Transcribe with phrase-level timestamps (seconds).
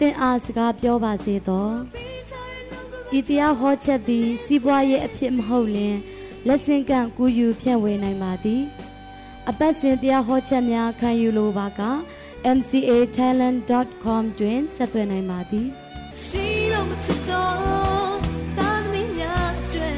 [0.00, 1.68] သင်အားစကားပြောပါစေသော
[3.18, 5.96] ဤတရားဟောချက်သည် စီးပွားရေးအဖြစ်မဟုတ်လျင်
[6.46, 8.62] လက်ဆင့်ကန့်ကူးယူဖြန့်ဝေနိုင်ပါသည်
[9.48, 11.80] အပတ်စဉ်တရားဟောချက်များခံယူလိုပါက
[12.58, 15.66] mcatalent.com တွင်ဆက်သွယ်နိုင်ပါသည်
[16.24, 18.16] ရှိလို့မဖြစ်တော့
[18.58, 19.90] တာသမီးများတွေ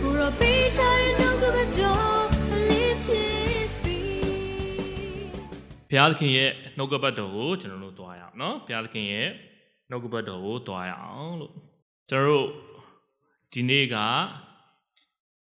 [0.00, 1.17] ဘုရောပေးချတဲ့
[5.90, 9.28] ဘုရားသခင်ရဲ့နှုတ်ကပတ်တော်ကိုကျွန်တော်တို့သွားရအောင်နော်ဘုရားသခင်ရဲ့
[9.90, 11.52] နှုတ်ကပတ်တော်ကိုသွားရအောင်လို့
[12.10, 12.46] ကျွန်တော်တို့
[13.52, 13.96] ဒီနေ့က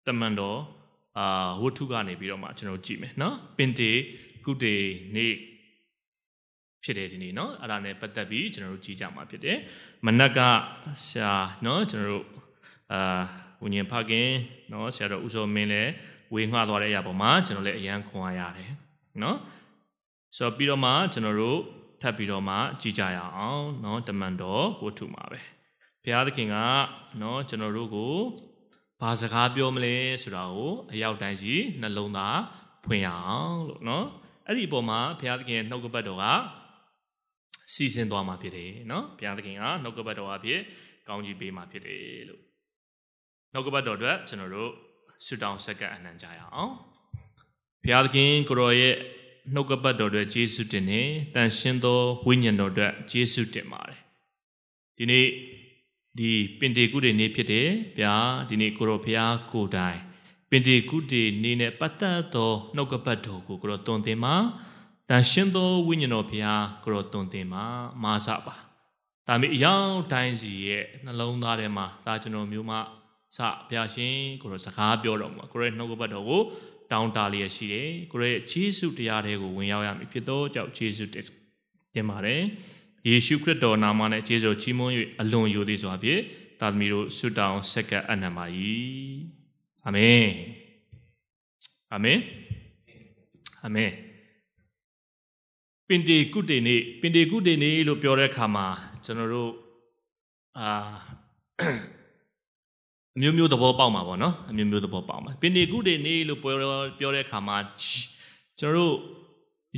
[0.06, 0.60] တမန်တော်
[1.18, 3.92] အာဝတ္ထုကနေပြီးတော့မှကျွန်တော်တို့ကြည့်မယ်နော်ပင်တေ
[4.44, 4.76] ကုတေ
[5.14, 5.34] နေ့
[6.82, 9.58] ဖြစ်တယ်ဒီနေ့နော်အဲ့ဒါနဲ့ပတ်သက်ပြီးကျွန်တော်တို့ကြည့်ကြမှာဖြစ်တယ်
[10.06, 10.40] မနက်က
[11.06, 11.32] ရှာ
[11.64, 12.26] နော်ကျွန်တော်တို့
[12.92, 13.20] အာ
[13.62, 14.30] ဝิญဉ်ဖခင်
[14.72, 15.92] နော်ဆရာတော်ဦးစောမင်းလည်း
[16.34, 18.70] ဝေငှသွားတဲ့အရာပေါ်မှာကျွန်တော်လည်းအရန်ခွန်အားရတယ်
[19.22, 19.36] နော်
[20.35, 21.59] ဆိုတော့ပြီးတော့မှကျွန်တော်တို့
[22.01, 25.39] ထပ်ပြီးတော့မှကြည်ကြရအောင်เนาะတမန်တော်ဝတ္ထုမှာပဲ
[26.03, 26.55] ဘုရားသခင်က
[27.19, 28.15] เนาะကျွန်တော်တို့ကို
[29.01, 32.39] ဘာစကားပြောမလဲဆိုတာကိုအရောက်တိုင်းစီနှလုံးသား
[32.85, 34.05] ဖွင့်ရအောင်လို့เนาะ
[34.45, 36.25] အဲ့ဒီအပေါ်မှာဘုရားသခင်ရဲ့နှုတ်ကပတ်တော်က
[37.73, 40.61] စီစဉ်သွားမှာဖြစ်တယ်เนาะဘုရားသခင်ကနှုတ်ကပတ်တော်အဖြစ်
[41.07, 42.41] ကောင်းကြီးပေးမှာဖြစ်တယ်လို့
[43.53, 44.71] နှုတ်ကပတ်တော်အတွက်ကျွန်တော်တို့
[45.25, 46.73] ဆုတောင်းဆက်ကပ်အနံ့ကြရအောင်
[47.83, 48.95] ဘုရားသခင်ကိုရောရဲ့
[49.52, 51.00] နှုတ်ကပတ်တော်အတွက်ယေရှုတင်နေ
[51.34, 53.98] တန်ရှင်းသောဝိညာဉ်တော်အတွက်ယေရှုတင်ပါတယ်
[54.96, 55.26] ဒီနေ့
[56.18, 58.14] ဒီပင်တေကုတေနေ့ဖြစ်တယ်ဗျာ
[58.48, 59.98] ဒီနေ့ကိုရောဘုရားကိုယ်တိုင်
[60.50, 64.34] ပင်တေကုတေနေ့နဲ့ပတ်သက်သောနှုတ်ကပတ်တော်ကိုကိုရောတုံသင်မှာ
[65.08, 67.64] တန်ရှင်းသောဝိညာဉ်တော်ဘုရားကိုရောတုံသင်မှာ
[68.02, 68.54] မာစပါ
[69.26, 72.78] ဒါပေမဲ့အယောင်တိုင်းစီရဲ့နှလုံးသားထဲမှာဒါကျွန်တော်မျိုးမှစ
[73.68, 76.42] ဘုရားရှင်ကိုရောစကားပြောတော်မှာကိုရောနှုတ်ကပတ်တော်ကို
[76.92, 82.42] တောင်းတလျက်ရှိတယ်ကိုရဲ့ဂျေစုတရားတွေကိုဝင်ရောက်ရမည်ဖြစ်သောကြောင့်ဂျေစုတင်ပါတယ်
[83.08, 86.20] ယေရှုခရစ်တော်နာမနဲ့ဂျေစုချီးမွမ်း၍အလွန်ယိုသည်စွာဖြင့်
[86.60, 88.44] သာသမီတို့ဆုတောင်းဆက်ကပ်အနံပါ၏
[89.86, 90.26] အာမင်
[91.92, 92.20] အာမင်
[93.62, 93.92] အာမင်
[95.88, 98.66] ပင်တေကုတေနေ့ပင်တေကုတေနေ့လို့ပြောတဲ့အခါမှာ
[99.04, 99.52] ကျွန်တော်တို့
[100.58, 100.70] အာ
[103.16, 106.56] အမျိုးမျိုးသဘောပေါက်မှာပေါ့နော်အမျိုးမျိုးသဘောပေါက်မှာပင်ဒီကုတေနေလို့ပြော
[106.98, 107.56] ပြောတဲ့အခါမှာ
[108.60, 108.94] ကျွန်တော်တို့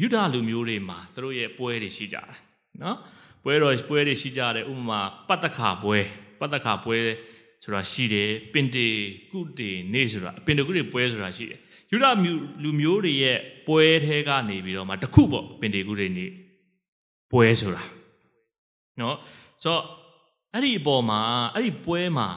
[0.01, 2.37] ယူဒလူမျိုးတွေမှာသူတို့ရဲ့ပွဲတွေရှိကြတယ်
[2.83, 2.97] နော်
[3.43, 5.99] ပွဲတော်ပွဲတွေရှိကြတယ်ဥပမာပတ္တခါပွဲ
[6.41, 6.97] ပတ္တခါပွဲ
[7.63, 8.89] ဆိုတာရှိတယ်ပင်တေ
[9.31, 11.59] ကုတေနေဆိုတာပင်တေကုတေပွဲဆိုတာရှိတယ်
[11.91, 12.07] ယူဒ
[12.63, 16.27] လူမျိုးတွေရဲ့ပွဲထဲကနေပြီးတော့မှတစ်ခုပေါ့ပင်တေကုတေနေ
[17.33, 17.83] ပွဲဆိုတာ
[19.01, 19.17] နော်
[19.63, 19.83] ဆိုတော့
[20.53, 21.21] အဲ့ဒီအပေါ်မှာ
[21.55, 22.29] အဲ့ဒီပွဲမှာ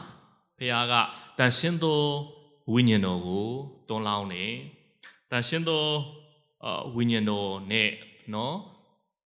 [0.59, 0.93] ဘုရားက
[1.37, 2.01] တန်ရှင်းသော
[2.73, 3.47] ဝိညာဉ်တော်ကို
[3.87, 4.53] တွန်းလောင်းတယ်
[5.31, 5.85] တန်ရှင်းသော
[6.65, 7.89] အဝိညာဉ်တော်နဲ့
[8.33, 8.55] နော်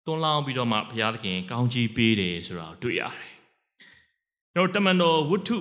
[0.06, 3.34] တွန်းလောင်းပြီးတော့မှဘုရားသခင်ကောင်းချီးပေးတယ်ဆိုတာကိုတွေ့ရတယ်
[4.52, 5.58] ကျွန်တော်တမန်တော်ဝတ္ထု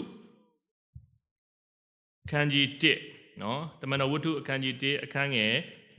[2.23, 2.65] အခန်းကြီး
[3.05, 5.53] 1နော်တမန်တော်ဝတ္ထုအခန်းကြီး1အခန်းငယ်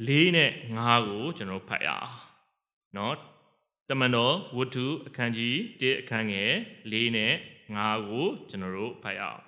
[0.07, 2.13] 4နဲ့5ကိုကျွန်တော်ဖတ်ရအောင်
[2.97, 3.17] နော်
[3.89, 6.53] တမန်တော်ဝတ္ထုအခန်းကြီး1အခန်းငယ်
[6.91, 7.33] 4နဲ့
[7.76, 9.42] 5ကိုကျွန်တော်တို့ဖတ်ရအောင်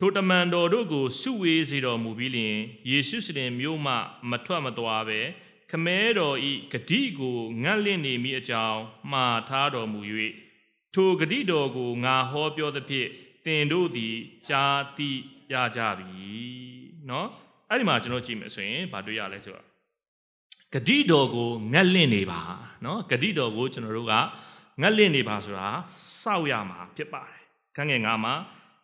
[0.00, 2.56] ထိုတမန်တော်တို့ကိုစုဝေးစေတော်မူပြီးလျှင်
[2.90, 3.94] ယေရှုစတင်မြို့မှ
[4.30, 5.20] မထွက်မသွားပဲ
[5.70, 8.80] ခမဲတော်ဤဂတိကိုငတ်လင့်နေမိအကြောင်း
[9.12, 10.00] မှားထားတော်မူ၍
[10.94, 13.08] ထိုဂတိတော်ကိုငါဟောပြောသဖြင့်
[13.44, 14.16] သင်တို့သည်
[14.48, 15.10] ကြားသိ
[15.52, 16.12] ရကြပြီ
[17.06, 17.26] เนาะ
[17.70, 19.66] အဲ့ဒီမှာကျွန်တော်ကြည့်မယ်ဆိုရင်ဘာတွေ့ရလဲဆိုတော့
[20.72, 22.40] ဂတိတော်ကိုငတ်လင့်နေပါ
[22.82, 24.14] เนาะဂတိတော်ကိုကျွန်တော်တို့က
[24.80, 25.68] ငတ်လင့်နေပါဆိုတာ
[26.22, 27.37] စောက်ရမှာဖြစ်ပါတယ်
[27.79, 28.33] ခန်းငယ်ငါမှာ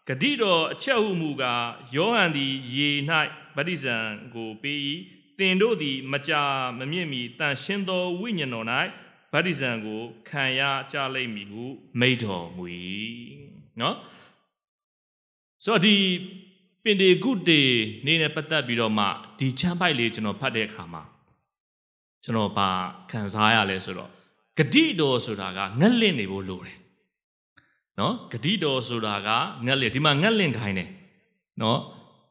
[0.07, 1.65] ဂတိတော်အချက်ဟုမူကား
[1.95, 2.89] ယောဟန်သည်ရေ၌
[3.55, 3.95] ဗတ္တိဇံ
[4.33, 4.79] ကိုပေး၏
[5.37, 6.43] သင်တို့သည်မကြာ
[6.79, 8.65] မမြင့်မီတန်ရှင်းသောဝိညာဉ်တော်၌
[9.33, 10.61] ဗတ္တိဇံကိုခံရ
[10.91, 11.63] ကြလိမ့်မည်ဟု
[11.99, 12.63] မိန့်တော်မူ၏
[13.81, 13.95] နော်
[15.63, 15.95] ဆိုတော့ဒီ
[16.83, 17.61] ပင်တေကုတေ
[18.05, 19.05] နေနဲ့ပတ်သက်ပြီးတော့မှ
[19.39, 21.03] ဒီချမ်းပိုက်လေးကျွန်တော်ဖတ်တဲ့အခါမှာ
[22.23, 22.69] ကျွန်တော်ဘာ
[23.11, 24.09] ခံစားရလဲဆိုတော့
[24.57, 26.77] ဂတိတော်ဆိုတာကငက်လင့်နေဖို့လိုတယ်
[27.99, 29.29] နော်ဂတိတော်ဆိုတာက
[29.65, 30.89] ငက်လင့်ဒီမှာငက်လင့်ခိုင်းတယ်
[31.61, 31.79] နော်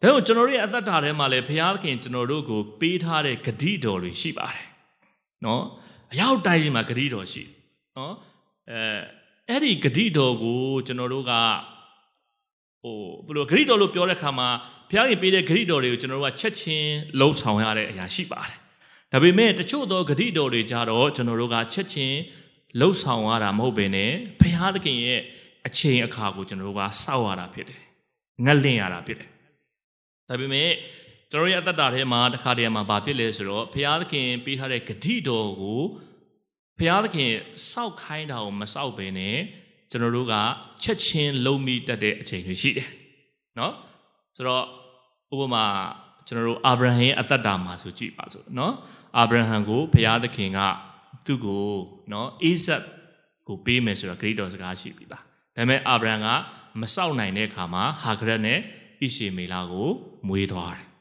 [0.03, 4.67] ဒါကြောင့်ကျွန်တော်တို့ရဲ့အသက်တာထဲမှာလည်းဘုရားသခင်ကျွန်တော်တို့ကိုပေးထားတဲ့ဂတိတော်တွေရှိပါတယ်
[5.45, 5.63] နော်
[6.13, 7.43] အရောက်တိုင်းမှာဂတိတော်ရှိ
[7.97, 8.15] နော်
[8.71, 8.81] အဲ
[9.49, 11.33] အဲ့ဒီဂတိတော်ကိုကျွန်တော်တို့က
[12.83, 14.49] ဟိုဘယ်လိုဂတိတော်လို့ပြောတဲ့ခါမှာ
[14.91, 18.59] ဘုရားရှင်ပေးတဲ့ဂတိတော်တွေကိုကျွန်တော်တို့ကချက်ချင်းလှုပ်ဆောင်ရတဲ့အရာရှိပါတယ်
[19.13, 22.19] ဒါပေမဲ့တချို့သောဂတိတော်တွေကြတော့ကျွန်တော်တို့ကချက်ချင်း
[22.81, 25.21] လှုပ်ဆောင်ရတာမဟုတ်ဘဲနဲ့ဘုရားသခင်ရဲ့
[25.67, 27.81] အချိန်အခါကိုကျွန်တော်တို့ကစောက်ရတာဖြစ်တယ်
[28.45, 29.31] ငတ်လင့်ရတာဖြစ်တယ်
[30.29, 30.71] ဒါပေမဲ့
[31.31, 35.83] ကျွန်တော်ရဲ့အသက်တာထဲမှာတစ်ခါတည်းမှာဘာဖြစ်လဲဆိုတော့ဘုရားသခင်ပေးထားတဲ့ဂတိတော်ကို
[36.79, 37.31] ဘုရားသခင်
[37.71, 39.37] စောက်ခိုင်းတာကိုမစောက်ဘဲနဲ့
[39.91, 40.35] ကျွန်တော်တို့က
[40.83, 42.89] ချက်ချင်းလုံးမိတတ်တဲ့အချိန်တွေရှိတယ်
[43.59, 43.73] နော်
[44.37, 44.65] ဆိုတော့
[45.35, 45.65] ဥပမာ
[46.27, 48.75] ကျွန်တော်တို့အာဗြဟံရဲ့အသက်တာမှာဆိုကြည့်ပါစို့နော်
[49.19, 50.61] အာဗြဟံကိုဘုရားသခင်က
[51.27, 51.67] သူ့ကို
[52.13, 52.83] နော်အိဇက်
[53.49, 55.25] ကိုပေးမယ်ဆိုတော့ဂရိတော်စကားရှိပြီလား
[55.57, 56.27] ဒါပေမဲ့အာဗြဟံက
[56.81, 58.61] မစောက်နိုင်တဲ့အခါမှာဟာဂရက်နဲ့ဣ
[59.17, 59.89] ရှေမေလာကို
[60.29, 60.95] မွေးသွားတယ်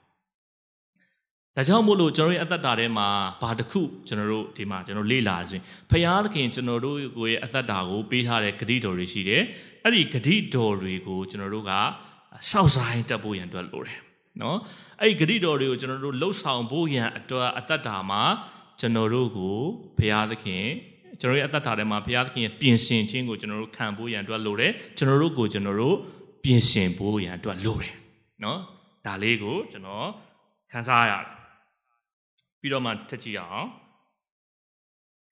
[1.56, 3.08] ဒါကြောင့်မို့လို့ကျွန်တော်ရဲ့အသက်တာထဲမှာ
[3.42, 9.44] ဘာတစ်ခုကျွန်တော်တို့ဒီမှာကျွန်တော်လေ့လာရခြင်းဖရာသခင်ကျွန်တော်တို့ကိုရဲ့အသက်တာကိုပေးထားတဲ့ဂတိတော်တွေရှိတယ်။
[9.84, 11.72] အဲ့ဒီဂတိတော်တွေကိုကျွန်တော်တို့က
[12.50, 14.00] စောက်ဆိုင်တက်ဖို့ရန်အတွက်လိုတယ်။
[14.42, 14.58] နော်။
[15.02, 18.24] အဲ့ဒီဂတိတော်တွေကိုကျွန်တော်တို့လှုပ်ဆောင်ဖို့ရန်အတွက်အသက်တာမှာ
[18.80, 19.58] ကျွန်တော်တို့ကို
[19.98, 20.66] ဖရာသခင်
[21.20, 25.96] ကျွန်တော်ရဲ့အသက်တာထဲမှာဘုရားသခင်ရဲ့ပြင်ဆင်ခြင်းကိုကျွန်တော်တို့ခံဖို့ရန်အတွက်လိုတယ်ကျွန်တော်တို့ကိုကျွန်တော်တို့
[26.44, 27.94] ပြင်ဆင်ဖို့ရန်အတွက်လိုတယ်
[28.44, 28.60] နော်
[29.06, 30.08] ဒါလေးကိုကျွန်တော်
[30.72, 31.26] ခန်းစားရတယ်
[32.60, 33.68] ပြီးတော့မှထက်ကြည့်အောင်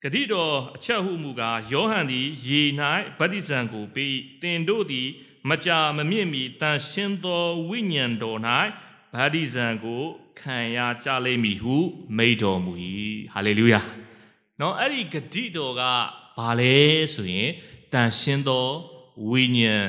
[0.03, 2.61] ဂတိတော်အချက်ဟုမူကားယောဟန်သည်ရေ၌
[3.19, 5.07] ဗတ္တိဇံကိုပေးတင်တို့သည်
[5.49, 8.39] မကြာမမြင့်မီတန်ရှင်းသောဝိညာဉ်တော်၌
[9.15, 10.03] ဗတ္တိဇံကို
[10.39, 11.75] ခံရကြလိမ့်မည်ဟု
[12.17, 12.73] မိန့်တော်မူ၏
[13.33, 13.81] ဟာလေလုယာ
[14.61, 15.81] နော်အဲ့ဒီဂတိတော်က
[16.37, 16.75] ဘာလဲ
[17.13, 17.49] ဆိုရင်
[17.93, 18.67] တန်ရှင်းသော
[19.29, 19.87] ဝိညာဉ်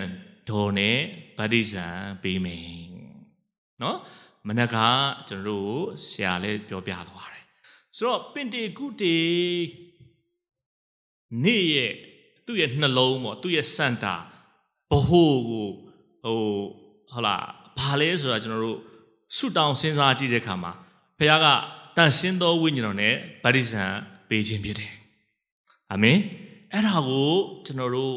[0.49, 0.99] တော်နဲ့
[1.39, 1.87] ဗတ္တိဇံ
[2.23, 2.67] ပေးမယ်
[3.83, 3.99] နော်
[4.47, 4.77] မနက်က
[5.29, 5.79] ကျွန်တော်တို့
[6.09, 7.45] ဆရာလည်းပြောပြသွားတယ်
[7.97, 9.19] ဆိုတော့ပင်တေကုတေ
[11.45, 11.93] နေ့ရဲ့
[12.47, 14.15] သူ့ရဲ့နှလုံးပေါ့သူ့ရဲ့စန္တာ
[14.91, 15.69] ဘဟုကို
[16.25, 16.41] ဟို
[17.11, 17.47] ဟုတ်လား
[17.79, 18.79] ဘာလဲဆိုတာကျွန်တော်တို့
[19.37, 20.73] ဆုတောင်းစဉ်းစားကြည့်တဲ့အခါမှာ
[21.19, 21.47] ဘုရားက
[21.97, 23.15] တန်ရှင်းသောဝိညာဉ်တော်နဲ့
[23.45, 23.85] ဗတ္တိဇံ
[24.33, 24.93] ပေးခြင်းဖြစ်တယ်။
[25.93, 26.19] အာမင်။
[26.73, 27.31] အဲ့ဒါကို
[27.67, 28.15] ကျွန်တော်တို့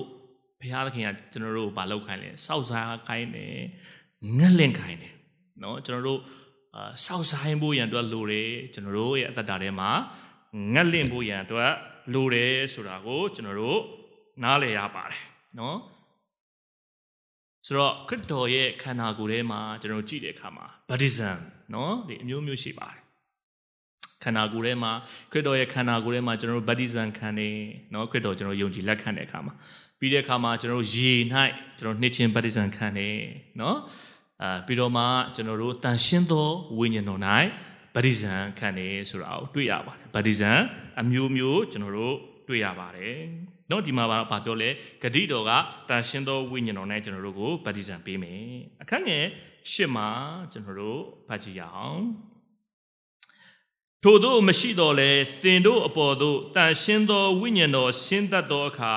[0.59, 3.55] ဘုရားသခင်ကကျွန်တော်တို့ကိုမလောက်ခိုင်းလဲစောက်စားခိုင်းတယ်
[4.37, 5.13] ငှက်လင့်ခိုင်းတယ်
[5.63, 6.19] နော်ကျွန်တော်တို့
[6.75, 9.89] အာစောက်စားရင်ဖို့ရန်အတွက်လိုတယ်ကျွန်တော်တို့ရဲ့အသက်တာထဲမှာ
[10.73, 11.71] ငှက်လင့်ဖို့ရန်အတွက်
[12.13, 13.79] လိုတယ်ဆိုတာကိုကျွန်တော်တို့
[14.43, 15.23] နားလည်ရပါတယ်
[15.59, 15.77] နော်
[17.65, 21.29] ဆိုတော့ခရစ်တော်ရဲ့ခန္ဓာကိုယ်ထဲမှာကျွန်တော်ကြည့်တဲ့အခါမှာဗတ္တိဇံ
[21.73, 23.04] နော်ဒီအမျိုးမျိုးရှိပါတယ်
[24.24, 24.92] ခန္ဓာကိုယ်ထဲမှာ
[25.30, 27.50] ခရစ်တော်ရဲ့ခန္ဓာကိုယ်ထဲမှာကျွန်တော်တို့ baptism ခံနေ
[27.92, 29.54] เนาะခရစ်တော်ကျွန်တော်ယုံကြည်လက်ခံတဲ့အခါမှာ
[29.98, 31.10] ပြီးတဲ့အခါမှာကျွန်တော်တို့ရေ၌
[31.78, 33.08] ကျွန်တော်နှစ်ချင်း baptism ခံနေ
[33.58, 33.76] เนาะ
[34.42, 35.04] အာပြီးတော့မှ
[35.34, 36.48] ကျွန်တော်တို့တန်ရှင်းသော
[36.78, 37.20] ဝိညာဉ်တော်၌
[37.94, 40.50] ဗတ္တိဇံခံနေဆိုတာကိုတွေ့ရပါတယ်ဗတ္တိဇံ
[41.00, 42.16] အမျိုးမျိုးကျွန်တော်တို့
[42.48, 43.16] တွေ့ရပါတယ်
[43.68, 44.70] เนาะဒီမှာပါပြောလဲ
[45.02, 45.50] ဂတိတော်က
[45.88, 48.42] တန်ရှင်းသောဝိညာဉ်တော်၌ကျွန်တော်တို့ကိုဗတ္တိဇံပေးမယ်
[48.82, 49.24] အခန်းငယ်
[49.72, 50.08] ရှစ်မှာ
[50.52, 52.02] ကျွန်တော်တို့ဖတ်ကြည့်ရအောင်
[54.07, 55.11] ထို့သောမရှိတော်လဲ
[55.43, 58.93] တင်တို့အပေါ်သို့တန်ရှင်းသောဝိညာဉ်တော်ဆင်းသက်သောအခါ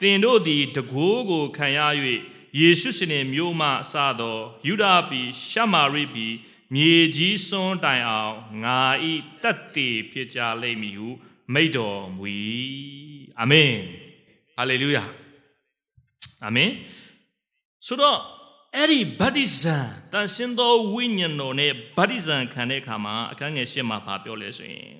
[0.00, 1.80] တင်တို့သည်တကိုးကိုခံရ၍
[2.58, 6.34] ယေရှုရှင်နှင့်မြို့မှအစသောယူဒာပြည်ရှမာရိပြည်
[6.74, 8.80] မြေကြီးစွန်းတိုင်အောင်ငါ
[9.10, 11.08] ဤတတ်တည်ဖြစ်ကြလိမ့်မည်ဟု
[11.52, 12.24] မိန့်တော်မူ၏
[13.40, 13.72] အာမင်
[14.56, 15.04] ဟာလေလုယာ
[16.44, 16.70] အာမင်
[17.86, 18.18] ဆိုတော့
[18.76, 19.76] အဲ့ဒီဗတ္တိဇံ
[20.12, 24.96] တန်ရှင်သောဝိညာဉ်တော်နဲ့ဗတ္တိဇံခံတဲ့အခါမှာအခန်းငယ်ရှင်းမှာဘာပြောလဲဆိုရင်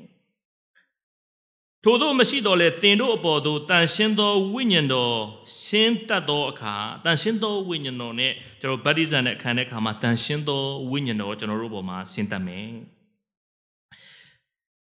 [1.84, 5.16] ထို့သောမရှိတော့လေတင်တို့အပေါ်သို့တန်ရှင်းသောဝိညာဉ်တော်
[5.64, 6.74] ရှင်းတတ်သောအခါ
[7.04, 12.70] တန်ရှင်းသောဝိညာဉ်တော်နဲ့ကျွန်တော်ဗတ္တိဇံနဲ့ခံတဲ့အခါမှာတန်ရှင်းသောဝိညာဉ်တော်ကျွန်တော်တို့ပေါ်မှာဆင်းသက်မယ်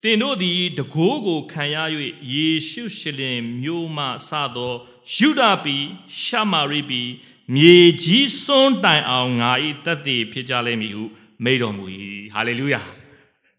[0.02, 1.76] တင်တို့သည်တကိုးကိုခံရ၍
[2.32, 4.72] ယေရှုရှလင်မြို့မှစသော
[5.14, 5.84] ယူဒာပြည်
[6.22, 7.08] ရှာမာရိပြည်
[7.52, 9.50] မြေကြီးစွန်းတိုင်အောင်ငါ၏
[9.84, 11.04] တသက်ဖြစ်ကြလိမ့်မည်ဟု
[11.44, 11.84] မိန့်တော်မူ၏
[12.34, 12.80] ဟာလေလုယာ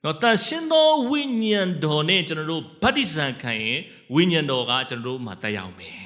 [0.04, 3.80] နော်တန်ရှင်းသောဝိညာဉ်တော်နဲ့ကျွန်တော်တို့ဗတ္တိဇံခံရင်
[4.15, 6.00] ဝိညာဉ်တော်ကကျွန်တော်တို့မှာတက်ရောက်မယ်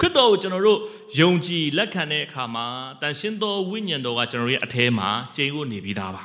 [0.00, 0.80] ခရစ်တော်ကိုကျွန်တော်တို့
[1.20, 2.66] ယုံကြည်လက်ခံတဲ့အခါမှာ
[3.00, 6.22] တန်ရှင်းသောဝိညာဉ်တော်ကကျွန်တော်ရဲ့အထဲမှာကျိန်ကိုနေပြီးသားပါ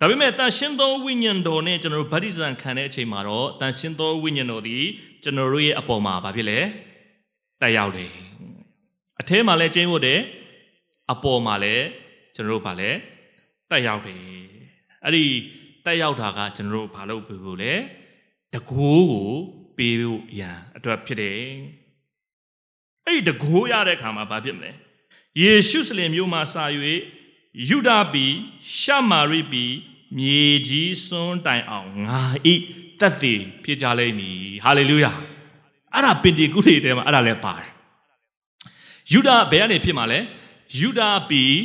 [0.00, 4.78] ဒါပေမဲ့တန်ရှင်းသောဝိညာဉ်တော်နဲ့ကျွန်တော်တို့ဗတ္တိဇံခံတဲ့အချိန်မှာတော့တန်ရှင်းသောဝိညာဉ်တော်ဒီ
[5.22, 6.58] ကျွန်တော်တို့ရဲ့အပေါ်မှာဘာဖြစ်လဲ
[7.60, 8.10] တက်ရောက်တယ်
[9.24, 10.20] အထဲမှာလည်းကျင်းဖို့တယ်
[11.12, 11.86] အပေါ်မှာလည်း
[12.34, 12.90] ကျွန်တော်တို့ဗာလဲ
[13.70, 14.20] တက်ရောက်တယ်
[15.04, 15.24] အဲ့ဒီ
[15.84, 17.74] တက်ရောက်တာကကျွန်တော်တို့ဘာလုပ်ပြဖို့လဲ
[18.54, 19.28] တကိုးကို
[19.76, 21.38] ပေးဖို့ရန်အတွက်ဖြစ်တယ်
[23.04, 24.70] အဲ့ဒီတကိုးရတဲ့အခါမှာဘာဖြစ်မလဲ
[25.40, 26.64] ယေရှုစလင်မြို့မှာစာ၍
[27.68, 28.32] ယူဒာပြည်
[28.80, 29.72] ရှမာရိပြည်
[30.18, 32.20] မြေကြီးစွန်းတိုင်အောင်ငါ
[32.52, 32.54] ဤ
[33.00, 35.12] တတ်တည်ဖြစ်ကြလိမ့်မည်ဟာလေလုယာ
[35.92, 37.72] အဲ့ဒါပင်တီကုထေတဲမှာအဲ့ဒါလည်းပါတယ်
[39.12, 40.20] ယူဒဘယ်ကနေဖြစ်မှာလဲ
[40.78, 41.56] ယူဒပြီး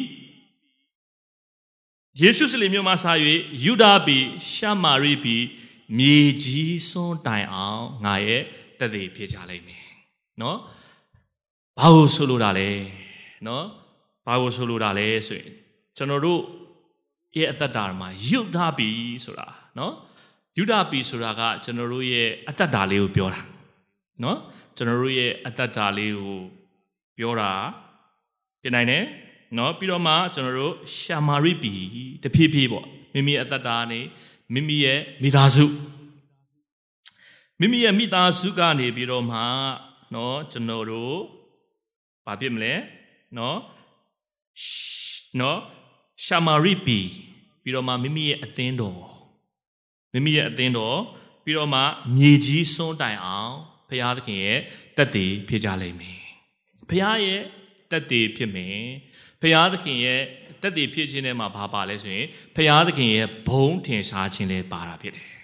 [2.22, 3.12] ယေရှုစလင်မြို့မှာစာ၍
[3.64, 5.46] ယူဒပြီးရှာမာရိပြီး
[5.98, 8.44] မြေကြီးစွန်းတိုင်အောင်ငါရဲ့
[8.80, 9.86] တသက်ဖြစ်ကြလိမ့်မယ်
[10.42, 10.58] နော်
[11.80, 12.70] ဘာလို့ဆိုလိုတာလဲ
[13.48, 13.66] နော်
[14.26, 15.52] ဘာလို့ဆိုလိုတာလဲဆိုရင်
[15.98, 16.42] ကျွန်တော်တို့
[17.38, 19.48] ရဲ့အသက်တာမှာယူဒပြီးဆိုတာ
[19.80, 19.94] နော်
[20.58, 23.42] ယူဒပြီးဆိုတာကကျွန်တော်တို့ရဲ့အသက်တာလေးကိုပြောတာ
[24.24, 24.38] နော်
[24.76, 26.40] ကျွန်တော်တို့ရဲ့အသက်တာလေးကို
[27.20, 27.54] ပြောတာ
[28.62, 29.04] ပြင်နိုင်တယ်
[29.58, 31.74] နော်ပြီးတော့မှကျွန်တော်တို့ရှာမာရိပီ
[32.24, 34.00] တဖြည်းဖြည်းပေါ့မိမိရဲ့အသက်တာနေ
[34.54, 35.66] မိမိရဲ့မိသားစု
[37.60, 39.40] မိမိရဲ့မိသားစုကနေပြီးတော့မှ
[40.14, 41.18] နော်ကျွန်တော်တို့
[42.26, 42.74] ဘာဖြစ်မလဲ
[43.38, 43.60] နော်
[45.40, 45.60] နော်
[46.26, 47.00] ရှာမာရိပီ
[47.62, 49.02] ပြီးတော့မှမိမိရဲ့အသင်းတော်
[50.14, 51.00] မိမိရဲ့အသင်းတော်
[51.44, 51.82] ပြီးတော့မှ
[52.16, 53.54] မြေကြီးစွန်းတိုင်အောင်
[53.88, 54.60] ဘုရားသခင်ရဲ့
[54.98, 56.29] တက်တည်ဖြစ်ကြလိမ့်မယ်
[56.90, 57.42] ဘုရားရဲ့
[57.92, 58.80] တက်တည်ဖြစ်မယ်
[59.42, 60.22] ဖရာသခင်ရဲ့
[60.62, 65.30] တက်တည်ဖြစ်ခြင်းထဲမှာဘာပါလဲဆိုရင်ဖရာသခင်ရဲ့ဘုံထင်ရှားခြင်းလည်းပါတာဖြစ်တယ်။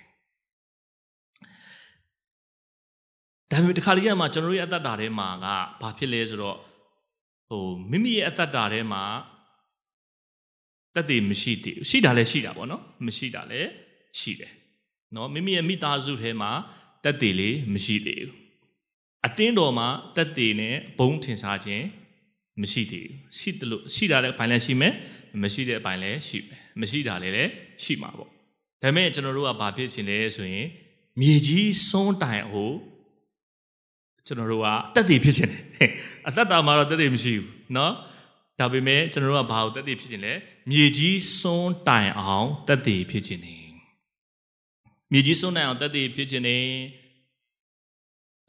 [3.52, 5.46] ဒါပေမဲ့တခါတည်းကမှကျွန်တော်တို့ရဲ့အသက်တာထဲမှာက
[5.82, 6.58] ဘာဖြစ်လဲဆိုတော့
[7.50, 9.04] ဟိုမိမိရဲ့အသက်တာထဲမှာ
[10.96, 13.70] တက်တည်မရှိသေးဘူးရှိတာလည်းရှိတာပေါ့နော်မရှိတာလည်း
[14.20, 14.52] ရှိတယ်။
[15.16, 16.52] နော်မိမိရဲ့မိသားစုထဲမှာ
[17.04, 18.40] တက်တည်လေးမရှိသေးဘူး။
[19.27, 21.85] အတင်းတော်မှာတက်တည်နဲ့ဘုံထင်ရှားခြင်း
[22.63, 24.95] မရှိသေးဘူးရှိတယ်လို့ရှိတာလည်းဘိုင်လည်းရှိမယ်
[25.43, 27.51] မရှိတဲ့အပိုင်းလည်းရှိမယ်မရှိတာလည်းလည်း
[27.83, 28.33] ရှိမှာပေါ့ဒါ
[28.83, 30.67] ပေမဲ့ကျွန်တော်တို့ကဘာဖြစ်ချင်လဲဆိုရင်
[31.21, 32.73] မြေကြီးစွန်းတိုင်ဟို
[34.27, 35.91] ကျွန်တော်တို့ကတက်တည်ဖြစ်ချင်တယ်
[36.29, 37.93] အသက်တာမှာတော့တက်တည်မရှိဘူးเนาะ
[38.59, 40.33] ဒါပေမဲ့ကျွန်တော်တို့ကဘာကိုတက်တည်ဖြစ်ချင်လဲ
[40.71, 43.65] မြေကြီးစွန်းတိုင်အောင်တက်တည်ဖြစ်ချင်တယ်
[45.13, 46.65] မြေကြီးစွန်းတိုင်အောင်တက်တည်ဖြစ်ချင်တယ်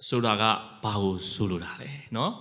[0.08, 0.44] ဆိုတာက
[0.84, 2.32] ဘာကိုဆိုလိုတာလဲเนาะ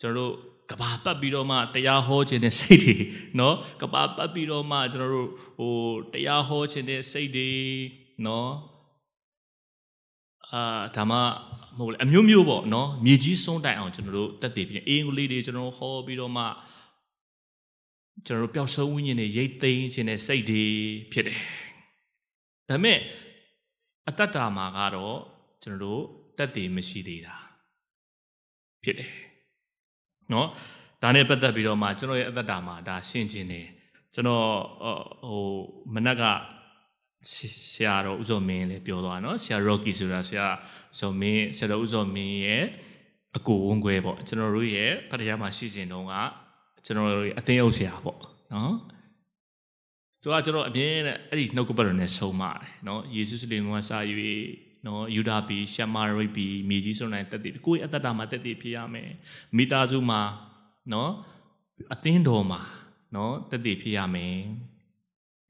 [0.00, 0.32] ကျွန်တော်တို့
[0.70, 2.96] ကဘာပတ်ပြီးတော့မှတရားဟောခြင်းတဲ့စိတ်တွေ
[3.36, 5.28] เนาะကဘာပတ်ပြီးတော့မှကျွန်တော်တို့
[5.58, 5.74] ဟို
[6.12, 7.50] တရားဟောခြင်းတဲ့စိတ်တွေ
[8.22, 8.48] เนาะ
[10.52, 11.22] အာဒါမှမ
[11.78, 16.44] ဟုတ်လေအမျိုးမျိုးပေါ့เนาะမြေကြီးစွန်းတိုင်အောင်ကျွန်တော်တို့တက်တည်ပြီးအင်္ဂလိပ်တွေကျွန်တော်ဟောပြီးတော့မှ
[18.26, 20.64] ကျွန်တော်တို့ပျောက်ဆုံးဝိညာဉ်တွေရိတ်သိမ်းခြင်းတဲ့စိတ်တွေ
[21.12, 21.38] ဖြစ်တယ်
[22.68, 22.98] ဒါပေမဲ့
[24.08, 25.18] အတ္တတာမှာကတော့
[25.62, 26.02] ကျွန်တော်တို့
[26.37, 27.35] တက်တည်မရှိသေးတာ
[28.83, 29.11] ဖြစ်တယ်
[30.33, 30.47] နော်
[31.01, 33.67] ဒါနဲ့ပတ်သက်ပြီးတော့မှကျွန်တော်ရဲ့အသက်တာမှာဒါရှင်းကျင်တယ်
[34.13, 34.47] ကျွန်တော်
[35.29, 35.45] ဟို
[35.93, 36.23] မနက်က
[37.71, 40.45] ဆရာတော်ဦးစောမင်းလည်းပြောသွားနော်ဆရာ Rocky ဆိုတာဆရာ
[40.99, 42.63] စောမင်းဆရာတော်ဦးစောမင်းရဲ့
[43.37, 46.13] အကိုဝန်းခွဲပေါ့ကျွန်တော်တို့ရဲ့ဖတရားမှာရှိစဉ်တုန်းက
[46.85, 48.19] ကျွန်တော်တို့ရဲ့အသင်းအုပ်ဆရာပေါ့
[48.53, 48.75] နော်
[50.21, 53.97] သူကကျွန်တော်အမြင်နဲ့အဲ့ဒီနှုတ်ကပတ်တော်နဲ့ဆုံးမတယ်နော်ယေရှုစလင်ကစာ၍
[54.87, 59.09] နော်ယူဒာပီရှမာရိပီမြေကြီးစွန်နိုင်တက်တည်ကိုယ့်ရဲ့အသက်တာမှာတက်တည်ဖြစ်ရမယ်
[59.57, 60.21] မိသားစုမှာ
[60.93, 61.11] နော်
[61.93, 62.61] အသင်းတော်မှာ
[63.15, 64.35] နော်တက်တည်ဖြစ်ရမယ်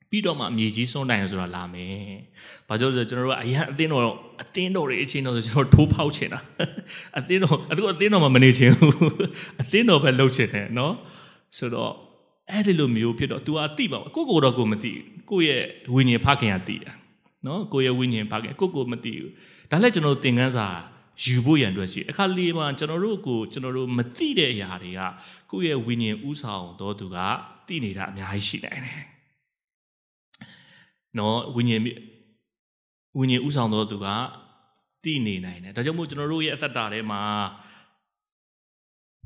[0.09, 1.97] ပြီးတော့မှမြေကြီးစွန်နိုင်ဆိုတာလာမယ်
[2.67, 4.03] ဘာကြောင့်ဆိုကျွန်တော်တို့ကအရင်အသင်းတော်
[4.41, 6.39] အသင်းတော်တွေအချင်းတော်ဆိုကျွန်တော်ထိုးဖောက်ချင်တာ
[7.19, 8.93] အသင်းတော်အခုအသင်းတော်မှာမနေချင်ဘူး
[9.61, 10.93] အသင်းတော်ပဲလှုပ်ချင်တယ်နော်
[11.57, 11.93] ဆိုတော့
[12.51, 14.91] အဲ့ဒီလိုမျိုးဖြစ်တော့ तू အသိပါကိုကိုတော့ကိုမသိ
[15.29, 15.61] ကိုရဲ့
[15.93, 16.91] ဝိညာဉ်ဖခင်ကသိတာ
[17.47, 19.31] နော်ကိုရဲ့ဝိညာဉ်ဖခင်ကိုကိုမသိဘူး
[19.71, 20.67] ဒါလည်းကျွန်တော်သင်ခန်းစာ
[21.21, 25.01] ယူဖို့ရန်အတွက်ရှိအခါလေးမှာကျွန်တော်တို့ကိုကျွန်တော်တို့မသိတဲ့အရာတွေက
[25.51, 27.17] ကိုယ့်ရဲ့ဝိညာဉ်ဥဆောင်တော်သူက
[27.67, 29.03] သိနေတာအများကြီးရှိနိုင်တယ်
[31.17, 31.81] နော်ဝိညာဉ်
[33.17, 34.07] ဝိညာဉ်ဥဆောင်တော်သူက
[35.03, 37.23] သိနေနိုင်တယ်ဒါကြောင့်မို့ကျွန်တော်တို့ရဲ့အသက်တာထဲမှာ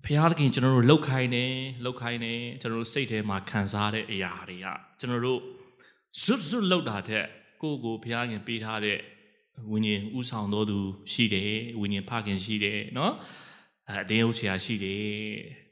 [0.03, 1.45] ဖခင်သခင်ကျွန်တော်တို့လောက်ခိုင်းနေ
[1.85, 4.67] လောက်ခိုင်းနေကျွန်တော်တို့စိတ်ထဲမှာခံစားတဲ့အရာတွေက
[4.99, 5.39] ကျွန်တော်တို့
[6.21, 7.25] ဇွတ်ဇွတ်လောက်တာတဲ့
[7.61, 8.99] ကိုကိုဘုရားခင်ပေးထားတဲ့
[9.71, 10.77] ဝိညာဉ်ဥဆောင်တော်သူ
[11.11, 13.13] ရှိတယ်ဝိညာဉ်ဖခင်ရှိတယ်နော်
[13.89, 15.05] အဲအတင်းဟုတ်ဆရာရှိတယ်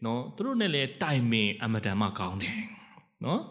[0.06, 2.60] နော်သူတို့နဲ့လည်းတိုင်ပင်အမတန်မှကောင်းတယ်
[3.26, 3.42] နော်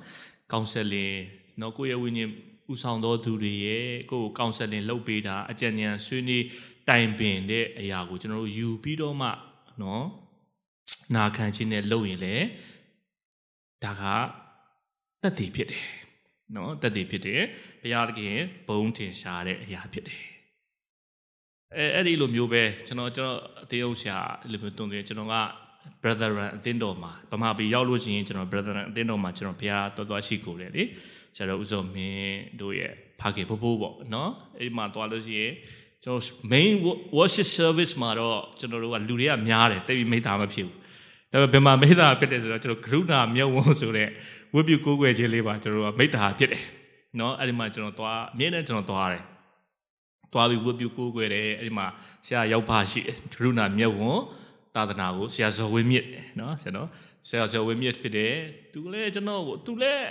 [0.52, 1.14] ကောင်ဆယ်လင်
[1.61, 2.30] နော်ကိုယ့်ရဲ့ဝိညာဉ်
[2.73, 6.45] ဥဆောင်တော်သူတွေရဲ့ကိုယ့်ကိုကောင်ဆယ်လင်လုပ်ပေးတာအကြံဉာဏ်ဆွေးနွေး
[6.88, 9.28] တိုင်ပင်တဲ့အရာကိုကျွန်တော်တို့ယူပြီးတော့မှ
[9.83, 10.04] နော်
[11.14, 12.37] နာခံခြင်းနဲ့လုပ်ရင်လေ
[13.85, 14.02] ဒါက
[15.23, 15.85] တက်တည်ဖြစ်တယ်
[16.57, 17.43] နော်တက်တည်ဖြစ်တယ်
[17.83, 18.37] ဘုရားသခင်
[18.67, 20.23] ဘုံတင်ရှားတဲ့အရာဖြစ်တယ်
[21.76, 25.37] အဲအဲ့ဒီလိုမျိုးပဲကျွန်တော်ကျွန်တော်အသေးဥရှာအဲ့လိုမျိုးတုံတယ်ကျွန်တော်က
[26.02, 30.83] brethren အသင်းတော်မှာဗမာပြည်ရောက်လို့ရှိရင်ကျွန်တော် brethren အသင်းတော်မှာကျွန်တော်ဘုရားတော်တော်ရှိကိုတယ်လေ
[31.37, 35.52] ဆရာတော်ဦးစောမင်းတို့ရဲ့ဖခင်ဖိုးဖိုးပေါ့နော်အဲ့ဒီမှာသွားလို့ရှိရင်
[36.05, 36.73] ကျွန်တော် main
[37.17, 40.76] worship service မှာတော့ကျွန်တော်တို့ကလူတွေကများတယ်တိတ်ပြီးမိသားမဖြစ်ဘူး
[41.32, 44.08] ဒါပေမဲ့ဗမာမေတ္တာဖြစ်တယ်ဆိုတော့ကျွန်တော်ကရုဏာမြတ်ဝန်ဆိုတဲ့
[44.54, 46.62] ဝိပုကိုးကွယ်ခြင်းလေးပါကျွန်တော်ကမေတ္တာဖြစ်တယ်
[47.18, 49.23] နော်အဲ့ဒီမှာကျွန်တော်သွားအမြဲတမ်းကျွန်တော်သွားတယ်
[50.32, 51.87] သွားပြီးဝိပုကိုးကွယ်တယ်အဲ့ဒီမှာ
[52.26, 53.00] ဆရာရောက်ပါရှိ
[53.32, 54.18] ကရုဏာမြတ်ဝန်
[54.75, 56.06] သာသနာကိုဆရာဇော်ဝင်းမြင့်
[56.40, 56.88] နော်ဆရာနော်
[57.28, 58.35] ဆရာဇော်ဝင်းမြင့်ဖြစ်တယ်
[58.73, 60.06] သူလည်းကျွန်တော်ကိုသူလည်း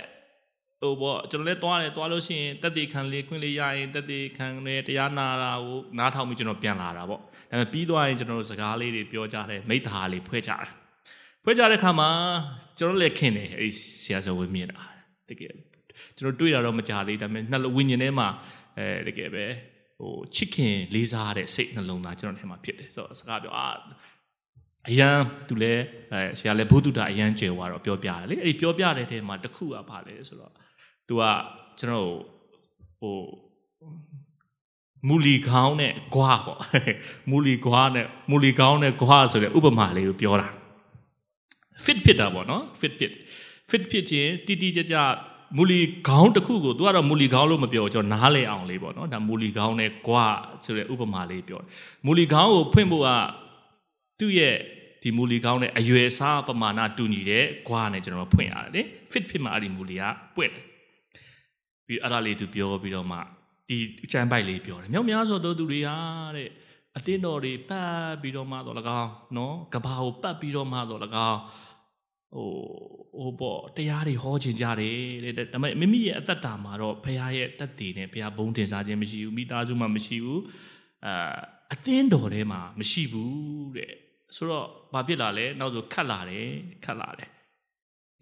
[0.80, 10.87] ဟိုပေါ့ကျွန်တော်လည်းသွားတယ်သွားလို့ရှိရင်တက်တေခံလေးခွင့်လေးရရင်တက်တေခံနဲ့တရားနာတာကိုနားထောင်ပြီးကျွန်တော်ပြန်လာတာပေါ့ဒါပေမဲ့ပြီးသွားရင်ကျွန်တော်တို့စကားလေးတွေပြောကြတယ်မိသားလေးဖွဲ့ကြတယ်
[11.48, 12.10] ဖွဲ့ကြတဲ့ခါမှာ
[12.78, 13.70] ကျွန်တော်လည်းခင်တယ်အဲ့ဒီ
[14.02, 14.78] ဆရာဇော်ဝင်းမြင့်တာ
[15.28, 15.52] တကယ်
[16.16, 18.28] ကျွန်တော်တွေ့တာတော့မကြသေးဒါပေမဲ့နှလုံးဝိညာဉ်ထဲမှာ
[18.78, 19.44] အဲတကယ်ပဲ
[19.98, 23.68] ဟိုချစ်ခင်လေးစားတဲ့စိတ်နှလုံးသားကျွန်တော်ထဲမှာဖြစ်တယ်ဆိုတော့စကားပြောအာ
[24.88, 25.72] အရန်သူလဲ
[26.12, 30.52] အဲဆရာလဲဘုဒ္ဓတာအရန်ကျေသွားတော့ပြောပြတယ်လေအဲ့ဒီပြောပြတဲ့ထဲမှာတစ်ခုကဘာလဲဆိုတော့
[31.08, 31.22] သူက
[31.80, 32.10] ကျွန်တော်
[33.00, 33.16] ဟို
[35.08, 36.60] မူလီခေါင်းနဲ့ဂွားပေါ့
[37.30, 40.48] မူလီဂွားနဲ့မူလီခေါင်းနဲ့ဂွားဆိုတဲ့ဥပမာလေးကိုပြောတာ
[41.84, 43.12] fit ဖြစ်တာပေါ့နော် fit ဖြစ်
[43.70, 44.96] fit ဖြစ်ခြင်းတီတီကြကြ
[45.56, 51.68] မူလီခေါင်းတစ်ခုကိုသူကတော့မူလီခေါင်းလို့မပြောကျွန်တော်နားလဲအောင်လေးပေါ့နော်ဒါမူလီခေါင်းနဲ့ဂွားဆိုတဲ့ဥပမာလေးပြောတယ်
[52.06, 53.08] မူလီခေါင်းကိုဖွင့်ဖို့က
[54.20, 54.56] သူ့ရဲ့
[55.02, 58.82] ဒီမူလီခေါင်းနဲ့အရွယ်အစားပမာဏတူညီတဲ့ဂွားနဲ့ကျွန်တော်ဖွင့်ရတယ်လေ
[59.12, 60.02] fit ဖြစ်မှအဲ့ဒီမူလီက
[60.36, 60.64] ပွင့်တယ်
[61.86, 63.18] ပြီးအဲ့ဒါလေးသူပြောပြီးတော့မှ
[63.68, 65.96] ဒီအချမ်းပိုက်လေးပြောတယ်မြောက်များစွာသောသူတွေဟာ
[66.36, 66.48] တဲ့
[66.96, 67.90] အတင်းတော်တွေပတ်
[68.22, 71.38] ပြီးတော့မှတော့၎င်းနော်ကဘာကိုပတ်ပြီးတော့မှတော့၎င်း
[72.34, 72.48] ဟို
[73.18, 80.42] ဟိုပေါ့တရားတွေဟောခြင်းကြတယ်တဲ့ဒါပေမဲ့မိမိရဲ့အသက်တာမှာတော့ဘုရားရဲ့တက်တည်နဲ့ဘုရားဘုန်းတင်စားခြင်းမရှိဘူးမိသားစုမှာမရှိဘူး
[81.06, 81.36] အာ
[81.72, 83.92] အတင်းတော်ထဲမှာမရှိဘူးတဲ့
[84.36, 86.48] ဆိုတော့ဘာဖြစ်လာလဲနောက်ဆိုခတ်လာတယ်
[86.84, 87.30] ခတ်လာတယ်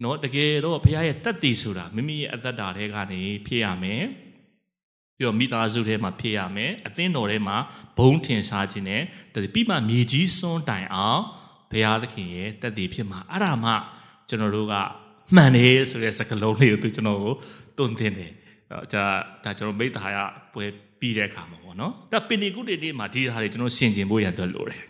[0.03, 4.03] နော်တကယ်တော့ဘုရားရဲ့တက်တည်ဆိုတာမိမိရဲ့အသက်တာထဲကနေဖြစ်ရမယ်
[5.17, 7.57] ပြီးတော့မိသားစုထဲမှာဖြစ်ရမယ်အသင်းတော်ထဲမှာ
[7.97, 9.03] ဘုံထင်ရှားခြင်းနဲ့
[9.53, 11.23] ပြီးမှမြေကြီးစွန်းတိုင်အောင်
[11.71, 13.71] ဘုရားသခင်ရဲ့တက်တည်ဖြစ်မှာအဲ့ဒါမှ
[14.29, 14.73] ကျွန်တော်တို့က
[15.35, 17.33] မှန်တယ်ဆိုတဲ့စကားလုံးလေးကိုသူကျွန်တော်ကို
[17.77, 18.31] တွန်းတင်တယ်
[18.69, 19.03] အဲဒါ
[19.43, 20.17] ဒါကျွန်တော်မိသားရ
[20.53, 20.65] ပွဲ
[20.99, 24.81] ပြီးတဲ့အခါမှာပေါ့နော်ဒါပင်ဒီကုတေတေမှာဒီဟာတွေကျွန်တော်ရှင်းကျင်ဖို့ရန်အတွက်လိုတယ်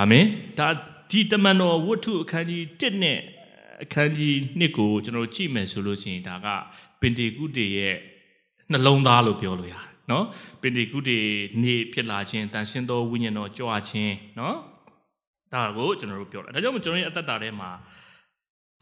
[0.00, 0.24] အာမင်
[0.58, 0.68] ဒါ
[1.10, 3.18] ဒီတမန်တော်ဝတ္ထုအခန်းကြီး1နဲ့
[3.84, 6.46] အခန်းကြီး2ကိုကျွန်တော်ကြည့်မယ်ဆိုလို့ရှိရင်ဒါက
[7.00, 7.96] ပင်ဒီကုတေရဲ့
[8.70, 10.24] နှလုံးသားလို့ပြောလို့ရတယ်နော်
[10.60, 11.18] ပင်ဒီကုတေ
[11.62, 14.56] နေ့ဖြစ်လာခြင်းတန်ရှင်းသောဝိညာဉ်တော်ကြွခြင်းနော်
[15.52, 17.70] ဒါကိုကျွန်တော်တို့ပြောတာဒါကြောင့်ကျွန်တော်ရဲ့အသက်တာထဲမှာ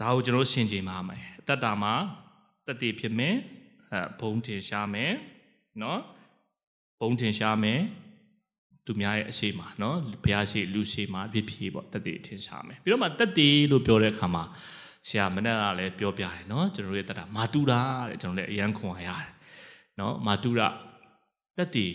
[0.00, 1.94] ဒါကိုကျွန်တော်ရှင်းကြပါမယ်အသက်တာမှာ
[2.66, 3.34] တတိဖြစ်မယ်
[3.92, 5.12] အဲဘုံတင်ရှားမယ်
[5.82, 6.00] နော်
[7.00, 7.80] ဘုံတင်ရှားမယ်
[8.86, 14.44] သူများရဲ့အရှိမှာနော်ဘုရားရှိလူရှိမှာပြည့်ပြည့်ပေါ့တတိထင်ရှားမယ်ပြီးတော့မှတတိလို့ပြောတဲ့အခါမှာ
[15.08, 19.30] ဆရာမနဲ့ကလည်းပြောပြတယ်နော်ကျွန်တော်ရဲ့တက်တာမာတူတာတဲ့ကျွန်တော်လည်းအရန်ခွန်ရတယ်
[20.00, 20.68] နော်မာတူတာ
[21.58, 21.86] တက်တီ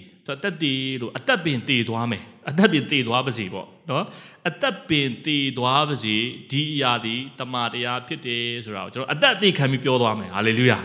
[0.44, 4.06] တက်တီလို့အသက်ပင်တည်သွားမယ်အသက်ပင်တည်သွားပါစေပေါ့နော်
[4.48, 6.16] အသက်ပင်တည်သွားပါစေ
[6.52, 10.80] ဒီအရာဒီတမန်တရားဖြစ်တယ်ဆိုတာကိုကျွန်တော်အသက်အသေးခံပြီးပြောသွားမယ်ဟာလေလုယာ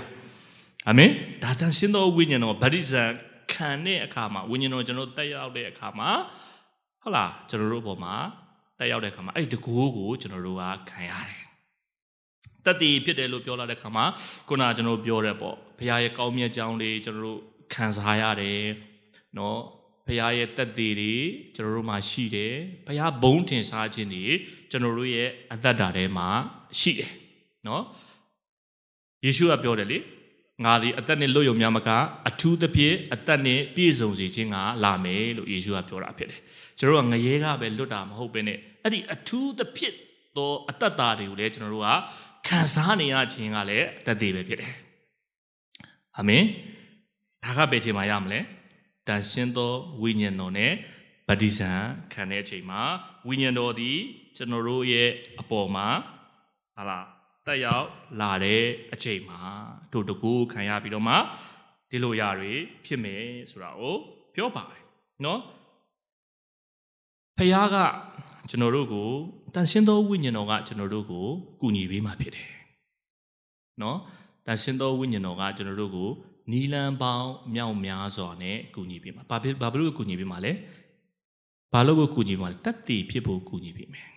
[0.88, 1.10] အာမင်
[1.42, 3.02] ဒါတန်ရှင်းသောဝိညာဉ်တော်ဗတ္တိဇံ
[3.52, 6.10] ခံတဲ့အခါမှာဝိညာဉ်တော်ကျွန်တော်တက်ရောက်တဲ့အခါမှာ
[7.02, 8.14] ဟုတ်လားကျွန်တော်တို့အပေါ်မှာ
[8.78, 11.42] တက်ရောက်တဲ့အခါမှာအဲ့ဒီတကူကိုကျွန်တော်တို့ကခံရတယ်
[12.66, 14.04] တတိဖြစ်တယ်လို့ပြောလာတဲ့ခါမှာ
[14.48, 17.40] ခုနကကျွန်တော်ပြောတဲ့ပေါ့ဘုရားရဲ့ကောင်းမြတ်ကြောင်းလေးကျွန်တော်တို့
[17.73, 18.61] ခံစားရတယ်
[19.35, 19.57] เนาะ
[20.07, 21.15] ဘုရားရဲ့တက်သေးတွေ
[21.55, 22.53] ကျွန်တော်တို့မှာရှိတယ်
[22.87, 24.25] ဘုရားဘုံတင်စားခြင်းတွေ
[24.71, 26.27] ကျွန်တော်တို့ရဲ့အသက်တာထဲမှာ
[26.79, 27.11] ရှိတယ်
[27.65, 27.81] เนาะ
[29.25, 29.97] ယေရှုကပြောတယ်လေ
[30.65, 31.89] ငါဒီအသက်နဲ့လွတ်ယုံများမက
[32.27, 36.41] အထူးသဖြင့်အသက်နဲ့ပြည့်စုံစေခြင်းကလာမယ်လို့ယေရှုကပြောတာဖြစ်တယ်
[36.79, 39.95] ကျွန်တော်တို့ကငရဲကပဲလွတ်တာမဟုတ်ဘဲနဲ့အဲ့ဒီအထူးသဖြင့်
[40.37, 41.89] သောအသက်တာတွေကိုလည်းကျွန်တော်တို့က
[42.47, 44.73] ခံစားနေရခြင်းကလည်းအသက်သေးပဲဖြစ်တယ်
[46.17, 46.45] အာမင်
[47.43, 48.39] ဒါကဘယ်ချိန်မှရမလဲ
[49.07, 50.73] တန်ရှင်းသောဝိညာဉ်တော်နဲ့
[51.27, 51.71] ဗတ္တိဇံ
[52.13, 52.81] ခံတဲ့အချိန်မှာ
[53.27, 53.97] ဝိညာဉ်တော်သည်
[54.35, 55.09] ကျွန်တော်တို့ရဲ့
[55.41, 55.87] အပေါ်မှာ
[56.75, 57.07] ဟာလား
[57.45, 57.87] တက်ရောက်
[58.19, 59.41] လာတဲ့အချိန်မှာ
[59.93, 61.15] တို့တကူခံရပြီးတော့မှ
[61.89, 62.53] ဒီလိုຢာတွေ
[62.85, 63.95] ဖြစ်မယ်ဆိုတာကို
[64.35, 64.83] ပြောပါတယ်
[65.25, 65.39] နော်
[67.37, 67.77] ဖခင်က
[68.49, 69.09] ကျွန်တော်တို့ကို
[69.53, 71.25] တန်ရှင်းသောဝိညာဉ်တော်ကကျွန်တော်တို့ကို
[71.61, 72.49] ကူညီပေးมาဖြစ်တယ်
[73.81, 73.97] နော်
[74.45, 76.09] တန်ရှင်းသောဝိညာဉ်တော်ကကျွန်တော်တို့ကို
[76.50, 80.52] နီလန်ပေါင်းမြောက်များစွာနဲ့ကူညီပေးမှာဘာဖြစ်ဘာလို့ကူညီပေးမှာလဲ
[81.72, 84.08] ဘာလို့ကိုကူညီမှာလဲတတ်တည်ဖြစ်ဖို့ကူညီပေးမယ်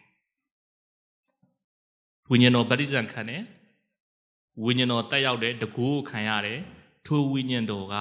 [2.30, 3.44] ဝိညာဉ်တော်ပဋိစ္စံခံတယ်
[4.64, 6.60] ဝိညာဉ်တော်တက်ရောက်တယ်တကူခံရတယ်
[7.06, 7.96] ထိုဝိညာဉ်တော်က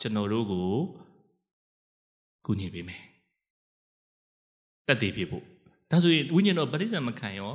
[0.00, 0.70] ကျွန်တော်တို့ကို
[2.46, 3.02] ကူညီပေးမယ်
[4.86, 5.44] တတ်တည်ဖြစ်ဖို့
[5.90, 7.52] ဒါဆိုရင်ဝိညာဉ်တော်ပဋိစ္စံမခံရော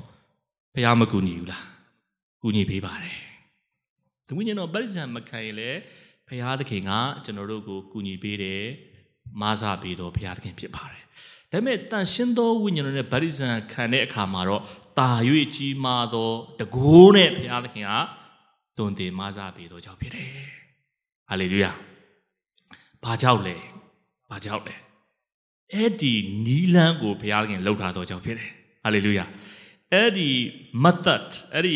[0.74, 1.66] ဘုရားမကူညီဘူးလား
[2.42, 3.20] ကူညီပေးပါတယ်
[4.38, 5.80] ဝိညာဉ်တော်ပဋိစ္စံမခံရင်လည်း
[6.28, 6.92] ဘုရားသခင်က
[7.26, 8.64] ကျွန်တော်တို့ကိုကူညီပေးတယ်
[9.42, 11.04] မာစာပေးတော်ဘုရားသခင်ဖြစ်ပါတယ်
[11.52, 14.62] ဒါပေမဲ့တန်ရှင်းသောဝိညာဉ်တော်နဲ့ဗတ္တိဇံခံတဲ့အခါမှာတော့
[15.00, 15.10] တာ၍
[15.56, 17.92] ကြီးမားသောတကိုးနဲ့ဘုရားသခင်က
[18.78, 20.30] တွင်တင်မာစာပေးတော်ကြောင့်ဖြစ်တယ်
[21.30, 21.72] ဟာလေလုယာ
[23.04, 23.56] ဘာကြောင့်လဲ
[24.30, 24.76] ဘာကြောင့်လဲ
[25.74, 26.14] အဲ့ဒီ
[26.46, 28.52] နီလန်းကိုဘုရားသခင်လှုပ်ထားတော့ကြောင့်ဖြစ်တယ်
[28.84, 29.26] ဟာလေလုယာ
[29.94, 30.30] အဲ့ဒီ
[30.84, 31.76] method အဲ့ဒီ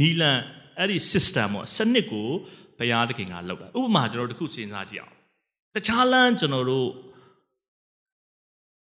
[0.00, 0.42] နီလန်း
[0.78, 2.28] အဲ့ဒီ system ပေါ့စနစ်ကို
[2.78, 5.14] ဘုရားသခင်ကလှုပ်တာဥပမာကျွန်တော်တို့တစ်ခုစဉ်းစားကြည့်အောင်
[5.74, 6.88] တခြားလမ်းကျွန်တော်တို့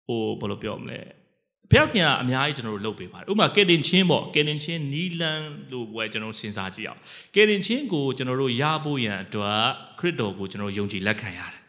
[0.07, 1.01] ဟိုဘယ်လိုပြောမလဲ
[1.71, 7.01] ဘုရားခင်ကအများကြီးကျွန်တော်တို့လုပ်ပေးပါတယ်ဥပမာကယ်တင်ချင်းပေါ့ကယ်တင်ချင်းနီလန်းလို့ပွဲကျွန်တော်စဉ်းစားကြည့်အောင်
[7.35, 9.61] ကယ်တင်ချင်းကိုကျွန်တော်တို့ရဖို့ရန်အတွက်
[9.99, 11.61] ခရစ်တော်ကိုကျွန်တော်ယုံကြည်လက်ခံရတယ်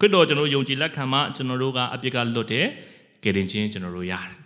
[0.00, 2.66] ခရစ်တော်ကျွန်တော်ယုံကြည်လက်ခံမှကျွန်တော်တို့ကအပြစ်ကလွတ်တယ်
[3.22, 4.43] ကယ်တင်ချင်းကျွန်တော်တို့ရတယ်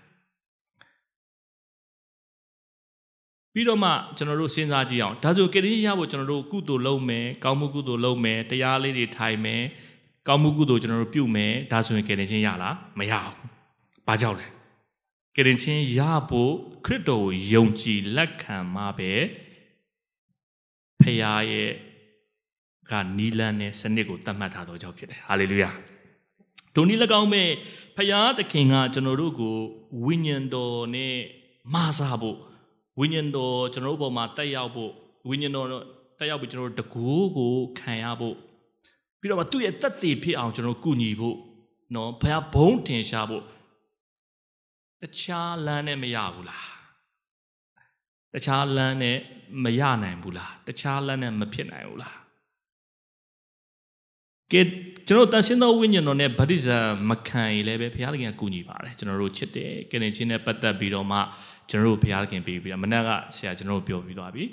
[3.59, 9.63] ပြီးတော့မှကျွန်တော်တို့စဉ်းစားကြည့်အောင်ဒါဆိုကယ်တင်ချင်းရဖို့ကျွန်တော်တို့ကုသိုလ်လုပ်မယ်ကောင်းမှုကုသိုလ်လုပ်မယ်တရားလေးတွေထိုင်မယ်
[10.29, 13.37] ကောင်းမှုကုသိုလ်ကျွန်တော်တို့ပြုမယ်ဒါဆိုရင်ကယ်တင်ချင်းရလားမရဘူး
[14.07, 14.47] ဘာကြောင့်လဲ
[15.35, 16.53] ကယ်တင်ချင်းရဖို့
[16.85, 19.13] ခရစ်တော်ကိုယုံကြည်လက်ခံမှပဲ
[21.01, 21.71] ဖခင်ရဲ့
[22.91, 25.71] ကနီလန်နဲ့စနစ်ကိုတတ်မှတ်ထားသောကြောင့်ဖြစ်တယ်ဟာလေလုယာ
[26.75, 27.49] ဒုန်ဒီ၎င်းမဲ့
[27.97, 29.57] ဖခင်သခင်ကကျွန်တော်တို့ကို
[30.05, 31.17] ဝိညာဉ်တော်နဲ့
[31.75, 32.39] မာစာဖို့
[32.99, 34.93] ဝိညာဉ်တော်ကျွန်တော်တို့ဘောမှာတက်ရောက်ဖို့
[35.29, 35.69] ဝိညာဉ်တော်
[36.19, 37.07] တက်ရောက်ပြီးကျွန်တော်တို့တကူ
[37.37, 38.37] ကိုခံရဖို့
[39.21, 41.37] ပြီးတော့မှသူ့ရဲ့တက်သေးဖြစ်အောင်ကျွန်တော်ကုညီဖို့
[41.95, 43.45] နော်ဘုရားဘုံတင်ရှားဖို့
[45.03, 46.67] တခြားလမ်းနဲ့မရဘူးလား
[48.35, 49.19] တခြားလမ်းနဲ့
[49.65, 52.17] မရနိုင်ဘူးလားတခြားလမ်းနဲ့မဖြစ်နိုင်ဘူးလား
[54.53, 54.61] ကဲ
[55.09, 61.19] ကျွန်တော်တန်ရှင်းသောဝိညာဉ်တော်နဲ့ဗတ္တိဇံမခံရင်လည်းပဲဘုရားသခင်ကကူညီပါတယ်ကျွန်တော်တို့ချစ်တယ်ကယ်တင်ခြင်းနဲ့ပတ်သက်ပြီးတော့မှ
[61.71, 64.45] ကျွန်တော်တို့ဘုရားသခင်ပေးပြီးတော့မနက်ကဆရာကျွန်တော်တို့ပြောပြီးသွားပြီ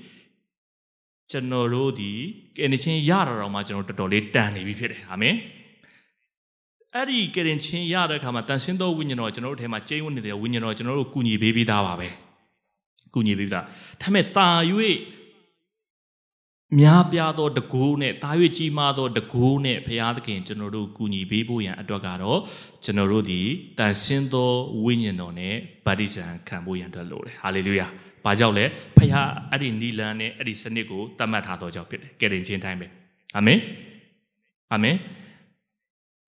[1.32, 2.12] ကျွန်တော်တို့ဒီ
[2.58, 5.36] ကယ်တင်ခြင်းရတာတော့မှကျွန်တော်တော်တော်လေးတန်နေပြီဖြစ်တယ်အာမင်
[6.94, 12.08] အဲ့ဒီကယ်တင်ခြင်းရတဲ့အခါမှာတန်ရှင်းသောဝိညာဉ်တော်ကျွန်တော်တို့ထဲမှာကျိန်းဝတ်နေတဲ့ဝိညာဉ်တော်ကျွန်တော်တို့ကူညီပေးပြီးသားပါပဲ
[13.14, 13.64] ကူညီပေးပြီးသား
[14.02, 14.48] ဒါပေမဲ့တာ၍
[16.80, 22.40] များပြားသောတကူနဲ့တာ၍ကြီးမားသောတကူနဲ့ဘုရားသခင်ကျွန်တော်တို့ကူညီပေးဖို့ရန်အတွက်ကတော့
[22.84, 23.42] ကျွန်တော်တို့ဒီ
[23.78, 24.52] တန်ရှင်းသော
[24.84, 27.88] ဝိညာဉ်တော်နဲ့ဗတ္တိဇံခံဖို့ရန်အတွက်လိုတယ်ဟာလေလုယာ
[28.26, 28.66] ဘာကြောင့်လဲ
[28.98, 32.88] ဖခင်အဲ့ဒီနီလန်နဲ့အဲ့ဒီစနစ်ကိုတတ်မှတ်ထားသောကြောင့်ဖြစ်တယ်ကယ်တင်ခြင်းတိုင်းပဲ
[33.36, 33.60] အာမင်
[34.72, 34.96] အာမင်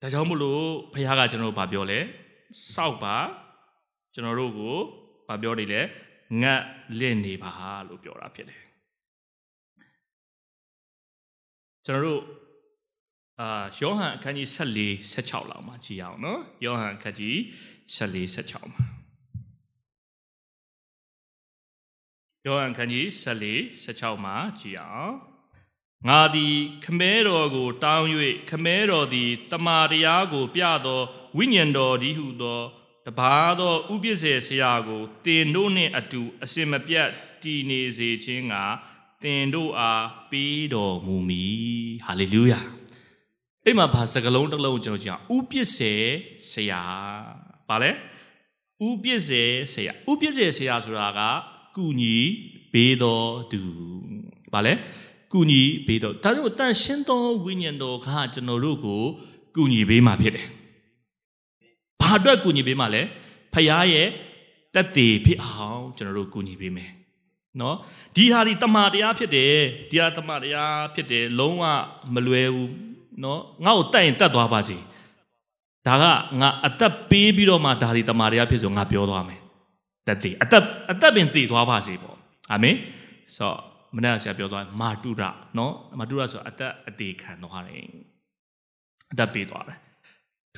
[0.02, 2.00] ဒါကြောင့်မလို့ဖခင်ကကျွန်တော်တို့ဗာပြောလဲ
[2.74, 3.16] စောက်ပါ
[4.14, 4.76] ကျွန်တော်တို့ကို
[5.28, 5.82] ဗာပြောနေလဲ
[6.42, 6.62] ငတ်
[7.00, 7.52] လင့်နေပါ
[7.88, 8.67] လို့ပြောတာဖြစ်တယ်
[11.90, 12.22] ကျွန်တော်တို့
[13.40, 17.36] အာယောဟန်အခန်းကြီး14 16လောက်မှာကြည့်အောင်နော်ယောဟန်အခန်းကြီး
[17.96, 18.84] 14 16မှာ
[22.46, 25.16] ယောဟန်အခန်းကြီး14 16မှာကြည့်အောင်
[26.08, 28.06] ငါသည်ခမဲတော်ကို တောင်း၍
[28.50, 31.02] ခမဲတော်သည်တမာတရားကို ပြသော
[31.38, 32.62] ဝိညာဉ်တော်ဒီဟုသော
[33.06, 37.10] တပါသောဥပစ္စေဆရာကိုတင်တို့နှင့်အတူအစင်မပြတ်
[37.42, 38.56] တည်နေစေခြင်းက
[39.24, 41.56] သင်တို့အားပေးတော်မူမည်
[42.06, 42.60] ဟာလေလုယာ
[43.64, 45.94] အဲ့မှာဘာစကလုံးတစ်လုံးကျွန်တော်ကြည့်အောင်ဥပစ္စေ
[46.52, 46.82] ဆရာ
[47.70, 47.92] ဘာလဲ
[48.88, 51.22] ဥပစ္စေဆရာဥပစ္စေဆရာဆိုတာက
[51.78, 52.16] ကုညီ
[52.74, 53.62] ပေးတော်သူ
[54.54, 54.74] ဘာလဲ
[55.34, 59.02] ကုညီပေးတော်ဒါကြောင့်တန်ရှင်းသောဝိညာဉ်တော်ကကျွန်တော်တို့ကို
[59.56, 60.48] ကုညီပေးမှာဖြစ်တယ်
[62.02, 63.02] ဘာအတွက်ကုညီပေးမှာလဲ
[63.54, 64.08] ဖခင်ရဲ့
[64.74, 66.92] တက်တည်ဖြစ်အောင်ကျွန်တော်တို့ကုညီပေးမယ်
[67.62, 67.76] နော်
[68.16, 69.56] ဒီဟာဒီတမာတရားဖြစ်တယ်
[69.90, 71.64] ဒီဟာတမာတရားဖြစ်တယ်လုံးဝ
[72.14, 72.72] မလွယ်ဘူး
[73.24, 74.78] နော်ငါ့ကိုတိုက်ရင်တတ်သွားပါစေ
[75.88, 76.04] ဒါက
[76.42, 79.40] ငါအသက်ပေးပြီးတော့မှဒါဒီတမာတရားဖြစ်ဆိုငါပြောသွားမယ်
[80.08, 82.18] တက်တည်အသက်အသက်ပင်တည်သွားပါစေပေါ့
[82.52, 82.76] အာမင်
[83.36, 83.58] ဆိုတော့
[83.96, 85.24] မနက်ဆရာပြောသွားမာတုရ
[85.58, 87.86] နော်မာတုရဆိုအသက်အသေးခံသွားတယ်
[89.12, 89.80] အသက်ပေးသွားတယ်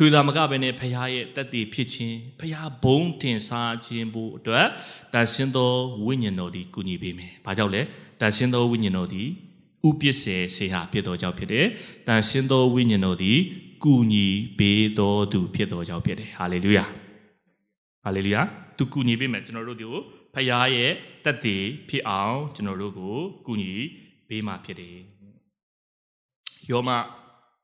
[0.01, 4.67] သူသာမကပဲနဲ့ဖခင်ရဲ့တက်တည်ဖြစ်ခြင်းဖခင်ဘုံတင်စားခြင်းဖို့အတွက်
[5.13, 5.71] တန်ရှင်းသော
[6.05, 7.81] ဝိညာဉ်တော်ဒီကူညီပေးမယ်။ဘာကြောင့်လဲ။
[8.21, 9.23] တန်ရှင်းသောဝိညာဉ်တော်ဒီ
[9.87, 11.65] ဥပစ္စေဆေဟာဖြစ်တော်ကြောင့်ဖြစ်တယ်။
[12.07, 13.33] တန်ရှင်းသောဝိညာဉ်တော်ဒီ
[13.83, 14.25] ကူညီ
[14.59, 16.85] ပေးတော်သူဖြစ်တော်ကြောင့်ဖြစ်တယ်။ဟာလေလုယာ။
[18.03, 18.41] ဟာလေလုယာ။
[18.77, 20.01] သူကူညီပေးမယ်ကျွန်တော်တို့ဒီကို
[20.33, 20.91] ဖခင်ရဲ့
[21.25, 23.73] တက်တည်ဖြစ်အောင်ကျွန်တော်တို့ကိုကူညီ
[24.27, 24.97] ပေးမှာဖြစ်တယ်။
[26.69, 26.89] ယောမ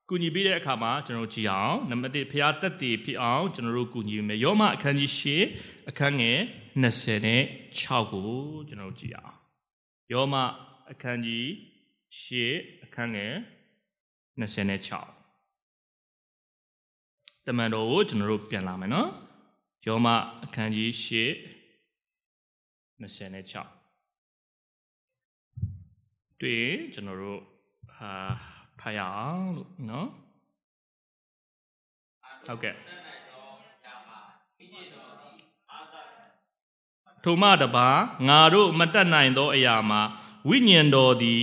[0.10, 5.22] ကူညီပေးတဲ့အခါမှာကျွန်တော်ကြည့်အောင်နံပါတ်1ဖျားတက်တည်ဖြစ်အောင်ကျွန်တော်တို့ကူညီမယ်ယောမအခန်းကြီး၈
[5.89, 6.38] အခန်းငယ်
[6.82, 7.41] 20နဲ့
[7.80, 8.30] 6ကို
[8.68, 9.36] ကျွန်တော်ကြည့်အောင်
[10.13, 10.36] ယောမ
[10.91, 11.46] အခန်းကြီး
[12.20, 12.22] ၈
[12.86, 13.34] အခန်းငယ်
[14.39, 14.82] 20နဲ့6
[17.46, 19.10] တမန်တော်ကိုကျွန်တော်တို့ပြန်လာမယ်နော်
[19.86, 20.08] ယောမ
[20.44, 21.06] အခန်းကြီး၈
[23.02, 23.54] 20နဲ့6
[26.41, 27.39] တွေ့ကျွန်တော်တို့
[27.96, 28.12] ဟာ
[28.79, 30.09] ဖတ်ရအောင်လို့နော်
[32.47, 32.75] ဟုတ်ကဲ့
[37.23, 37.89] ထိုမှတပါ
[38.27, 40.01] ငါတို့မတတ်နိုင်သောအရာမှာ
[40.49, 41.41] ဝိညာဉ်တော်သည်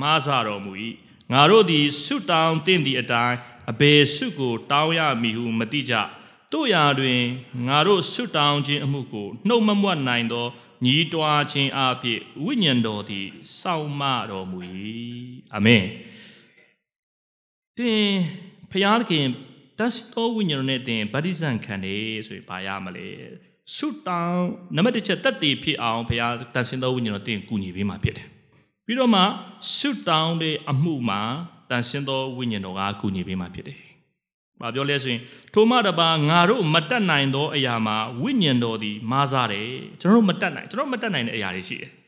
[0.00, 0.72] မားစတော်မူ၏
[1.32, 3.36] ငါတို့သည်ဆုတောင်းတင့်သည့်အတိုင်း
[3.70, 5.94] အဘယ်ဆုကိုတောင်းရမည်ဟုမသိကြ
[6.52, 7.22] တို့ရာတွင်
[7.66, 10.46] ငါတို့ဆုတောင်းခြင်းအမှုကိုနှုတ်မမွတ်နိုင်သော
[10.84, 13.26] ညီးတွားခြင်းအဖြစ်ဝိညာဉ်တော်သည်
[13.60, 14.58] စောင့်မတော်မူ၏
[15.54, 15.84] အာမင်
[17.82, 18.06] သင်
[18.72, 19.26] ဖျားသခင်
[19.78, 23.08] တတ်သောဝိညာဉ်တော်နဲ့သင်ဗတ္တိဇံခံတယ်ဆိုရင်ဘာရမလဲ
[23.76, 28.26] ဆုတောင်းနံပါတ်တစ်ချက်တတ်တည်ဖြစ်အောင်ဖျားတတ်ရှင်သောဝိညာဉ်တော်သင်ကူညီပေးမှာဖြစ်တယ်
[28.86, 29.22] ပြီးတော့မှ
[29.76, 31.20] ဆုတောင်းတဲ့အမှုမှာ
[31.70, 33.78] တန်ရှင်းသောဝိညာဉ်တော်ကကူညီပေးမှာဖြစ်တယ်။
[34.60, 35.20] ဘာပြောလဲဆိုရင်
[35.54, 39.68] ထိုမှတပါငါတို့မတတ်နိုင်သောအရာမှာဝိညာဉ်တော်သည်မားစားတယ်။
[40.00, 41.90] ကျွန်တော်တို့မတတ်နိုင်ကျွန်တော်မတတ်နိုင်တဲ့အရာတွေရှိတယ်။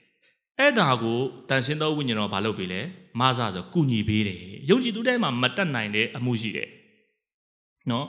[0.59, 2.81] အဲ့ဒါကိုတန်ရှင်းသောဝိညာဉ်တော်ဘာလုပ်ပေးလဲ။
[3.21, 4.41] မားစားဆိုကူညီပေးတယ်။
[4.71, 6.69] ယုံကြည်သူတိုင်းမှာမတတ်နိုင်တဲ့အမှုရှိတယ်။
[7.91, 8.07] နော်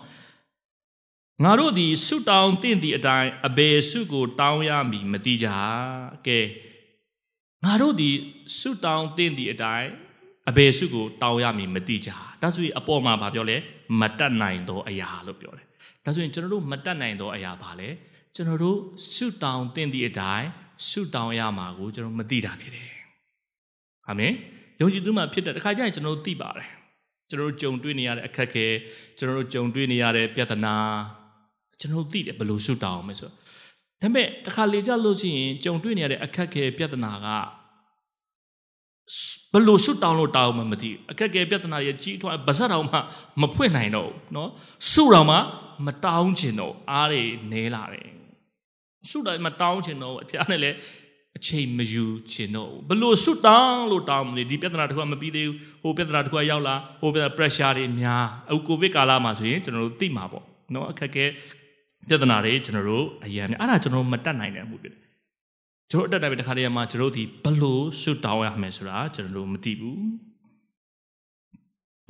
[1.44, 5.48] ငါတို့သည်ဆုတောင်းတင့်သည့်အတိုင်းအဘယ်ဆုကိုတောင်းရမည်မသိကြ။
[6.28, 6.40] ကဲ
[7.64, 8.16] ငါတို့သည်
[8.60, 9.90] ဆုတောင်းတင့်သည့်အတိုင်း
[10.50, 12.10] အဘယ်စုကိုတောင်းရမည်မသိကြ
[12.42, 13.58] ဒါဆိုရင်အပေါ်မှာဗာပြောလဲ
[14.00, 15.66] မတတ်နိုင်သောအရာလို့ပြောတယ်
[16.04, 17.90] ဒါဆိုရင်ကျွန်တော်တို့မတတ်နိုင်သောအရာပါလဲ
[18.36, 18.78] ကျွန်တော်တို့
[19.16, 20.48] ဆုတောင်းသင့်သည့်အတိုင်း
[20.89, 22.91] ဆုတောင်းရမှာကိုကျွန်တော်မသိတာဖြစ်တယ်
[24.09, 24.33] အာမင်
[24.81, 26.69] ယုံကြည်သူမှဖြစ်တဲ့တခါကျရင်ကျွန်တော်တို့သိပါတယ်
[27.31, 28.67] ကျွန်တော်တို့ကြုံတွေ့နေရတဲ့အခက်အခဲ
[29.19, 30.75] ကျွန်တော်တို့ကြုံတွေ့နေရတဲ့ပြဿနာ
[31.81, 33.35] ကျွန်တော်တို့သိတယ်ဘယ်လိုဆုတောင်းအောင်မဆိုဒါ
[34.01, 37.29] ပေမဲ့တခါလေကြလို့ရှိရင်ကြုံတွေ့နေရတဲ့အခက်အခဲပြဿနာက
[39.53, 42.99] ဘလို့ဆွတောင်းလို့တောင်းမှမသိအခက်အခဲပြဿနာရဲ့ကြီးထွားဗဇက်တော်မှ
[43.41, 44.49] မဖွင့်နိုင်တော့ဘူးเนาะ
[44.91, 45.37] ဆုတော်မှ
[45.87, 48.09] မတောင်းချင်တော့အားတွေနဲလာတယ်
[49.10, 50.78] ဆုတောင်းမတောင်းချင်တော့ဘူးဖခင်နဲ့လည်း
[51.38, 61.26] အချိန်မယူချင်တော့ဘူးဘလို့ဆုတောင်းလို့တောင်းမလို့ဒီပြဿနာတစ်ခုကမပြီးသေးဘူးဟိုပြဿနာတစ်ခုကရောက်လာဟိုပြဿနာ pressure တွေများအခုကိုဗစ်ကာလမှာဆိုရင်ကျွန်တော်တို့သိမှာပေါ့နော်အခက်ခဲ
[62.08, 65.02] ပြဿနာတွေကျွန်တော်တို့အရင်အဲ့ဒါကျွန်တော်မတတ်နိုင်တဲ့အမှုဖြစ်တယ်
[65.92, 70.02] ကျွန်တော်အတက်တိုင်းပဲတစ်ခါတည်းမှာကျွန်တော်ဒီဘလို့ဆွတ်တောင်းရမယ်ဆိုတာကျွန်တော်တို့မသိဘူး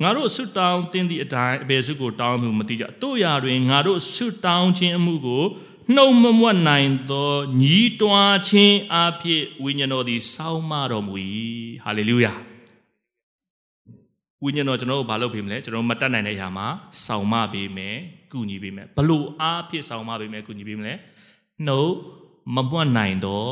[0.02, 5.44] ငါတို့ဆွတ်တောင်းတင်းသည့်အတိုင်းအဘယ်စုကိုတောင်းမှုမသိကြတို့ရာတွင်ငါတို့ဆွတ်တောင်းခြင်းအမှုကို
[5.94, 11.14] နှုံမမွတ်နိုင်သောညီးတွားခြင်းအဖြစ်ဝိညာဉ်တော်သည်စောင်းမတော်မူ၏
[11.84, 12.32] ဟာလေလုယာ
[14.42, 16.66] ဝိညာဉ်တော်ကျွန်တော်တို့ဘာလုပ်ပေးမလဲကျွန်တော်မတတ်နိုင်တဲ့အရာမှာ
[17.06, 17.96] စောင်းမပေးမယ်
[18.32, 20.94] ကုညီပေးမယ်ဘလို့အားဖြစ်စောင်းမပေးမယ်ကုညီပေးမလဲ
[21.66, 21.92] နှုတ်
[22.54, 23.44] မပွတ်နိုင်သော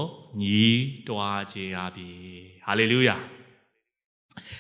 [0.43, 0.65] ညီ
[1.09, 2.15] တွားခြင်းအဖြစ်
[2.67, 3.17] ဟာလေလုယာ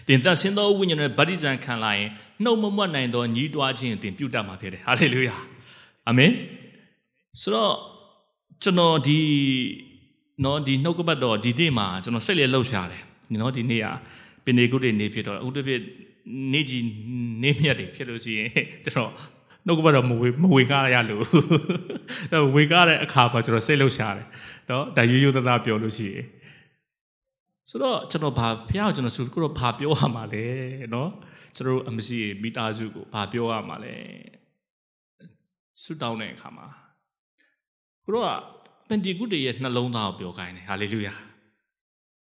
[0.06, 2.10] တင်သက်ရှင်သောဝိညာဉ်နဲ့ဗတ္တိဇံခံလာရင်
[2.44, 5.36] နှုတ်မမွတ်နိုင်သောညီတွားခြင်းတင်ပြုတတ်မှာဖြစ်တယ်ဟာလေလုယာ
[6.08, 6.32] အာမင်
[7.40, 7.74] ဆိုတော့
[8.62, 9.20] ကျွန်တော်ဒီ
[10.44, 13.02] နော်ဒီနှုတ်ကပတ်တော်ဒီနေ့မှာကျွန်တော်စိတ်လေးလှုပ်ရှားတယ်
[13.42, 13.86] နော်ဒီနေ့က
[14.44, 15.80] ပင်နေကုတ်တွေနေဖြစ်တော့အခုတပြည့်
[16.52, 16.84] နေကြီး
[17.42, 18.48] နေမြတ်တွေဖြစ်လို့ရှိရင်
[18.84, 19.10] ကျွန်တော်
[19.66, 21.22] နှုတ်ကပတ်တော်မဝေမဝေကားရလို့
[22.32, 24.26] တော့ဝေကားတဲ့အခါမှာကျွန်တော်စိတ်လှုပ်ရှားတယ်
[24.70, 26.24] နော်ဒါရိုးရိုးသားသားပြောလို့ရှိရင်
[27.70, 30.44] ဆိုတော့ကျွန်တော်ဘာဖះကိုကျွန်တော်ဆိုကိုတော့ဘာပြောရမှာလဲ
[30.94, 31.10] နော်
[31.56, 33.94] ကျွန်တော်အမရှိမိသားစုကိုဘာပြောရမှာလဲ
[35.82, 36.66] ဆူတောင်းတဲ့အခါမှာ
[38.04, 38.26] ကိုတော့
[38.88, 41.14] ပင်တီကုတေရဲ့နှလုံးသားကိုပြောခိုင်းတယ်ဟာလေလုယာ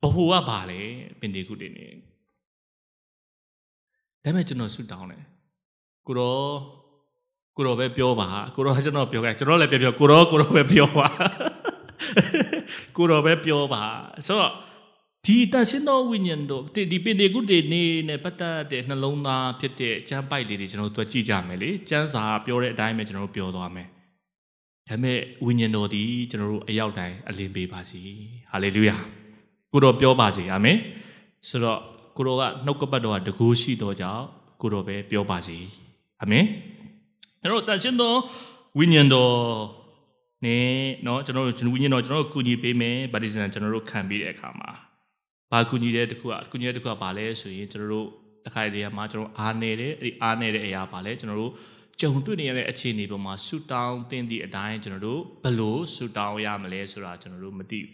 [0.01, 0.79] ဘဟုကဘာလဲ
[1.19, 1.97] ပင်တီကုတေနေဒါ
[4.23, 5.23] ပေမဲ့ကျွန်တော်ဆူတောင်းတယ်
[6.07, 6.45] ကိုတော့
[7.57, 11.07] ကိုတော့ပဲပြောပါကိုတော့ကျွန်တော်ပြောခိုင်းကျွန်တော်လည်းပြောပြောကိုတော့ကိုတော့ပဲပြောပါ
[12.97, 13.83] ကိုတော့ပဲပြောပါ
[14.27, 14.51] ဆိုတော့
[15.25, 23.87] ဒီတန်ရှင်းသောဝိညာဉ်တို့ဒီပင်ဒီကုတေနေနဲ့ပတ်သက်တဲ့နှလုံးသားဖြစ်တဲ့ကျမ်းပိုက်လေးတွေကျွန်တော်တို့ကြည့်ကြမယ်လေကျမ်းစာပြောတဲ့အတိုင်းပဲကျွန်တော်တို့ပြောသွားမယ်
[24.90, 28.02] ဒါပေမဲ့ဝိညာဉ်တော်ဒီကျွန်တော်တို့အရောက်တိုင်းအလင်းပေးပါစီ
[28.50, 28.96] ဟာလေလုယာ
[29.72, 30.78] ကိုတော်ပြောပါစေအာမင်
[31.48, 31.80] ဆိုတော့
[32.16, 34.22] ကိုတော်ကနှုတ်ကပတ်တော်ကတကူရှိတော်ကြောင့်
[34.60, 35.58] ကိုတော်ပဲပြောပါစေ
[36.20, 36.44] အာမင်
[37.40, 38.14] ကျွန်တော်တန်ရှင်းသော
[38.78, 39.34] ဝိညာဉ်တော်
[40.44, 40.66] နဲ့
[41.04, 44.70] เนาะကျွန်တော်တို့ဝိညာဉ်တော်ကျွန်တော်တို့ကူညီပေးမယ်ဗတ္တိဇံကျွန်တော်တို့ခံပြီးတဲ့အခါမှာ
[45.50, 48.08] ဘာကူညီတဲ့တခုကကူညီတဲ့တခုကဘာလဲဆိုရင်ကျွန်တော်တို့
[48.44, 51.52] တစ်ခါတည်းမှာကျွန်တော်အားနေတဲ့အဲ့ဒီအားနေတဲ့အရာဘာလဲကျွန်တော်တို့
[52.00, 57.92] ကြုံတွေ့နေရတဲ့အခြေအနေပေါ်မှာဆူတောင်းတင်းသည့်အတိုင်းကျွန်တော်တို့ဘလို့ဆူတောင်းရမလဲဆိုတာကျွန်တော်တို့မသိဘူး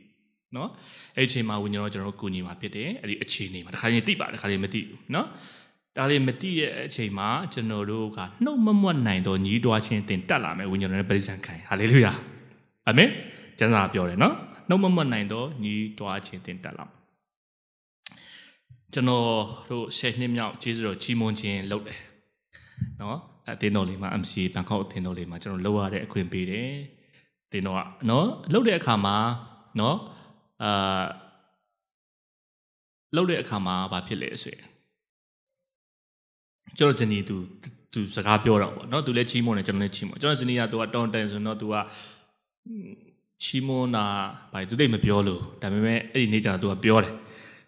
[0.54, 0.68] เนาะ
[1.16, 5.26] အဲ့ဒီအချိန်မှာဝိညာဉ်တော်ကျွန်တော်တို့ကူညီမှာဖြစ်တယ်အဲ့ဒီအခြေအနေမှာတစ်ခါရင်သိပါတစ်ခါရင်မသိဘူးเนาะ
[5.96, 12.12] ဒါလေးမသိတဲ့အချိန်မှာကျွန်တော်တို့ကနှုတ်မမွတ်နိုင်တော့ညီးတွားခြင်းတင်တက်လာမယ်ဝိညာဉ်တော်နဲ့ပရိသတ်ခံဟာလေလုယာ
[12.87, 13.11] အာမင်
[13.58, 14.35] ကျမ်းစာပြောတယ်နော်
[14.68, 16.87] နှုတ်မမွတ်နိုင်တော့ညီးတွားခြင်းတင်တက်လာ
[18.92, 19.26] ကျွန်တော်
[19.70, 22.00] တို့ရှယ်နှစ်မြောက်ကျေးဇူးတော်ကြီးမွန်ခြင်းလုပ်တယ်
[23.00, 23.18] နော်
[23.49, 26.71] အတင်းတော်လေးမှာ MC ဘန်ကောက်အတင်းတော်လေးမှာကျွန်တော်လုပ်ရတဲ့အခွင့်ပေးတယ်
[27.51, 29.15] တင်းတော်ကနော်လုပ်တဲ့အခါမှာ
[29.79, 29.97] နော်
[30.63, 31.03] အာ
[33.15, 34.63] လုပ်တဲ့အခါမှာဘာဖြစ်လဲဆိုရင်
[36.77, 37.36] ကျွန်တော်ဇနီးသူ
[37.93, 41.75] သူစကားပြောတော့ပေါ့နော်သူလည်းချီးမွမ်းတယ်ကျွန်တော်လည်းချီးမွမ်းကျွန်တော်ဇနီးကသူကတောင်းတန်ဆိုတော့သူက
[43.43, 44.05] ချီးမွမ်းတာ
[44.53, 47.13] ဘာသူသိမပြောလို့ဒါပေမဲ့အဲ့ဒီနေ့ကျတော့သူကပြောတယ်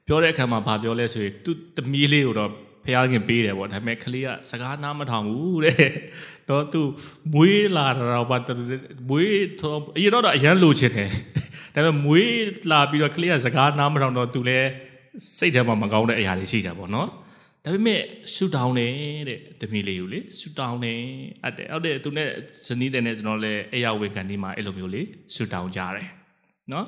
[0.08, 2.52] ပြောတဲ့အခါမှာဘာပြောလဲဆိုရင်သူသမီးလေးကိုတော့
[2.86, 5.90] ဖះခင်ပေးတယ်ပေါ့ဒါပေမဲ့ကလေးကစကားနားမထောင်ဘူးတဲ့
[6.50, 6.82] တော့သူ
[7.34, 8.38] မွေးလာတော့ဘာ
[9.10, 11.10] မွေးတော့အရင်တော့အရန်လိုချင်တယ်
[11.74, 12.34] ဒါပေမဲ့မွေး
[12.72, 14.70] လာပြီးတော့ကလေးကစကားနားမထောင်တော့သူလည်း
[15.38, 17.10] စိတ်ထဲမှာမကောင်းတဲ့အရာတွေရှိကြပေါ့နော်
[17.66, 18.02] ဒါပေမဲ့
[18.34, 18.94] ဆူတောင်းတယ်
[19.30, 21.00] တဲ့တမီးလေးကိုလေဆူတောင်းတယ်
[21.44, 22.30] အဲ့တဲ့ဟုတ်တယ်သူနဲ့
[22.68, 25.02] ဇနီးတဲ့နဲ့ကျွန်တော်လည်းအရာဝေကန်ဒီမှာအဲ့လိုမျိုးလေ
[25.36, 26.08] ဆူတောင်းကြတယ်
[26.72, 26.86] နော်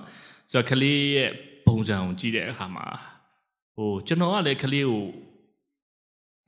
[0.51, 1.29] ဆိုတော့ကလေးရဲ့
[1.67, 2.85] ပုံစံကိုကြည့်တဲ့အခါမှာ
[3.75, 5.03] ဟိုကျွန်တော်ကလည်းကလေးကို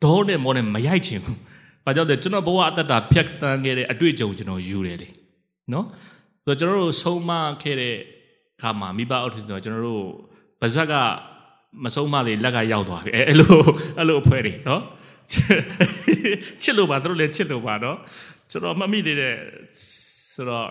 [0.04, 1.38] ဒေါနဲ့မောနဲ့မရိုက်ချင်ဘူး။
[1.86, 5.10] ဘာကြောင့်လဲကျွန်တော်ဘဝအတ္တတာဖြတ်တန်းခဲ့တဲ့အတွေ့အကြုံကျွန်တော်ယူတယ်လေ။
[5.74, 5.86] နော်။
[6.46, 7.96] ဆိုတော့ကျွန်တော်တို့ဆုံးမခဲ့တဲ့
[8.62, 10.06] ခါမှာမိဘအောက်ထင်တော့ကျွန်တော်တို့
[10.62, 10.94] ဗဇက်က
[11.84, 13.56] မဆုံးမလေးလက်ကရောက်သွားပြီ။အဲအဲ့လို
[13.98, 14.82] အဲ့လိုအဖွဲတွေနော်။
[16.62, 17.98] ချစ်လို့ပါတို့လည်းချစ်လို့ပါနော်။
[18.52, 19.36] ကျွန်တော်မမိသေးတဲ့
[20.34, 20.68] ဆိုတော့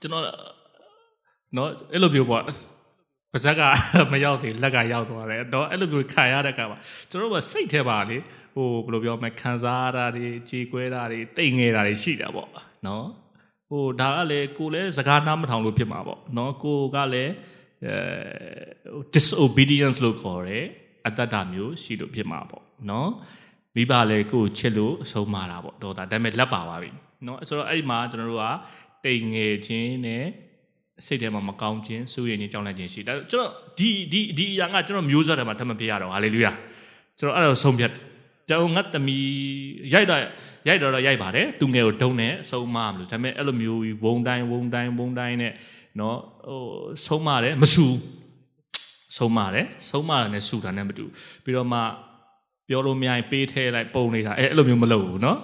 [0.00, 0.22] ကျွန်တော်
[1.56, 2.42] နော်အဲ့လိုပြောပေါ့
[3.34, 3.62] ပါဇက်က
[4.12, 6.78] မရောက်သေးလက်ကရောက်သွားတယ်တော့အဲ့လိုမျိုးခံရတဲ့ကမှာ
[7.10, 8.16] ကျွန်တော်တို့ကစိတ်ထဲပါလေ
[8.54, 12.50] ဟိုဘယ်လိုပြောမလဲခံစားရတာတွေကြေကွဲတာတွေတိတ်ငယ်တာတွေရှိတာပေါ့
[12.86, 13.06] နော်
[13.68, 17.32] ဟိုဒါကလည်းကိုလည်းစကားနားမထောင်လို့ဖြစ်မှာပေါ့နော်ကိုကလည်း
[17.86, 17.94] အဲ
[19.14, 20.64] disobedience လို့ခေါ်တယ်
[21.06, 23.10] အတ္တတာမျိုးရှိလို့ဖြစ်မှာပေါ့နော်
[23.76, 26.90] မိဘလည်းကိုချစ်လို့အဆုံးမတာပေါ့တော့ဒါဒါပေမဲ့လက်ပါပါပြီ
[27.26, 28.46] နော်ဆိုတော့အဲ့ဒီမှာကျွန်တော်တို့က
[29.04, 30.24] တိတ်ငယ်ခြင်းနဲ့
[31.06, 36.52] စိတ်ထဲမှာမကောင်းခြင်းစိုးရိမ်ခြင်းကြောက်လန့်ခြင်းရှိဒါကျွန်တော်ဒီဒီဒီအရာကကျွန်တော်မျိုးဆက်ထဲမှာထပ်မပြရတော့ဟာလေလုယာ
[37.18, 37.92] ကျွန်တော်အဲ့ဒါဆုံးဖြတ်
[38.48, 39.18] ကျွန်တော်ငတ်တမီ
[39.94, 40.20] ရိုက်တော့
[40.68, 45.52] ရိုက်တော့ရိုက်ပါတယ်သူငယ်ကိုဒုံနဲ့ဆုံးမမလို့ဒါပေမဲ့အဲ့လိုမျိုးဝုံတိုင်းဝုံတိုင်းဝုံတိုင်းနဲ့
[46.00, 46.60] နော်ဟို
[47.06, 47.86] ဆုံးမတယ်မဆူ
[49.16, 51.04] ဆုံးမတယ်ဆုံးမတယ်နဲ့ဆူတာနဲ့မတူ
[51.44, 51.80] ပြီးတော့မှ
[52.68, 55.38] ပြောလို့မရရင်ပေးထဲလိုက်ပုံနေတာအဲ့အဲ့လိုမျိုးမလုပ်ဘူးနော်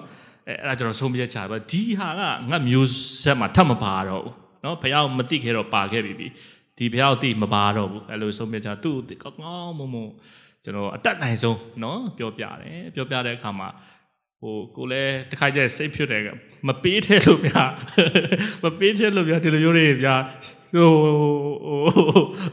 [0.49, 2.89] အဲ့အဲ့ဒါကျွန်တော်ဆုံးဖြတ်ချပါဒီဟာကငတ်မျိုး
[3.23, 6.29] ဆက်မှာထပ်မပါတော့ဘူး နော်ဘုရားမသိခဲ့တော့ပါခဲ့ပြီပြီ
[6.79, 10.07] ဒီဘုရားသိမပါတော့ဘူးအဲ့လိုဆုံးဖြတ်ချသူ့ကောင်းကောင်းမုံမုံ
[10.65, 13.69] ကျွန်တော်အတက်နိုင်ဆုံးနော်ပြောပြတယ်ပြောပြတဲ့အခါမှာ
[14.41, 16.23] ဟိုကိုလည်းတခါကျစိတ်ဖြစ်တယ်
[16.69, 17.65] မပေးထဲလို့ဗျာ
[18.65, 20.15] မပေးထဲလို့ဗျာဒီလိုမျိုးတွေဗျာ
[20.75, 20.91] ဟို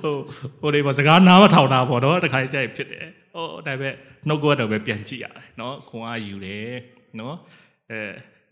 [0.02, 0.16] ဟို
[0.62, 3.94] ဟိုတွေပါစကားနားမထောင်တာပေါ့နော်တခါကျဖြစ်တယ်ဟိုဒါပေမဲ့
[4.28, 6.72] နှုတ်ကတော့ပဲပြန်ကြည့်ရတယ်နော်ခွန်အားယူတယ်
[7.20, 7.36] နော်
[7.92, 8.02] အဲ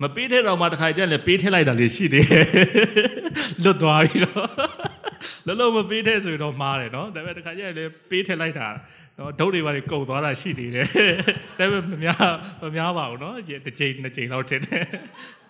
[0.02, 2.46] မပေးထဲတော့မှတခါကျလည်းပေးထဲလိုက်တာလေးရှိသေးတယ်
[3.64, 4.50] လွတ်သွားပြီတော့
[5.46, 8.68] လုံးလုံးမပေးထဲဆိုရင်တော့မှားတယ်နော်ဒါပေမဲ့တခါကျလည်းပေးထဲလိုက်တာ
[9.20, 10.86] နော်ဒုတ်တွေပါတွေကုန်သွားတာရှိသေးတယ်
[11.60, 12.26] ဒါပေမဲ့မများ
[12.62, 14.86] မများပါဘူးနော်တစ်ချိန်နှစ်ချိန်လောက်ထင်တယ်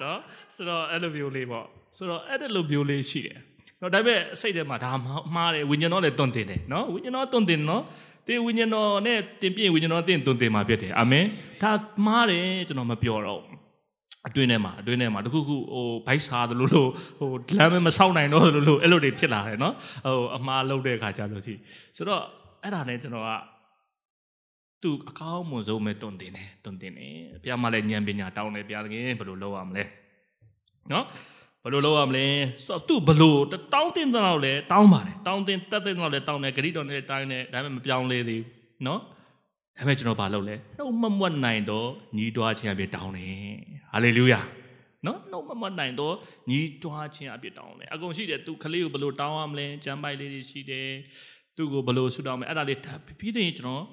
[0.01, 0.19] နော်
[0.55, 1.65] ဆိုတော့အဲ့လိုမျိုးလေးပေါ့
[1.97, 3.37] ဆိုတော့အဲ့လိုမျိုးလေးရှိတယ်
[3.81, 4.91] နော်ဒါပေမဲ့စိတ်ထဲမှာဒါ
[5.35, 7.83] မှားတယ်ဝိညာဉ်တော်လည်းတွန့်တင်တယ်နော်ဝိညာဉ်တော်တွန့်တင်နော်
[8.27, 11.25] တေဝိညာဉ်တော်နဲ့တင်ပြဝိညာဉ်တော်တင်တွန့်တင်မှာဖြစ်တယ်အာမင်
[11.61, 11.71] ဒါ
[12.05, 13.41] မှားတယ်ကျွန်တော်မပြောတော့
[14.27, 19.73] အတွင်းထဲမှာအတွင်းထဲမှာတခုခုဟိုဘိုက်စားတယ်လို့လို့ဟိုလမ်းမဆောက်နိုင်တော့လို့လို့အဲ့လိုတွေဖြစ်လာတယ်နော်
[20.05, 21.53] ဟိုအမှားလုပ်တဲ့အခါကျလို့ရှိ
[21.95, 22.23] ဆိုတော့
[22.63, 23.29] အဲ့ဒါနဲ့ကျွန်တော်က
[24.83, 29.83] သူအကောင်းမွန်ဆုံးပဲတွန်တင်တယ်တွန်တင်တယ်ဘုရားမလည်းဉာဏ်ပညာတောင်းတယ်ဘုရားသခင်ဘယ်လိုလုပ်ရမလဲ
[30.91, 31.05] နော်
[31.63, 32.25] ဘယ်လိုလုပ်ရမလဲ
[32.65, 33.35] ဆိုတော့သူဘယ်လို
[33.73, 39.01] တောင်းတင်တော့လဲတောင်းပါတယ်တောင်းတင်တက်တဲ့တော့လဲတောင်းတယ်ဂရိတော်နဲ့တိုင်းတယ်ဒါပေမဲ့မပြောင်းလဲသေးဘူးနော်
[39.77, 43.35] ဒါပေမဲ့ကျွန်တော်ဘာလုပ်လဲနှုတ်မမွတ်နိုင်တော့ညီးတွားခြင်းအပြည့်တောင်းတယ်
[43.91, 44.39] ဟာလေလုယာ
[45.05, 46.15] နော်နှုတ်မမွတ်နိုင်တော့
[46.49, 50.89] ညီးတွားခြင်းအပြည့်တောင်းတယ်အကုန်ရှိတယ်သူကလေးကိုဘယ်လိုတောင်းရမလဲကြမ်းပိုက်လေးတွေရှိတယ်
[51.55, 52.79] သူ့ကိုဘယ်လိုဆုတောင်းမလဲအဲ့ဒါလေး
[53.19, 53.83] ပြီးတဲ့ကျွန်တော်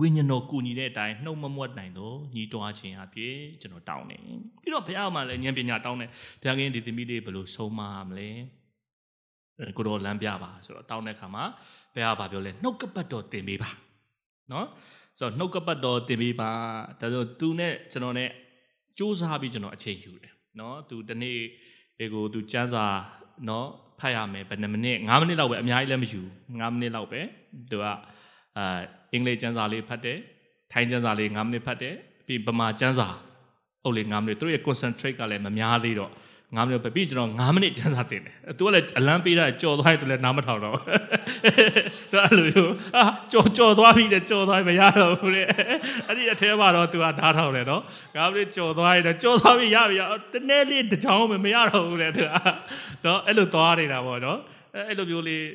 [0.00, 4.20] ဝိညာဉ်တော်ကူညီတဲ့အတိုင်းနှုတ်မမွတ်နိုင်တော့ညီးတွားခြင်းအပြည့်ကျွန်တော်တောင်းတယ်
[4.62, 8.28] ပြီးတော့ဘုရားမှာလည်းဉာဏ်ပညာတောင်းတယ်ဘုရားခင်ဒီသမီးလေးဘယ်လိုဆုံးမရမလဲ
[9.76, 11.44] ကိုတော်လမ်းပြပါဆိုတော့တောင်းတဲ့အခါမှာ
[11.94, 13.70] ဘုရားကပြောလဲနှုတ်ကပတ်တော်တင်ပေးပါ
[14.52, 14.66] နော်
[15.18, 16.50] ဆိုတော့နှုတ်ကပတ်တော်တင်ပေးပါ
[17.00, 18.30] ဒါဆိုသူနဲ့ကျွန်တော်နဲ့
[18.98, 21.38] စူးစမ်းပြီးကျွန်တော်အချိန်ယူတယ်နော်သူတနေ့
[21.98, 22.84] ဒီကိုသူစမ်းစာ
[23.48, 23.68] နော်
[24.00, 27.20] ဖတ်ရမယ်ဘယ်နှမိနစ်9မိနစ်လောက်ပဲအများကြီးလည်းမယူ9မိနစ်လောက်ပဲ
[27.70, 28.80] သူကအာ
[29.12, 30.18] အင်္ဂလိပ်စမ်းစာလေးဖတ်တယ်
[30.72, 31.94] ထိုင်းစမ်းစာလေး9မိနစ်ဖတ်တယ်
[32.26, 33.08] ပြီးဗမာစမ်းစာ
[33.84, 36.10] အုပ်လေး9မိနစ်သူရဲ့ concentrate ကလည်းမများသေးတော့
[36.56, 40.76] 9မိနစ်ပဲပြီးကျွန်တော်9မိနစ်ကျန်းစာတင်တယ်သူကလည်းအလံပေးတာကြော်သွားတယ်သူလည်းနားမထောင်တော့
[42.10, 45.46] သူအဲ့လိုမျိုးအာကြော်ကြော်သွားပြီတဲ့ကြော်သွားပြီမရတော့ဘူးတဲ့
[46.06, 47.82] အဲ့ဒီအထဲမှာတော့သူကနားထောင်တယ်နော်
[48.14, 49.96] 9မိနစ်ကြော်သွားရင်ကြော်သွားပြီရပြီ
[50.32, 52.30] တနေ့လေးတစ်ချောင်းမှမရတော့ဘူးတဲ့သူက
[53.04, 54.38] နော်အဲ့လိုသွားနေတာပေါ့နော်
[54.88, 55.46] အဲ့လိုမျိုးလေး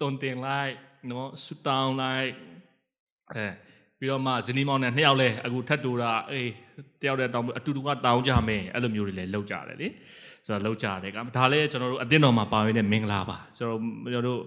[0.00, 0.74] တုံတင်လိုက်
[1.10, 2.30] နော်ဆူတောင်းလိုက်
[3.34, 3.46] အဲ
[3.98, 6.50] ပြီးတော့မှဇနီးမောင်နဲ့နှစ်ယောက်လဲအခုထတ်တူတာအေး
[7.01, 9.87] တယောက်တည်းတောင်းအတူတူကတောင်းကြမယ်အဲ့လိုမျိုးတွေလည်းလောက်ကြတယ်လေ
[10.45, 13.81] ဆိုတော့လောက်ကြတယ်ကဒါလည်းကျွန်တော်တို့အတင်းတော်မှာပါရတဲ့မင်္ဂလာပါကျွန်တော်
[14.13, 14.41] ကျွန်တော်တို့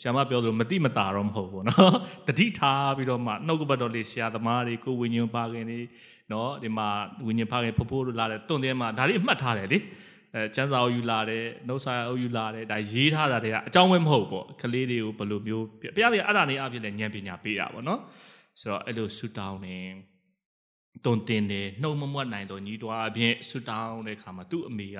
[0.00, 1.92] ဆရာမပြောသလိုမတိမတာတော့မဟုတ်ဘူးเนาะ
[2.26, 5.86] တတိထားပြီးတော့မှနှုတ်ကပတ်တော်လေးဆရာသမားတွေကိုဝิญဉ်ပါခင်လေး
[6.30, 6.88] เนาะဒီမှာ
[7.26, 9.78] ဝิญဉ်ပါခင်ဖဖိုးတို့လာတယ်တွန့်တဲ့မှာဒါလေးအမှတ်ထားတယ်လေ
[10.34, 18.00] အဲကျန်းစာအုပ်ယူလာတယ်နှုတ်စာအုပ်ယူလာတယ်ဒါရေးထားတာတွေကအကြောင်းပဲမဟုတ်ပေါ့ကလေးတွေကိုဘယ်လိုမျိုးဘုရားတွေကအဲ့ဒါနေအဖြစ်လည်းဉာဏ်ပညာပေးတာပေါ့နော်
[18.60, 19.86] ဆိုတော့အဲ့လိုဆူတောင်းတယ်
[21.05, 24.99] တုံတင်တယ်နှုံမမွတ်နိုင်တော့ညီတော်အပြင်ဆူတောင်းတဲ့အခါမှာသူ့အမေက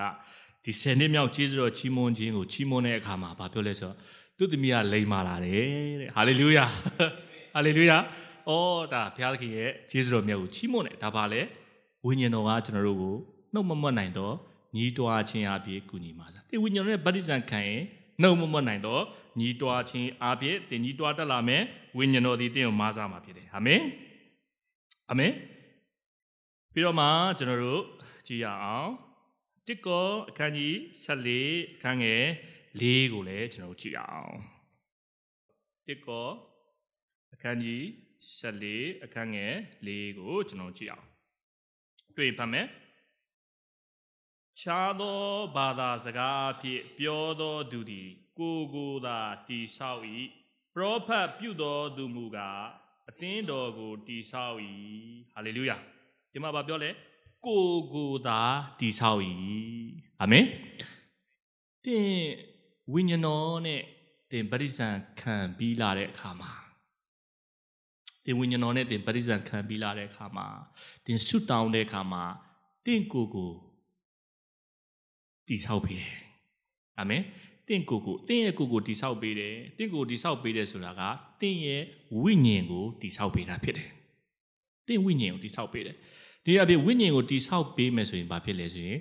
[0.63, 3.95] ဒီဆယ်နှစ်မြောက်ကျေးဇူးတော်ချီးမွမ်းခြင်းကိုချီးမွမ်းတဲ့အခါမှာဘာပြောလဲဆိုတော့
[4.37, 5.65] သူ့သမီးကလိမ်မာလာတယ်
[6.01, 6.65] တဲ့ဟာလေလုယာ
[7.53, 7.97] ဟာလေလုယာ
[8.49, 11.41] အော်ဒါဘုရားသခင်ရဲ့ကျေးဇူးတော်မြတ်ကိုချီးမွမ်းတယ်ဒါပါလေ
[12.05, 13.15] ဝိညာဉ်တော်ကကျွန်တော်တို့ကို
[13.53, 14.33] နှုတ်မမွတ်နိုင်တော့
[14.75, 17.81] ညီတော်ချင်းအပြည့်ကူညီပါစားဒီဝိညာဉ်တော်ရဲ့ဗတ္တိဇံခံရင်
[18.21, 19.03] နှုတ်မမွတ်နိုင်တော့
[19.39, 21.61] ညီတော်ချင်းအပြည့်တင်ညီတော်တက်လာမယ်
[21.97, 23.81] ဝိညာဉ်တော်ဒီတင်းကိုမားစားမှာဖြစ်တယ်အာမင်
[25.09, 25.31] အာမင်
[26.77, 27.83] ပြီးတော့မှကျွန်တော်တို့
[28.27, 28.91] ကြည့်ရအောင်
[29.67, 32.23] တစ်ကောအခန်းကြီး14အခန်းငယ်
[32.79, 34.37] 4ကိုလည်းကျွန်တော်တို့ကြည့်ရအောင်
[35.87, 36.27] တစ်ကော
[37.33, 37.83] အခန်းကြီး
[38.39, 39.53] 14အခန်းငယ်
[39.87, 41.07] 4ကိုကျွန်တော်ကြည့်အောင်
[42.15, 42.67] တွေ့ဖတ်မယ်
[44.59, 45.21] ခြားသော
[45.55, 48.09] ဘာသာစကားဖြင့်ပြောသောသူသည်
[48.39, 50.01] ကိုကိုသာတိဆောက်၏
[50.73, 52.63] ပရောဖက်ပြုသောသူမူကား
[53.09, 54.57] အသင်းတော်ကိုတိဆောက်၏
[55.33, 55.77] ဟာလေလုယာ
[56.37, 56.89] ဒီမှာဗာပြောလဲ
[57.45, 58.39] ကိုကိုသာ
[58.79, 59.21] တိဆောက်၏
[60.21, 60.45] အာမင်
[61.85, 62.09] တင်
[62.93, 63.81] ဝိညာဉ်တော်နဲ့
[64.31, 66.51] တင်ပရိစ္ဆန်ခံပြီးလာတဲ့အခါမှာ
[68.25, 70.47] တင်ဝိညာဉ်တော်နဲ့တင်ပရိစ္ဆန်ခံပြီးလာတဲ့အခါမှာ
[71.05, 72.23] တင်ဆုတောင်းတဲ့အခါမှာ
[72.85, 73.51] တင်ကိုကို
[75.47, 76.17] တိဆောက်ပေးတယ်
[76.99, 77.23] အာမင်
[77.67, 81.01] တင့်ကိုကိုတင့်ရဲ့ကိုကိုတိဆောက်ပေးတယ်တင့်ကိုတိဆောက်ပေးတယ်ဆိုတာက
[81.41, 81.81] တင့်ရဲ့
[82.21, 83.89] ဝိညာဉ်ကိုတိဆောက်ပေးတာဖြစ်တယ်
[84.87, 85.97] တင့်ဝိညာဉ်ကိုတိဆောက်ပေးတယ်
[86.47, 88.99] ဒီအပြင်ဝိညာဉ်ကိုတိဆောက်ပေးမယ်ဆိုရင်ဘာဖြစ်လဲဆိုရင်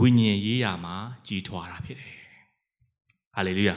[0.00, 2.14] ဝိညာဉ်ရေးရာမှာကြီးထွားတာဖြစ်တယ်
[3.34, 3.76] ဟာလေလုယာ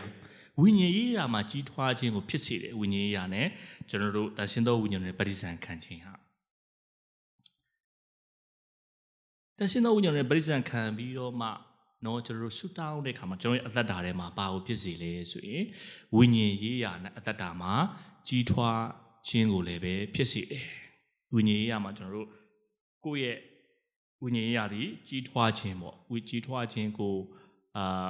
[0.61, 3.47] ဝိညာဉ်ရေးရာမှာကြီးထွားခြင်းကိုဖြစ်စေတယ်ဝိညာဉ်ရေးရာနဲ့
[3.89, 6.13] ကျွန်တော်တို့တန်ရှင်းသောဝိညာဉ်နဲ့ပရိစ္ဆန်ခံခြင်းဟာ
[9.57, 11.47] တန်ရှင်းသောဝိညာဉ်နဲ့ပရိစ္ဆန်ခံပြီးတော့မှ
[12.05, 15.63] နော်ကျွန်တော်တို့ဆူတောင်းတဲ့ခါမှာကျွန်တော်ရဲ့အသက်တာထဲမှာဘာကိုဖြစ်စေလဲဆိုရင်
[16.15, 17.73] ဝိညာဉ်ရေးရာနဲ့အသက်တာမှာ
[18.27, 18.81] ကြီးထွား
[19.27, 20.67] ခြင်းကိုလည်းပဲဖြစ်စေတယ်
[21.33, 22.29] ဝိညာဉ်ရေးရာမှာကျွန်တော်တို့
[23.05, 23.37] ကိုယ့်ရဲ့
[24.21, 27.15] ဝိညာဉ်ရေးရာသည်ကြီးထွားခြင်းပေါ့ဝိကြီးထွားခြင်းကို
[27.77, 28.09] အာ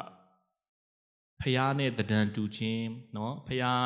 [1.41, 2.85] ဖျားနဲ့တံတူခြင်း
[3.15, 3.83] နော်ဖျား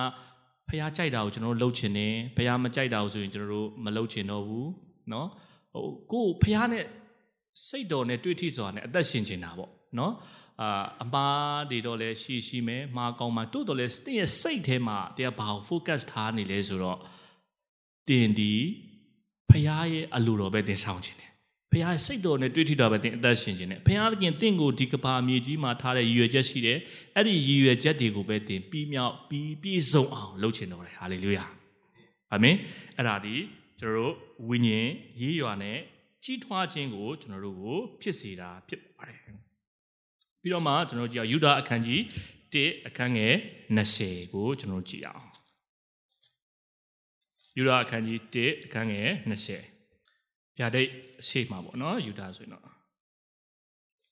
[0.70, 4.70] ဖျားကြိုက်တာကိုကျွန်တော်တို့လှုပ်ချင်တယ်ဖျားမကြိုက်တာကိုဆိုရင်ကျွန်တော်တို့မလှုပ်ချင်တော့ဘူး
[5.12, 5.28] နော်
[5.74, 6.86] ဟိုကိုဖျားနဲ့
[7.68, 10.14] စိတ်တော်နဲ့တွေ့ထိစွာနဲ့အသက်ရှင်နေတာပေါ့နော်
[10.62, 17.00] အာအမားတွေတော့လည်းရှိရှိမယ်မှားကောင်းမှာတိုးတော့လဲတင်းရဲ့စိတ်ထဲမှာတရားဘာကို focus ထားနေလဲဆိုတော့
[18.08, 18.54] တင်ဒီ
[19.54, 21.32] ဖခင်ရဲ့အလိုတော်ပဲတင်ဆောင်ခြင်းတယ်
[21.72, 26.78] ဖခင်ရဲ့စိတ်တော်နဲ့တွေ့ထိတာပဲတင်အသက်ရှင်ခြင်းတယ်ဖခင်သခင်တင့်ကိုဒီကဘာမြေကြီးမှာထားတဲ့ရည်ရွယ်ချက်ရှိတယ်
[27.16, 31.46] အဲ့ဒီရည်ရွယ်ချက်တွေကိုပဲတင်ပြီးမြောက်ပြီးပြည့်စုံအောင်လုပ်ခြင်းတော်တယ်ဟာလေလုယာ
[32.32, 32.56] အာမင်
[32.98, 33.36] အဲ့ဒါဒီ
[33.80, 34.14] ကျွန်တော်တို့
[34.50, 34.90] ဝိညာဉ်
[35.22, 35.78] ရေးရွာနဲ့
[36.24, 39.20] ကြီးထွားခြင်းကိုကျွန်တော်တို့ကိုဖြစ်စေတာဖြစ်ပါတယ်
[40.42, 42.02] ပြီးတော့မှကျွန်တော်ကြည့်အောင်ယူဒအခန်းကြီး
[42.54, 43.36] 1အခန်းငယ်
[43.78, 45.33] 20ကိုကျွန်တော်ကြည့်အောင်
[47.58, 49.10] ယူဒအခန်းကြီး1အခန်းငယ်
[49.80, 50.90] 20ဗျာဒိတ်
[51.22, 52.64] အရှိမှာပေါ့နော်ယူဒဆိုရင်တော့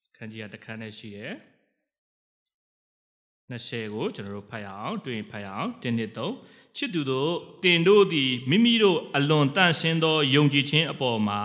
[0.09, 1.33] အခန်းကြီးကတစ်ခန်းနဲ့ရှိရယ်
[3.51, 6.35] 20ကိုကျွန်တော်တို့ဖတ်ရအောင်တွင်ဖတ်ရအောင်တင်းနှစ်သုံး
[6.77, 7.33] ချစ်သူတို့
[7.63, 11.39] တင်တို့သည်မိမိတို့အလွန်တန့်ရှင်းသောယုံကြည်ခြင်းအပေါ်မှာ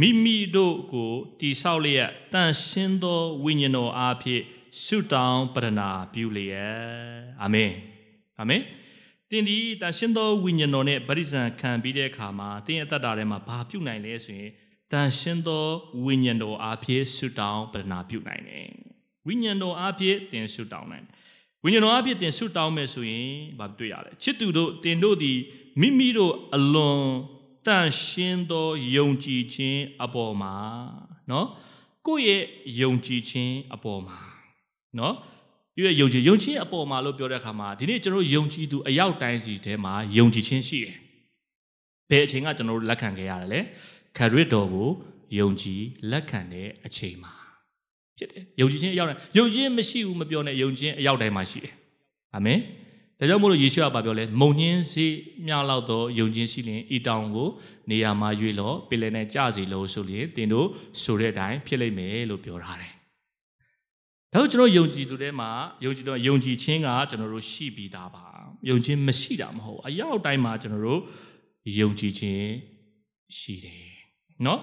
[0.00, 4.42] မိမိတို့ကိုတိဆောက်လျက်တန်ရှင်းသောဝိညာဉ်တော်အားဖြင့်
[4.82, 6.76] ဆုတောင်းပတနာပြုလျက်
[7.42, 7.72] အာမင်
[8.38, 8.62] အာမင်
[9.34, 14.50] တင်ဒီတန်ရှင်းသောဝိညာဉ်တော်နဲ့ပရိဇံခံပြီးတဲ့အခါမှာတင်းရဲ့တတ်တာထဲမှာဘာပြုတ်နိုင်လဲဆိုရင်
[14.92, 15.64] တန်ရှင်းသော
[16.04, 18.68] ဝိညာဉ်တော်အားဖြင့်ဆုတောင်းပန္နာပြုတ်နိုင်တယ်။
[19.26, 21.14] ဝိညာဉ်တော်အားဖြင့်တင်ဆုတောင်းနိုင်တယ်။
[21.64, 23.28] ဝိညာဉ်တော်အားဖြင့်တင်ဆုတောင်းမယ်ဆိုရင်
[23.58, 25.38] ဘာတွေ့ရလဲ။ချစ်သူတို့တင်တို့သည်
[25.80, 27.02] မိမိတို့အလွန်
[27.66, 30.54] တန်ရှင်းသောယုံကြည်ခြင်းအပေါ်မှာ
[31.30, 31.46] နော်
[32.06, 32.42] ကိုယ့်ရဲ့
[32.80, 34.18] ယုံကြည်ခြင်းအပေါ်မှာ
[34.98, 35.14] နော်
[35.76, 40.96] ပြည့်ယုံကြည်ယုံကြည်အပေါ်မှာလို့ပြောတဲ့အခါမှာဒီနေ့ကျွန်တော်ယုံကြည်သူအရောက်တိုင်းစီထဲမှာယုံကြည်ခြင်းရှိတယ်။
[42.10, 43.60] ဘယ်အချိန်ကကျွန်တော်တို့လက်ခံခဲ့ရတယ်လဲ။
[44.16, 44.88] ခရစ်တော်ကို
[45.38, 47.32] ယုံကြည်လက်ခံတဲ့အချိန်မှာ
[48.18, 51.74] ဖြစ်တယ်။ယုံကြည်ခြင်းအရောက်တိုင်းယုံကြည်မရှိဘူးမပြောနဲ့ယုံကြည်အရောက်တိုင်းမှာရှိတယ်။
[52.34, 52.58] အာမင်။
[53.18, 55.06] ဒါကြောင့်မို့လို့ယေရှုကပြောလဲမုံညင်းစီ
[55.46, 57.48] မြလောက်သောယုံကြည်ရှိလျင်ဤတောင်ကို
[57.90, 60.68] နေရာမှာရွေးလောပင်လယ်နဲ့ကြစီလို့ဆိုလျင်သင်တို့
[61.02, 62.92] ဆိုတဲ့အတိုင်းဖြစ်လိမ့်မယ်လို့ပြောထားတယ်။
[64.34, 65.50] ဒါကြောင့်ကျွန်တော်ယုံကြည်သူတွေမှာ
[65.84, 68.24] ယုံကြည်တော့ယုံကြည်ခြင်းကကျွန်တော်တို့ရှိပြီးသားပါ။
[68.68, 71.00] ယုံခြင်းမရှိတာမဟုတ်အရောက်တိုင်းမှာကျွန်တော်တို့
[71.78, 72.46] ယုံကြည်ခြင်း
[73.38, 73.84] ရှိတယ်။
[74.46, 74.60] နော်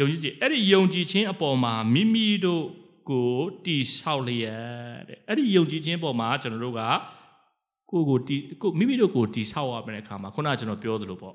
[0.00, 2.64] ယုံကြည်ခြင်းအဲ့ဒီယုံကြည်ခြင်းအပေါ်မှာမိမိတို့
[3.10, 3.32] ကို
[3.64, 6.82] တိဆောက်လျက်တဲ့အဲ့ဒီယုံကြည်ခြင်းပေါ်မှာကျွန်တော်တို့က
[7.90, 11.34] ကိုကိုတီကိုမိမိတို့ကိုတီဆောက်ရမယ့်အခါမှာခုနကကျွန်တော်ပြောသလိုပေါ့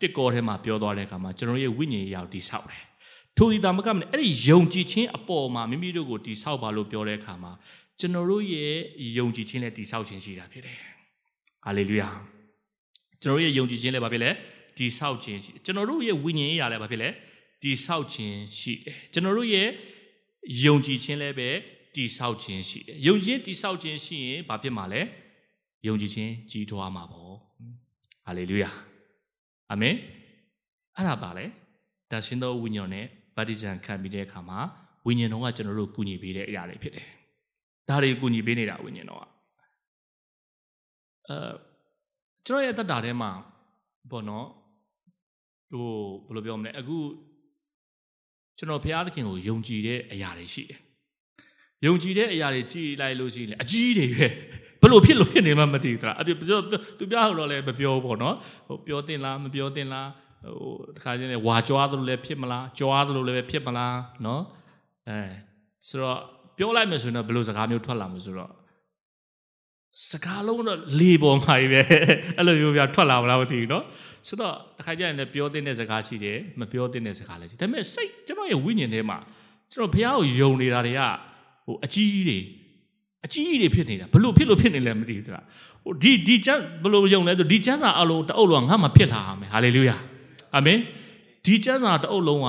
[0.00, 2.84] တစ်ကောထဲမှာပြောသွားတဲ့အခါမှာကျွန်တော်ရဲ့ဝိညာဉ်ရောက်တီဆောက်တယ်
[3.36, 7.52] ထိုဒီတာမကမနဲ့အဲ့ဒီယုံကြည်ခြင်းအပေါ်မှာမိမိတို့ကိုတီဆောက်ပါလို့ပြောတဲ့အခါမှာ
[7.98, 8.72] ကျွန်တော်တို့ရဲ့
[9.18, 10.78] ယုံကြည်ခြင်းနဲ့တီဆောက်ခြင်းရှိတာဖြစ်တယ်
[11.64, 12.08] ဟာလေလုယာ
[13.22, 14.30] ကျွန်တော်ရဲ့ယုံကြည်ခြင်းလည်းဘာဖြစ်လဲ
[14.78, 17.08] တိဆောက်ခြင်းရှိကျွန်တော်တို့ရဲ့ဝိညာဉ်ရေးရလဲဘာဖြစ်လဲ
[17.62, 19.68] တိဆောက်ခြင်းရှိတယ်ကျွန်တော်တို့ရဲ့
[20.64, 21.48] ယုံကြည်ခြင်းလည်းပဲ
[21.94, 25.00] တိဆောက်ခြင်းရှိတယ်ယုံကြည်တိဆောက်ခြင်းရှိရင်ဘာဖြစ်မှာလဲ
[25.86, 27.34] ယုံကြည်ခြင်းကြီးထွားမှာပေါ့
[28.24, 28.70] ဟာလေလုယာ
[29.70, 29.94] အာမင်
[30.96, 31.44] အဲ့ဒါပါလေ
[32.10, 33.06] ဒါရှင်သောဝိညာဉ်နဲ့
[33.36, 34.58] ဗတ္တိဇံခံပြီးတဲ့အခါမှာ
[35.06, 37.06] ဝိညာဉ်တော်ကကျွန်တော်တို့ကူညီပေးတဲ့အရာတွေဖြစ်တယ်
[37.88, 39.24] ဒါတွေကူညီပေးနေတာဝိညာဉ်တော်က
[41.28, 41.38] အဲ
[42.46, 43.30] ကျွန်တော်ရဲ့အသက်တာထဲမှာ
[44.10, 44.46] ပေါ့နော်
[45.70, 45.88] ဟို
[46.26, 46.98] ဘယ်လိုပြောမလဲအခု
[48.58, 50.80] ကျွန်တော်ဘုရားသခင်ကိုယုံကြည်တဲ့အရာတွေရှိတယ်
[51.86, 54.26] ယုံကြည်တဲ့အရာတွေကြည်လိုက်လို့ရှိရင်အကြီးတွေပဲ
[54.80, 56.60] ဘယ်လိုဖြစ်လို့ဖြစ်နေမှမသိဘူးသလားအပြပြော
[56.98, 60.08] သူပြောတော့လည်းမပြောပေါ့နော်ဟိုပြောတင်လားမပြောတင်လား
[60.45, 64.43] ဟိုတခါချင်းလည်းဝါကြွားသလိုလည်းဖြစ်မလားကြွားသလိုလည်းဖြစ်မလားနော်
[65.09, 65.19] အဲ
[65.87, 66.19] ဆိုတော့
[66.57, 68.51] ပြောလိုက်မယ်ဆိုရင်တော့ဘယ်လိုစကားမျိုးထွက်လာမလဲဆိုတော့
[70.09, 71.81] စကားလုံးတော့လေပေါ်မှာပဲ
[72.37, 73.83] အဲ့လိုမျိုးပြထွက်လာမလားမသိဘူးเนาะ
[74.27, 79.17] ဆိုတော့တစ်ခါကျရင်လည်းပြောတဲ့စကားရှိတယ်မပြောတဲ့စကားလည်းရှိဒါပေမဲ့စိတ်ကျွန်တော်ရဲ့ဝိညာဉ်ထဲမှာ
[79.71, 81.01] ကျွန်တော်ဘုရားကိုယုံနေတာတွေက
[81.65, 82.39] ဟိုအကြီးကြီးတွေ
[83.25, 85.45] အကြီးကြီးတွေဖြစ်နေတာဘလို့ဖြစ်လို့ဖြစ်နေလဲမသိဘူးတလား
[85.83, 89.97] ဟိုဒီဒီချမ်းဘလို့ယုံလဲဆိုဒီချမ်းစာအလုံးတအုပ်လုံးငါမှဖြစ်လာရမယ်ဟာလေလုယာ
[90.56, 90.78] အာမင်
[91.44, 92.48] ဒီချမ်းစာတအုပ်လုံးက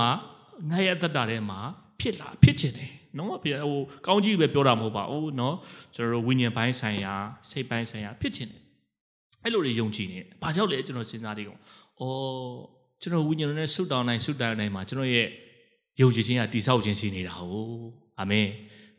[0.70, 1.60] ငါရဲ့အသက်တာထဲမှာ
[2.00, 3.76] ဖြစ်လာဖြစ်ချင်တယ်နော်ဟို
[4.08, 5.56] ကောင်းကြီးပဲပြောတာမဟုတ်ပါဘူးနော်
[5.96, 7.14] ကျွန်တော်တို့ဝိညာဉ်ပိုင်းဆိုင်ရာ
[7.50, 8.62] စိတ်ပိုင်းဆိုင်ရာဖြစ်ချင်တယ်
[9.44, 11.60] အဲ့လိုတွေယုံကြည်နေဘာကြောင့်လဲကျွန်တော်စဉ်းစားနေကောင်
[12.00, 12.52] အော်
[13.02, 15.28] ကျွန်တော်ဝိညာဉ်နဲ့ဆုတောင်းနိုင်ဆုတောင်းနိုင်မှာကျွန်တော်ရဲ့
[16.02, 17.88] ယုံကြည်ခြင်းကတိဆောက်ခြင်းရှိနေတာဟုတ်
[18.20, 18.48] အာမင်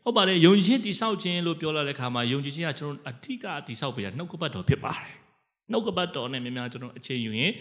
[0.03, 5.18] ဟုတ်ပါတယ်ယုံကြည်ခြင်းတိဆောက်ခြင်းလို့ပြောလာတဲ့အခါမှာယုံကြည်ခြင်းကကျွန်တော်အဓိကတိဆောက်ပေးတာနှုတ်ကပတ်တော်ဖြစ်ပါတယ်
[5.71, 7.51] နှုတ်ကပတ်တော်နဲ့များများကျွန်တော်အချိန်ယူရင်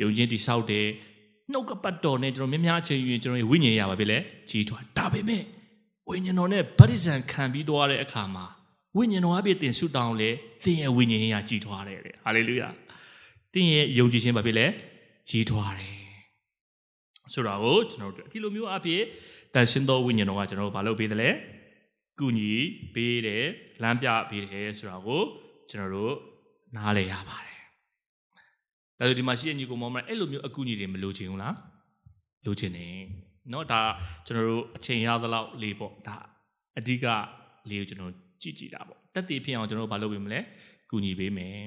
[0.00, 0.86] ယုံကြည်တိဆောက်တယ်
[1.52, 4.18] နှုတ်ကပတ်တော်နဲ့ကျွန်တော်များများအချိန်ယူရင်ကျွန်တော်ရဲ့ဝိညာဉ်ရပါပြီလေ
[4.50, 5.42] ကြီးထွားဒါပေမဲ့
[6.08, 8.46] ဝိညာဉ်တော်နဲ့ဗတ္တိဇံခံပြီးသွားတဲ့အခါမှာ
[8.96, 10.30] ဝိညာဉ်တော်အပြည့်တင်ဆုတောင်းလေ
[10.62, 12.68] သင်ရဲ့ဝိညာဉ်ရေးကကြီးထွားတယ်တဲ့ဟာလေလုယာ
[13.52, 14.66] သင်ရဲ့ယုံကြည်ခြင်းဘာဖြစ်လဲ
[15.28, 15.96] ကြီးထွားတယ်
[17.32, 19.02] ဆိုတော့ကျွန်တော်တို့ဒီလိုမျိုးအပြည့်
[19.54, 21.30] တန်ရှင်သောဝိညာဉ်တော်ကကျွန်တော်တို့ဘာလုပ်ပေးတယ်လဲ
[22.20, 22.52] ကုညီ
[22.94, 23.44] ပေးတယ်
[23.82, 25.22] လမ်းပြပေးတယ်ဆိုတော့ကို
[25.70, 26.14] ကျွန်တော်တို့
[26.76, 27.47] နားလည်ရပါတယ်
[28.99, 31.55] ဒါဆိုဒီမှာရှိတဲ့ညီကိုမောင်မအဲ့လိုမျိုးအကူအညီတွေမလိုချင်ဘူးလား
[32.45, 32.97] လိုချင်တယ်
[33.49, 33.81] เนาะဒါ
[34.25, 36.17] ကျွန်တော်တို့အချိန်ရသလောက်လေးပေါ့ဒါ
[36.77, 37.05] အဓိက
[37.69, 40.39] လေးကိုကျွန်တော်ကြည့်ကြည့်တာပေါ့တက်တည်ဖြစ်အောင်ကျွန်တော်တို့မလုပ်ပေးမလဲ
[40.89, 41.59] ကူညီပေးမယ်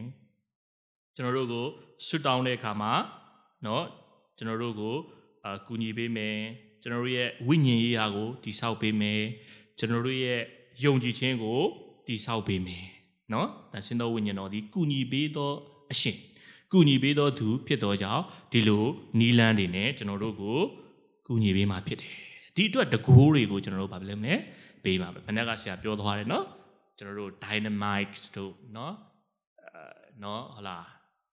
[1.14, 1.64] ကျွန်တော်တို့ကို
[2.07, 2.93] ဆွတောင်းတဲ့အခါမှာ
[3.64, 3.82] เนาะ
[4.37, 4.97] ကျွန်တော်တို့ကို
[5.45, 6.37] အာကူညီပေးမယ်
[6.82, 9.22] ကျွန်တော်တို့ရဲ့ဝိညာဉ်ရေးရာကိုတည်ဆောက်ပေးမယ်
[9.78, 10.41] ကျွန်တော်တို့ရဲ့
[10.84, 11.61] ယုံကြည်ခြင်းကို
[12.07, 12.84] တည်ဆောက်ပေးမယ်
[13.30, 15.51] เนาะဒါရှင်တော်ဝိညာဉ်တော်ဒီကူညီပေးသော
[15.93, 16.16] အရှင်
[16.72, 18.86] ကူညီပေးသောသူဖြစ်သောကြောင့်ဒီလို
[19.19, 20.59] နီလန်းတွေနဲ့ကျွန်တော်တို့ကို
[21.28, 22.13] ကူညီပေးမှာဖြစ်တယ်
[22.55, 24.36] ဒီအတွက်တကိုးတွေကိုကျွန်တော်တို့ဗာပြလဲမလဲ
[24.84, 26.45] ပေးပါမယ်ခဏကဆရာပြောသွားတယ်နော်
[26.97, 28.93] ကျွန်တော်တို့ dynamite တို့နော်
[29.61, 29.82] အဲ
[30.24, 30.78] နော်ဟလာ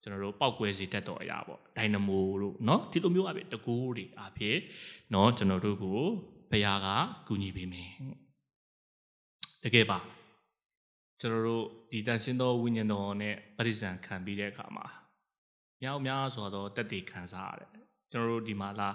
[0.03, 4.57] ကျွန်တော်တို့ပောက်ကွဲစီတက်တော်အရာပေါ့ dynamo တို့နော်ဒီလိုမျိုးအဖြစ်တကိုးတွေအဖြစ်
[5.15, 6.01] နော်ကျွန်တော်တို့ကို
[6.51, 6.89] ဘုရားက
[7.29, 7.91] ကူညီပေးမယ်
[9.65, 9.99] တကယ်ပါ
[11.21, 14.87] ကျွန်တော်တို့ဒီတန်ရှင်းသောဝိညာဉ်တော်နဲ့ပရိစ္ဆန်ခံပြီးတဲ့အခါမှာ
[15.83, 17.71] မြောက်များဆိုတော့တက်တည်ခံစားရတယ်
[18.13, 18.89] ကျွန်တော်တို့ဒီမှာလာ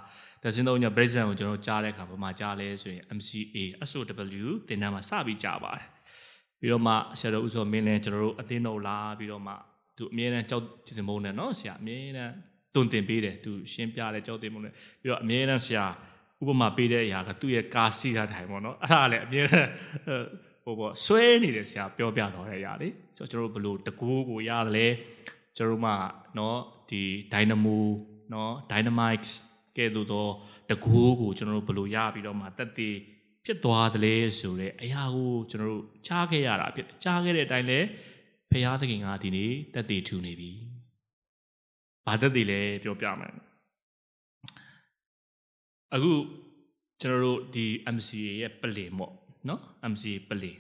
[0.43, 3.57] တစင်းသုံးည Brazilian ကိုကျွန်တော်ကြားတဲ့အခါဘာမှကြားလဲဆိုရင် MCA
[3.89, 5.88] SOW တင်တန်းမှာစပြီးကြားပါတယ်
[6.59, 9.53] ပြီးတော့မှဆရာတော်ဦးစောမင်းလည်းကျွန်တော်တို့အသင်းတော်လာပြီးတော့မှ
[9.97, 10.63] သူအမြဲတမ်းကြောက်
[10.97, 12.34] တင်မုန်းတယ်နော်ဆရာအမြဲတမ်း
[12.75, 15.86] တုံတင်ပေးတယ်သူရှင်းပြတယ်ကြောက်တင်မုန်းတယ်ပြီးတော့အမြဲတမ်းဆရာ
[16.41, 19.69] ဥပမာပေးတဲ့အရာကသူ့ရဲ့ကာစီတာတိုင်းပေါ့နော်အဲ့ဒါလည်းအမြဲတမ်း
[20.63, 24.88] ဟိုပေါ့ဆွဲနေတယ်ဆရာပြောပြတော့တဲ့အရာလေကျွန်တော်တို့ဘလို့တကူကိုရတယ်လဲ
[25.57, 25.93] ကျွန်တော်တို့မှ
[26.37, 26.57] နော်
[26.89, 27.01] ဒီ
[27.33, 27.77] dynamo
[28.33, 29.29] နော် dynamite
[29.77, 30.27] ကဲ့သို့သော
[30.69, 32.95] တကူကိုကျွန်တော်တို့ဘယ်လိုရပြီးတော့မှတက်တည်
[33.45, 37.79] ဖြစ်သွားတယ်လဲဆိုတော့အရာကိုကျွန်တော်တို့ကြားခဲ့ရတာဖြစ်ကြားခဲ့တဲ့အတိုင်းလဲ
[38.51, 40.51] ဖရာသခင်ကဒီနေ့တက်တည်ထူနေပြီ။
[42.05, 43.33] ဘာတက်တည်လဲပြောပြမယ်။
[45.93, 46.13] အခု
[47.01, 49.13] ကျွန်တော်တို့ဒီ MCA ရဲ့ပလင်ပေါ့
[49.47, 50.57] နော် MCA ပလင်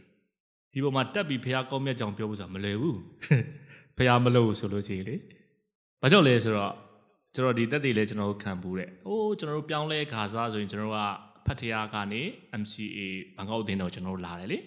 [0.71, 2.97] ဒီပေါ်မှာတက်ပြီးဖရာကောင်းမြတ်ကြောင်ပြောဖို့ဆိုတာမလွယ်ဘူး။
[3.97, 5.15] ဖရာမလို့ဆိုလို့ရှိရင်လေ။
[6.01, 6.73] ဘာကြောင့်လဲဆိုတော့
[7.35, 11.01] ကျွန်တော်ဒီတက်တွေလည်းကျွန်တော်တို့ခံဘူးတဲ့။အိုးကျွန်တော်တို့ပြောင်းလဲခါစားဆိုရင်ကျွန်တော်တို့က
[11.45, 12.21] ဖတ်တရားကနေ
[12.61, 12.99] MCA
[13.35, 14.57] ဘန်ကောက်အသင်းတော်ကျွန်တော်တို့လာတယ်လေ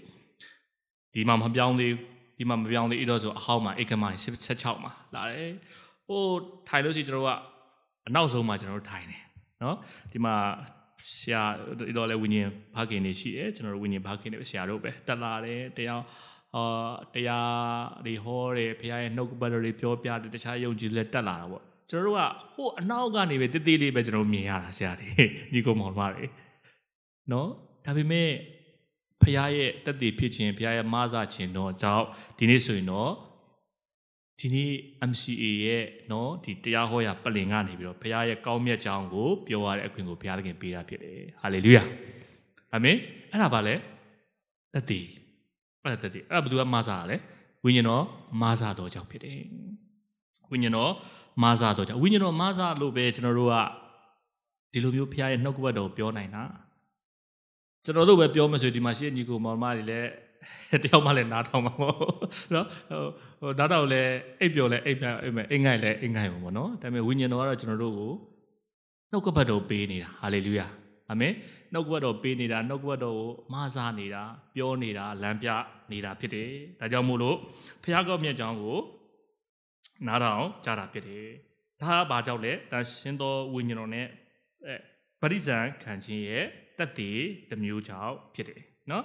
[1.14, 1.92] ။ဒီမှာမပြောင်းသေး
[2.38, 5.50] ဒီမှာမပြောင်းသေးအဲ့တော့ဆိုအဟောင်းမှာအိတ်ကမိုင်16မှာလာတယ်။
[6.06, 6.20] ဟို
[6.68, 7.34] ထိုင်လို့ရှိကျွန်တော်တို့က
[8.08, 9.22] အနောက်ဆုံးမှာကျွန်တော်တို့ထိုင်တယ်
[9.62, 9.76] နော်။
[10.12, 10.34] ဒီမှာ
[11.14, 11.42] ဆရာ
[11.96, 16.00] တော့လည်းဝิญဉ်ဘာခင်နေရှိတယ်ကျွန်တော်တို့ဝิญဉ်ဘာခင်နေဆရာတို့ပဲတက်လာတယ်တရား
[16.55, 17.53] အာတရား
[18.05, 22.21] တွေဟောတယ်ဘုရားရဲ့နှုတ်ကပတ်တော်တွေပြောပြတယ်တခြားယုံကြည်လက်တက်လာတာပေါ့ကျွန်တော်တို့က
[22.55, 25.07] ဟိုအနောက်ကနေပဲတေးသေးလေးပဲကျွန်တော်မြင်ရတာဆရာတွေ
[25.53, 26.25] ညီကောင်မောင်မတွေ
[27.31, 27.49] နော်
[27.85, 28.29] ဒါပေမဲ့
[29.21, 32.05] ဖခင်ရဲ့တက်တည်ဖြစ်ခြင်းဖခင်ရဲ့မဆခြင်းတော့ကြောင့်
[32.37, 33.11] ဒီနေ့ဆိုရင်တော့
[34.39, 34.71] ဒီနေ့
[35.09, 41.83] MCA ရဲ့เนาะဒီတရားဟောရာပလင်ကနေပြီးတော့ဘုရားရဲ့ကောင်းမြတ်ကြောင်းကိုပြောရတဲ့အခွင့်ကိုဘုရားသခင်ပေးတာဖြစ်တယ်ဟာလေလုယာ
[42.73, 42.97] အာမင်
[43.31, 43.75] အဲ့ဒါပါလေ
[44.73, 44.99] တတိ
[45.86, 47.16] အဲ့ဒါတတိအဲ့ဒါဘယ်သူကမဆာလဲ
[47.64, 48.04] ဝိညာဉ်တော်
[48.42, 49.40] မဆာတော်ကြောင့်ဖြစ်တယ်
[50.50, 50.92] ဝိညာဉ်တော်
[51.42, 53.54] မဆာတော်ကြောင့်ဝိညာဉ်တော်မဆာလို့ပဲကျွန်တော်တို့က
[54.72, 56.42] ဒီလိုမျိုးဘုရားရဲ့နှုတ်ကပတ်တော်ပြောနိုင်တာ
[57.84, 60.10] ကျွန်တော်တို့ပဲပြောမှဆိုဒီမှာရှိတဲ့ညီကိုမောင်မတွေလည်း
[60.84, 61.96] တယောက်မှလည်းနားထောင်မှာပေါ့
[62.54, 62.66] နော်
[63.40, 64.10] ဟိုနားထောင်လည်း
[64.40, 68.12] အိပ်ပျော်လည်းအိပ်ပြအိပ်မယ်အိမ်ငိုက်လည်းအိမ်ငိုက်မှာပေါ့နော်ဒါပေမဲ့ဝိညာဉ်တော်ကတော့ကျွန်တော်တို့ကို
[69.10, 70.66] နှုတ်ကပတ်တော်ပေးနေတာဟာလေလုယာ
[71.10, 71.32] အာမင်
[71.76, 74.22] နှုတ်ကပတ်တော်ပေးနေတာနှုတ်ကပတ်တော်ကိုမဆာနေတာ
[74.54, 75.48] ပြောနေတာလမ်းပြ
[75.90, 76.50] နေတာဖြစ်တယ်
[76.80, 77.36] ဒါကြောင့်မို့လို့
[77.82, 78.78] ဖခင်ကောမြတ်ကြောင်းကို
[80.06, 81.26] နားထောင်ကြတာဖြစ်တယ်
[81.82, 84.06] ဒါကဘာကြောင့်လဲဒါရှင်တော်ဝိညာဉ်တော်နဲ့
[84.66, 84.74] အဲ
[85.20, 86.44] ပရိဇံခံခြင်းရဲ့
[86.78, 87.18] တက်တည်
[87.50, 88.60] တစ်မျိုးကြောင့်ဖြစ်တယ်
[88.90, 89.04] နော်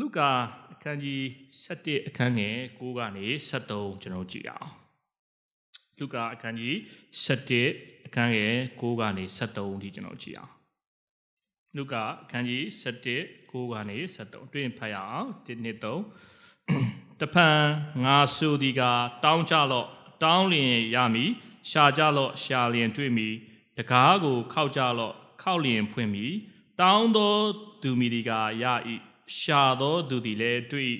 [0.00, 0.30] လုကာ
[0.72, 1.22] အခန်းကြီး
[1.64, 4.70] 7အခန်းငယ်9ကနေ73ကျွန်တော်ကြည့်အောင်
[5.98, 6.76] လုကာအခန်းကြီး
[7.24, 10.53] 7အခန်းငယ်9ကနေ73ဒီကျွန်တော်ကြည့်အောင်
[11.76, 12.64] လုကာအခန်းကြီး
[13.10, 17.60] 7 9ကနေ73တွေ့ရင်ဖတ်ရအောင်1 2 3တဖန်
[18.04, 18.82] ငါဆိုဒီက
[19.24, 19.88] တောင်းကြလော့
[20.22, 21.30] တောင်းလျင်ရမည်
[21.70, 23.34] ရှာကြလော့ရှာလျင်တွေ့မည်
[23.76, 26.32] တကားကိုခောက်ကြလော့ခောက်လျင်ဖွင့်မည်
[26.80, 27.34] တောင်းသော
[27.82, 28.30] သူမီဒီက
[28.62, 28.64] ရ၏
[29.38, 30.92] ရှာသောသူသည်လည်းတွေ့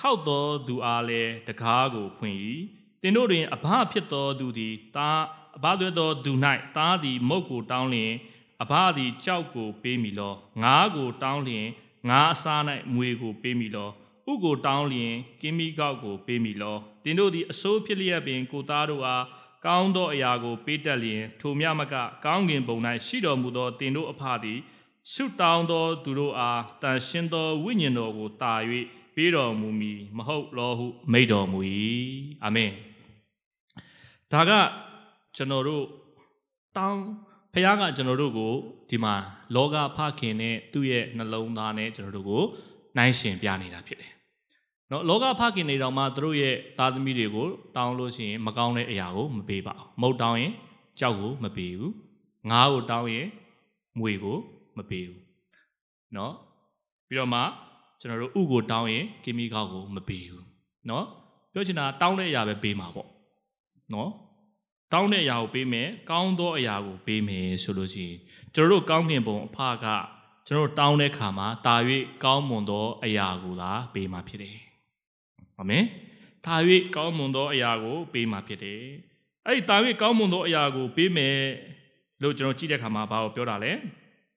[0.00, 2.36] ခောက်သောသူအားလည်းတကားကိုဖွင့်၏
[3.02, 5.10] တင်တို့တွင်အဘဖြစ်သောသူသည်တာ
[5.56, 6.32] အဘသွဲသောသူ၌
[6.76, 8.12] တာသည်မုတ်ကိုတောင်းလျင်
[8.62, 11.66] အဘသည်ကြောက်ကိုပေးမိလောငါးကိုတောင်းလျင်
[12.08, 12.62] ငါးအစား၌
[12.94, 13.90] မွေကိုပေးမိလော
[14.30, 19.24] ဥကိုတောင်းလျင်ကင်းမိကောက်ကိုပေးမိလောတင်တို့သည်အစိုးဖြစ်လျက်ပင်ကိုသားတို့အား
[19.64, 21.94] ကောင်းသောအရာကိုပေးတတ်လျင်ထိုမြမက
[22.24, 24.58] ကောင်းကင်ဘုံ၌ရှိတော်မူသောတင်တို့အဖသည်
[25.12, 28.52] ဆုတောင်းသောသူတို့အားတန်ရှင်းသောဝိညာဉ်တော်ကိုတာ၍
[29.14, 31.58] ပေးတော်မူမည်မဟုတ်လောဟုမိန့်တော်မူ၏
[32.42, 32.70] အာမင်
[34.32, 34.50] ဒါက
[35.36, 35.84] ကျွန်တော်တို့
[36.76, 37.00] တောင်း
[37.54, 38.52] ဖခင်ကကျွန်တော်တို့ကို
[38.90, 39.14] ဒီမှာ
[39.54, 42.42] လောကဖခင်နဲ့သူ့ရဲ့နှလုံးသားနဲ့ကျွန်တော်တို့ကို
[42.96, 44.12] နိုင်ရှင်ပြနေတာဖြစ်တယ်။
[44.90, 47.46] နော်လောကဖခင်တွေတောင်မှသူတို့ရဲ့သားသမီးတွေကို
[47.76, 50.52] တောင်းလို့ရှိရင်မကောင်းတဲ့အရာကိုမပေးပါဘူး။မုတ်တောင်းရင်
[51.00, 51.92] ကြောက်ကိုမပေးဘူး။
[52.50, 53.28] ငါးကိုတောင်းရင်
[53.98, 54.38] မွေကို
[54.76, 55.20] မပေးဘူး။
[56.16, 56.34] နော်
[57.08, 57.40] ပြီးတော့မှ
[58.00, 60.44] ကျွန်တော်တို့ဥကိုတောင်းရင်ကီမီကောက်ကိုမပေးဘူး။
[60.90, 61.04] နော်
[61.52, 63.08] ပြောချင်တာတောင်းတဲ့အရာပဲပေးမှာပေါ့။
[63.94, 64.10] နော်
[64.92, 68.16] ကောင်းတဲ့အရာကိုပေးမယ်ကောင်းသောအရာကိုပေးမယ်ဆိုလို့ရှိရင်
[68.54, 69.86] ကျွန်တော်တို့ကောင်းကင်ဘုံအဖက
[70.46, 71.76] ကျွန်တော်တောင်းတဲ့ခါမှာတာ၍
[72.24, 74.56] ကောင်းမွန်သောအရာကိုသာပေးမှာဖြစ်တယ်။
[75.58, 75.84] အာမင်။
[76.46, 76.54] တာ၍
[76.96, 78.82] ကောင်းမွန်သောအရာကိုပေးမှာဖြစ်တယ်။
[79.46, 81.38] အဲ့ဒီတာ၍ကောင်းမွန်သောအရာကိုပေးမယ်
[82.22, 83.72] လို့ကျွန်တော်ကြည့်တဲ့ခါမှာဘာကိုပြောတာလဲ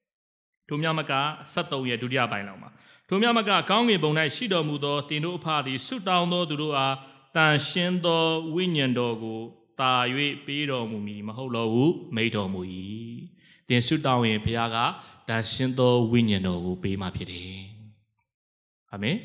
[0.68, 1.12] ။ထိုမြမက
[1.54, 2.70] 73ရဲ့ဒုတိယပိုင်းလောက်မှာ
[3.08, 6.96] ထိုမြမကကောင်းကင်ဘုံ၌ရှိတော်မူသောတင်တို့အဖသည်ဆုတောင်းသောသူတို့အား
[7.36, 8.24] တန်ရှင်းသော
[8.54, 9.40] ဝိညာဉ်တော်ကို
[9.80, 9.92] တာ၍
[10.46, 12.60] ပေးတော်မူမည်မဟုတ်လောဟုမိန့်တော်မူ၏
[13.68, 14.76] တင်ဆုတောင်းရင်ဘုရားက
[15.28, 17.58] တန်ရှင်းသောဝိညာဉ်တော်ကိုပေးမှဖြစ်တယ်
[18.92, 19.16] အာမင်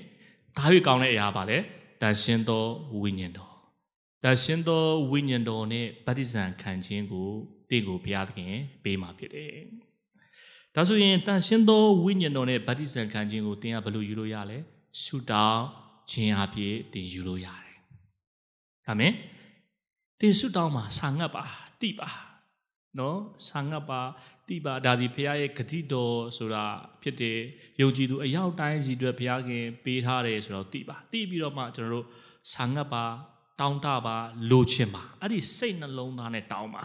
[0.58, 1.58] ဒါ၍ကောင်းတဲ့အရာပါလေ
[2.02, 2.64] တန်ရှင်းသော
[3.02, 3.54] ဝိညာဉ်တော်
[4.24, 7.30] တန်ရှင်းသောဝိညာဉ်တော်နဲ့ဗတ္တိဇံခံခြင်းကို
[7.70, 9.54] တင့်ကိုဘုရားသခင်ပေးမှဖြစ်တယ်
[10.76, 14.58] ဒါဆိုရင်တန်ရှင်းသောဝိညာဉ်တော်နဲ့ဗတ္တိဇံခံခြင်းကိုတင်ကဘယ်လိုယူလို့ရလဲ
[15.04, 15.64] ဆုတောင်း
[16.12, 17.78] ခြင်းအဖြစ်တင်ယူလို့ရတယ်
[18.88, 19.14] အာမင်
[20.22, 21.44] တင်ဆုတောင်းမှာဆာငတ်ပါ
[21.82, 22.10] တိပါ
[23.00, 24.02] နော်ဆာငတ်ပါ
[24.48, 26.66] တိပါဒါဒီဘုရားရဲ့ဂတိတော်ဆိုတာ
[27.02, 27.40] ဖြစ်တယ်
[27.82, 32.06] ယုံကြည်သူအရောက်တိုင်းစီအတွက်ဘုရားခင်ပေးထားတယ်ဆိုတော့တိပါတိပြီးတော့မှကျွန်တော်တို့
[32.54, 33.04] ဆာငတ်ပါ
[33.60, 34.16] တောင်းတပါ
[34.52, 36.84] လိုချင်ပါအဲ့ဒီစိတ်နှလုံးသားနဲ့တောင်းပါ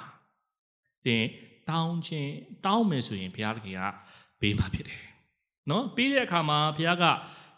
[1.06, 1.24] တင်
[1.70, 2.32] တောင်းခြင်း
[2.66, 3.82] တောင်းမယ်ဆိုရင်ဘုရားသခင်က
[4.40, 5.02] ပေးမှာဖြစ်တယ်
[5.70, 7.04] နော်ပေးတဲ့အခါမှာဘုရားက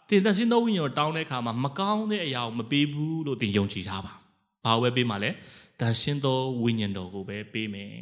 [0.09, 4.13] တင်သက်ရှင်သောဝိညာဉ်ကိုတောင်းတဲ့အခါမှာမကောင်းတဲ့အရာကိုမပေးဘူးလို့တင်ယုံကြည်ထားပါ
[4.65, 5.29] ဘာပဲပေးမှာလဲ
[5.81, 7.93] တန်ရှင်းသောဝိညာဉ်တော်ကိုပဲပေးမယ်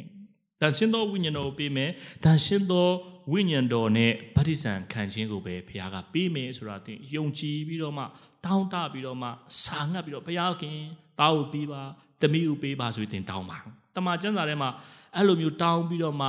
[0.60, 1.90] တန်ရှင်းသောဝိညာဉ်တော်ကိုပေးမယ်
[2.24, 2.88] တန်ရှင်းသော
[3.32, 8.04] ဝိညာဉ်တော်နဲ့ဗတ္တိဇံခံခြင်းကိုပဲဘုရားကပေးမယ်ဆိုတာတင်ယုံကြည်ပြီးတော့မှ
[8.44, 9.28] တောင်းတပြီးတော့မှ
[9.64, 10.76] စာငတ်ပြီးတော့ဘုရားခင်
[11.20, 11.82] တောင်းပေးပါ
[12.22, 13.58] တမီးကိုပေးပါဆိုရင်တင်တောင်းပါ
[13.96, 14.70] တမန်ကျမ်းစာထဲမှာ
[15.14, 16.28] အဲ့လိုမျိုးတောင်းပြီးတော့မှ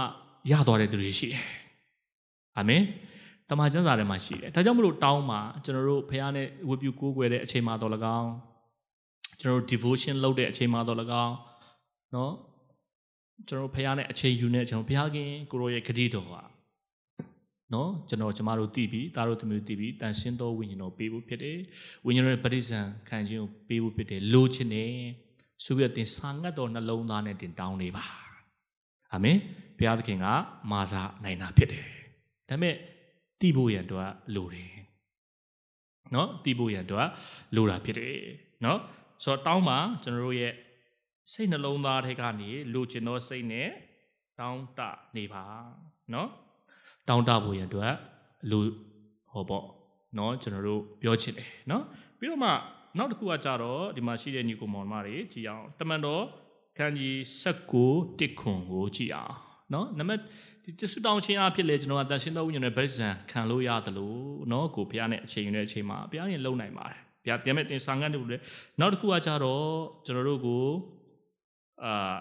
[0.51, 1.43] ရသွားတဲ့သူတွေရှိတယ်
[2.57, 2.83] အာမင်
[3.49, 8.31] တမန်ကျမ်းစာထဲမှာရှိတယ်ဒါကြောင့်မလို့တောင်းမှာကျွန်တော်တို့ဘုရားနဲ့ဝတ်ပြုကိုးကွယ်တဲ့အချိန်မှာတော့၎င်း
[9.41, 11.33] ကျွန်တော် devotion လုပ်တဲ့အချိန်မှာတော့လကောင်း
[12.15, 12.33] နော်
[13.49, 16.41] ကျွန်တော်ဖះနဲ့အချိန်ယူနေကျွန်တော်ဖះခင်ကိုရောရဲ့ဂတိတော်ဟာ
[17.73, 21.57] နော်ကျွန်တော်ကျမတို့တည်ပြီးသားတို့သမီးတို့တည်ပြီးတန်ရှင်းသောဝိညာဉ်တော်ပေးဖို့ဖြစ်တယ်
[22.05, 24.91] ဝိညာဉ်တော်ရဲ့ပရိစ္ဆန်ခံခြင်းကိုပေးဖို့ဖြစ်တယ်လိုချင်တယ်
[25.63, 28.05] ဆိုပြီးတော့တင်စာငတ်တော်နှလုံးသားနဲ့တင်တောင်းနေပါ
[29.13, 29.37] အာမင်
[29.77, 30.25] ဘုရားသခင်က
[30.71, 31.85] မာစာနိုင်တာဖြစ်တယ်
[32.49, 32.75] ဒါပေမဲ့
[33.41, 34.71] တိဖို့ရန်တော့လိုတယ်
[36.13, 37.09] နော်တိဖို့ရန်တော့
[37.55, 38.15] လိုတာဖြစ်တယ်
[38.65, 38.79] နော်
[39.23, 40.53] ဆိုတော့တောင်းပါကျွန်တော်တို့ရဲ့
[41.31, 43.69] စိတ်နှလုံးသားထဲကနေလိုချင်သောစိတ်နဲ့
[44.39, 44.79] တောင်းတ
[45.15, 45.43] နေပါ
[46.13, 46.29] နော်
[47.07, 47.93] တောင်းတဖို့ရန်အတွက်
[48.49, 48.59] လူ
[49.31, 49.65] ဟောပေါ့
[50.17, 51.83] နော်ကျွန်တော်တို့ပြောချင်တယ်နော်
[52.19, 52.51] ပြီးတော့မှ
[52.97, 56.23] နောက်တစ်ခုကကြတော့ဒီမှာရှိတဲ့ညီကိုမောင်မတွေကြည်အောင်တမန်တော်
[56.77, 57.15] ခန်းကြီး
[57.71, 59.35] 16တစ်ခွန်ကိုကြည်အောင်
[59.73, 60.21] နော်နံပါတ်
[60.63, 64.19] ဒီတဆုတောင်းခြင်းအဖြစ်လေကျွန်တော်ကတန်ရှင်းသောဝိညာဉ်နဲ့ဗိဇ္ဇံခံလို့ရတယ်လို့
[64.51, 68.37] နော်ကိုဘုရားနဲ့အချိန်ယူတဲ့အချိန်မှာဘုရားရင်လုံနိုင်ပါတယ် ဘုရားပြန်မဲ့တင်ဆောင်ငတ်တယ်လို့လေ
[68.79, 69.65] နောက်တစ်ခုကကြတော့
[70.05, 70.65] ကျွန်တော်တို့ကို
[71.83, 72.17] အာ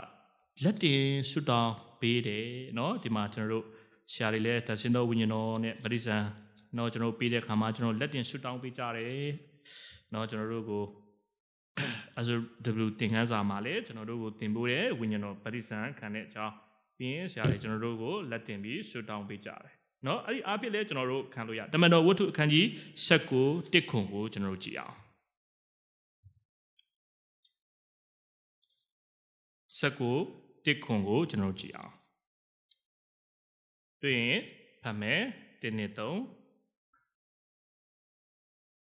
[0.65, 1.01] လက်တင်
[1.31, 2.47] ဆုတောင်းပေးတယ်
[2.79, 3.65] နော်ဒီမှာကျွန်တော်တို့
[4.13, 6.17] ရှာတွေလည်းတန်ရှင်းသောဝိညာဉ်တော်နဲ့ဗိဇ္ဇံ
[6.77, 9.27] နော်ကျွန်တော်တို့ပေးတဲ့ခါမှာကျွန်တော်လက်တင်ဆုတောင်းပေးကြတယ်
[10.13, 10.85] နော်ကျွန်တော်တို့ကို
[12.17, 12.37] အဲဆို
[12.85, 16.55] W သင်ခန်းစာမှာလည်းကျွန်တော်တို့ကိုသင်ပို့တဲ့ဝိညာဉ်တော်ဗိဇ္ဇံခံတဲ့အကြောင်း
[16.99, 22.67] ပြီးရင်ဆရာတွေကျွန်တော်တို့ကိုလက်တင်ပြီးဆုတောင်းပေးကြတယ် နော်အဲ့ဒီအားဖြင့်လည်းကျွန်တော်တို့ခံလို့ရတမန်တော်ဝတ္ထုအခန်းကြီး
[23.09, 24.97] 16တစ်ခွန်ကိုကျွန်တော်တို့ကြည့်အောင်
[29.81, 31.93] 16တစ်ခွန်ကိုကျွန်တော်တို့ကြည့်အောင်
[34.03, 34.41] တွေ့ရင်
[34.83, 35.23] ဖတ်မယ်
[35.61, 36.01] 1နဲ့3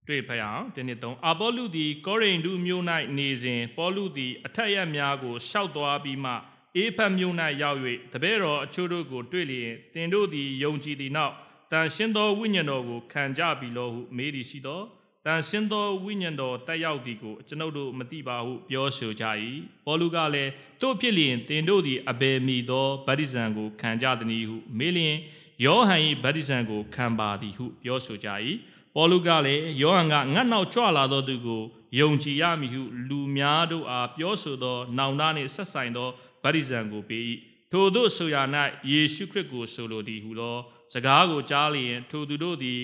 [0.06, 2.84] တွေ့ဖတ်အောင်1နဲ့3အာပေါလုသည် ကောရိန္သုမြို့၌
[3.18, 6.32] နေစဉ်ပေါလုသည် အထက်ရများကိုရှောက်သွားပြီးမှ
[6.76, 7.78] အေဖတ်မြို့၌ရောက်၍
[8.12, 11.34] တပည့်တော်အချို့တို့ကိုတွေ့လျင်သင်တို့သည်ယုံကြည်သည့်နောက်
[11.72, 14.80] တန်ရှင်းသောဝိညာဉ်တော်ကိုခံကြပြီလို့ဟုမေးသည်ရှိသော
[15.26, 19.24] တန်ရှင်းသောဝိညာဉ်တော်တက်ရောက်သည်ကိုကျွန်ုပ်တို့မသိပါဟုပြောဆိုကြ၏
[19.86, 20.50] ပေါလုကလည်း
[20.80, 25.16] တို့ဖြစ်လျင်သင်တို့သည်အဘယ်မီသောဗတ္တိဇံကိုခံကြသည်ဟုမေးလျင်
[25.64, 28.28] ယောဟန်၏ဗတ္တိဇံကိုခံပါသည်ဟုပြောဆိုကြ၏
[28.94, 31.62] ပေါလုကလည်းယောဟန်ကငတ်နောက်ကြွလာသောသူကို
[31.98, 36.08] ယုံကြည်ရမည်ဟုလူများတို့အားပြောဆိုသော နောင်တနှင့်ဆက်ဆိုင်သော
[36.44, 37.24] ဗတ္တိဇံကိုပေး၏
[37.72, 38.36] ထိုသို့ဆိုရ၌
[38.90, 40.56] ယေရှုခရစ်ကိုဆိုလိုသည်ဟုသော
[40.92, 42.80] စကားကိုကြားလျင် ထိုသူတို့သည်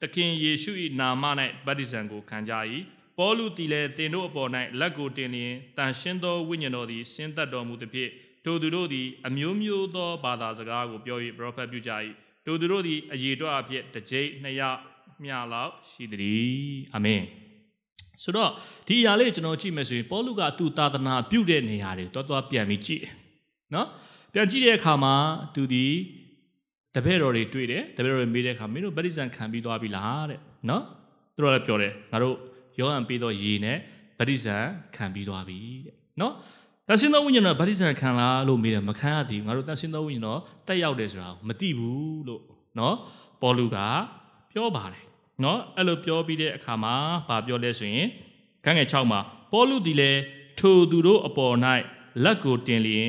[0.00, 1.24] သခင်ယေရှု၏နာမ၌
[1.66, 2.54] ဗတ္တိဇံကိုခံကြ၏
[3.18, 8.10] ပေါလုသည်လည်းသင်တို့အပေါ်၌လက်ကိုတင်လျင်တန်ရှင်းသောဝိညာဉ်တော်သည်ဆင်းသက်တော်မူသည်ဖြင့်
[8.44, 11.92] ထိုသူတို့သည်အမျိုးမျိုးသောဘာသာစကားကိုပြော၍ပရောဖက်ပြုကြ၏
[12.44, 14.62] ထိုသူတို့သည်အယေတော်အဖြစ်တစ်ကြိမ်နှစ်ရ
[15.22, 16.54] မြလောက်ရှိသည်
[16.94, 17.22] အာမင်
[18.22, 18.50] ဆိုတော့
[18.88, 23.12] ဒီအရာလေးကျွန်တော်ကြည့်မယ်ဆိုရင်ပေါလုကသူသာသနာပြုတဲ့နေရာတွေတွားတွားပြန်ပြီးကြည့်တယ်
[23.74, 23.86] နော်
[24.32, 25.14] ပြန်ကြည့်တဲ့အခါမှာ
[25.54, 25.86] သူဒီ
[26.94, 30.84] တပည့်တော်တွေတွေ့တယ်တပည့်တော်တွေမေးတဲ့အခါမင်းတို့ဗတ္တိဇံခံပြီးသွားပြီလားတဲ့နော်
[31.34, 32.36] သူတို့လည်းပြောတယ်ငါတို့
[32.78, 33.76] ယောဟန်ပေးတော့ရေနဲ့
[34.18, 34.56] ဗတ္တိဇံ
[34.96, 36.32] ခံပြီးသွားပြီတဲ့နော်
[36.88, 42.42] တန်ဆင်းသောဝိညာဉ်တော်ဗတ္တိဇံခံလားလို့မေးတယ်မခံရသေးဘူးငါတို့တန်ဆင်းသောဝိညာဉ်တော်တက်ရောက်တယ်ဆိုတာမသိဘူးလို့
[42.78, 42.96] နော်
[43.42, 43.76] ပေါလုက
[44.52, 45.04] ပြောပါတယ်
[45.44, 46.94] နော်အဲ့လိုပြောပြီးတဲ့အခါမှာ
[47.28, 48.08] ဘာပြောလဲဆိုရင်
[48.64, 49.20] ခန်းငယ်6မှာ
[49.52, 50.12] ပေါလုဒီလေ
[50.58, 51.54] ထိုသူတို့အပေါ်၌
[52.24, 53.08] လက်ကိုတင်လျင်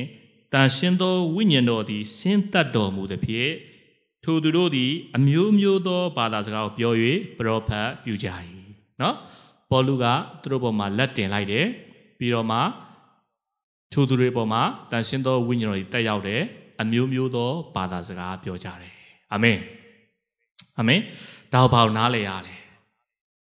[0.52, 3.52] တန်ရှင်းသောဝိညာဉ်တော်သည်ဆင်းသက်တော်မူသည်ဖြင့်
[4.24, 6.92] ထိုသူတို့သည် အမျိုးမျိုးသောဘာသာစကားကိုပြော၍
[7.38, 8.28] ပရောဖက်ပြုကြ၏
[9.00, 9.16] နော်
[9.70, 10.04] ပေါလုက
[10.42, 11.66] သူတို့ပေါ်မှာလက်တင်လိုက်တယ်
[12.18, 12.58] ပြီးတော့မှ
[13.92, 16.42] ထိုသူတွေပေါ်မှာတန်ရှင်းသောဝိညာဉ်တော်သည်တက်ရောက်တယ်
[16.80, 18.92] အမျိုးမျိုးသောဘာသာစကားပြောကြတယ်
[19.32, 19.58] အာမင်
[20.78, 21.00] အာမင်
[21.54, 22.60] ဒါဘောင်နားလေရတယ်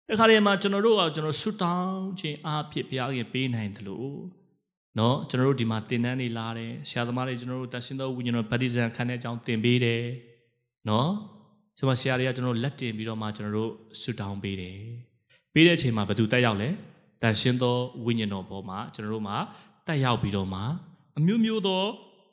[0.09, 4.13] တခါတည်းမှာကျွန်တော်တို့ကကျွန်တော်ဆွတောင်းခြင်းအားဖြင့်ဘုရားခင်ပေးနိုင်တယ်လို့
[4.99, 10.03] နော်ကျွန်တော်တို့ဒီမှာသင်တန်းတွေလာတယ်ဆရာသမားတွေကျွန်တော်တို့တန်ရှင်းသောဝိညာဉ်တော်ဗတ္တိဇံခံတဲ့အကြောင်းသင်ပေးတယ်
[10.89, 11.09] နော်
[11.77, 13.71] ဆိုမှဆရာတွေကကျွန်တော်လက်တင်ပြီးတော့မှကျွန်တော်တို့
[14.01, 14.77] ဆွတောင်းပေးတယ်
[15.53, 16.69] ပေးတဲ့အချိန်မှာဘသူတက်ရောက်လဲ
[17.21, 17.75] တန်ရှင်းသော
[18.05, 19.37] ဝိညာဉ်တော်ပေါ်မှာကျွန်တော်တို့မှာ
[19.87, 20.61] တက်ရောက်ပြီးတော့မှ
[21.17, 21.83] အမျိုးမျိုးသော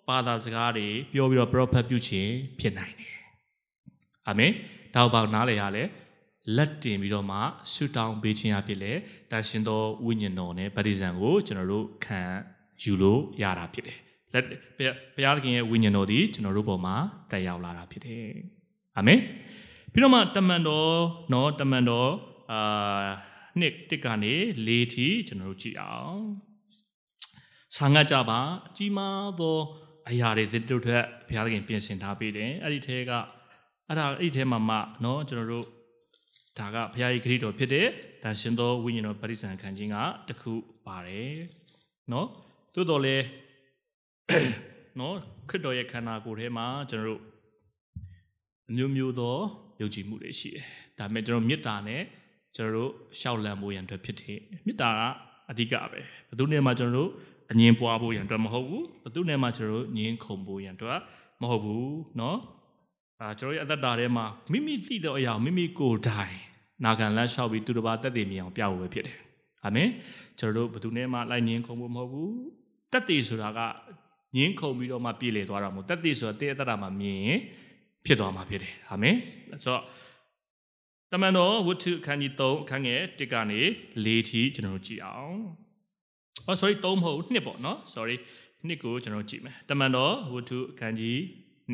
[0.08, 3.14] ဘာသာစကားတွေပြောပြီးတော့ prophet ပြုခြင်းဖြစ်နိုင်တယ်
[4.28, 4.52] အာမင်
[4.94, 5.84] ဒါဘောက်နားလေရလဲ
[6.56, 7.38] လက်တင်ပြီးတော့မှ
[7.72, 8.92] ရှုတောင်းပေးခြင်းအဖြစ်လေ
[9.30, 12.20] တန်ရှင်သောဝိညာဉ်တော်နဲ့ဗတ္တိဇံကိုကျွန်တော်တို့ခံ
[12.82, 13.98] ယူလို့ရတာဖြစ်တယ်
[14.32, 14.44] လက်
[15.14, 16.96] ဘုရားသခင်ရဲ့ဝိညာဉ်တော်ဒီကျွန်တော်တို့ပေါ်မှာ
[17.30, 18.26] တက်ရောက်လာတာဖြစ်တယ်
[18.96, 19.20] အာမင်
[19.92, 20.92] ပြီးတော့မှတမန်တော်
[21.32, 22.10] နော်တမန်တော်
[22.52, 23.08] အာ
[23.60, 24.34] နှစ်တစ်ကနေ
[24.66, 26.20] ၄ထီကျွန်တော်တို့ကြည့်အောင်
[27.76, 29.58] ဆာငတ်ကြပါအကြီးမားသော
[30.08, 33.12] အရာတွေတို့ထက်ဘုရားသခင်ပြင်ဆင်ထားပေးတယ်အဲ့ဒီထဲက
[33.88, 35.66] အဲ့ဒါအဲ့ဒီထဲမှာမှနော်ကျွန်တော်တို့
[36.58, 37.86] ဒါကဘုရားရဲ့ဂရိတော်ဖြစ်တဲ့
[38.22, 39.96] ဒါရှင်သောဝိညာဉ်တော်ပရိစ္ဆန်ခံခြင်းက
[40.28, 40.52] တခု
[40.86, 41.34] ပါတယ်
[42.12, 42.28] နော်
[42.74, 43.24] သို့တော်လည်း
[45.00, 45.14] နော်
[45.48, 47.20] ခရစ်တော်ရဲ့ခန္ဓာကိုယ်ထဲမှာကျွန်တော်တို့
[48.70, 49.36] အမျိုးမျိုးသော
[49.80, 50.66] ယုံကြည်မှုတွေရှိတယ်
[50.98, 52.02] ဒါပေမဲ့ကျွန်တော်မေတ္တာနဲ့
[52.56, 55.00] ကျွန်တော်တို့ရှောက်လန့်ဖို့ရန်အတွက်ဖြစ်တယ်မေတ္တာက
[55.50, 56.04] အဓိကပဲဘယ်
[56.38, 57.10] သူနဲ့မှကျွန်တော်တို့
[57.50, 60.98] အငင်းပွားဖို့ရန်အတွက်မဟုတ်ဘူးဘယ်သူနဲ့မှကျွန်တော်တို့ငင်းခုန်ဖို့ရန်အတွက်
[61.40, 62.38] မဟုတ်ဘူးနော်
[63.22, 66.36] အာကျွန်တော်ရဲ့အသက်တာထဲမှာမိမိသိတဲ့အရာမိမိကိုယ်တိုင်
[66.84, 69.16] နာခံလမ်းလျှောက်ပြီးသူတစ်ပါးတက်တည်မြင်အောင်ပြဖို့ပဲဖြစ်တယ်။
[69.64, 69.88] အာမင်။
[70.38, 72.32] ကျွန်တော်တို့ဘယ်သူနဲ့မှလိုက်ငင်းခုံဖို့မဟုတ်ဘူး။
[72.92, 73.60] တက်တည်ဆိုတာက
[74.36, 77.40] ငင်းခုံပြီးတော့မှပြည်လေသွားတာမဟုတ်တက်တည်ဆိုတာတဲ့အသက်တာမှာမြင်ရင်
[78.06, 79.16] ဖြစ်သွားမှာဖြစ်တယ်။အာမင်။
[79.64, 79.82] ဆိုတော့
[81.12, 83.60] တမန်တော်ဝတ္ထုအခန်းကြီး3အခန်းငယ်1ကနေ
[84.04, 85.38] 4ထိကျွန်တော်တို့ကြည့်အောင်။
[86.48, 88.16] Oh sorry 3မဟုတ်2ပေါ့နော် sorry
[88.68, 91.18] 2ကိုကျွန်တော်ကြည့်မယ်။တမန်တော်ဝတ္ထုအခန်းကြီး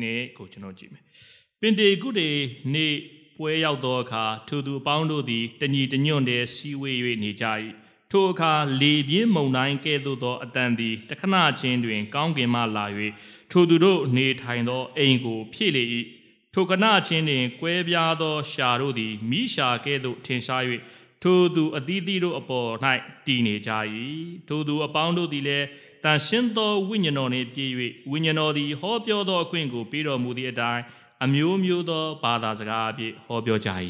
[0.01, 1.03] 2ကိုကျွန်တော်ကြည့်မယ်။
[1.63, 2.29] ပင်တေကုတေ
[2.73, 2.95] နေ့
[3.37, 7.45] ပွဲရောက်သောအခါထိုသူအပေါင်းတို့သည်တညီတညွန့်တည်းစီဝေး၍နေကြ၏။
[8.11, 12.85] ထိုအခါလေပြင်းမုန်တိုင်းကဲ့သို့သောအတန်သည်တခဏချင်းတွင် ကောင်းကင်မှလာ၍
[13.51, 15.83] ထိုသူတို့နေထိုင်သောအိမ်ကိုဖြည့်လေ၏။
[16.53, 20.63] ထိုကဏချင်းတွင်ကွဲပြားသောရှာတို့သည်မိရှာကဲ့သို့ထင်ရှား၍
[21.23, 22.69] ထိုသူအသီးသီးတို့အပေါ်၌
[23.25, 23.71] တည်နေကြ၏။
[24.47, 25.67] ထိုသူအပေါင်းတို့သည်လည်း
[26.03, 27.73] တန်ရှင်းသောဝိညာဉ်တော်နှင့်ပြည့်၍
[28.11, 30.81] ဝိညာဉ်တော်သည်ဟောပြောသောအခွင့်ကိုပေးတော်မူသည့်အတိုင်း
[31.23, 33.69] အမျိုးမျိုးသောဘာသာစကားအဖြစ်ဟောပြောကြ၏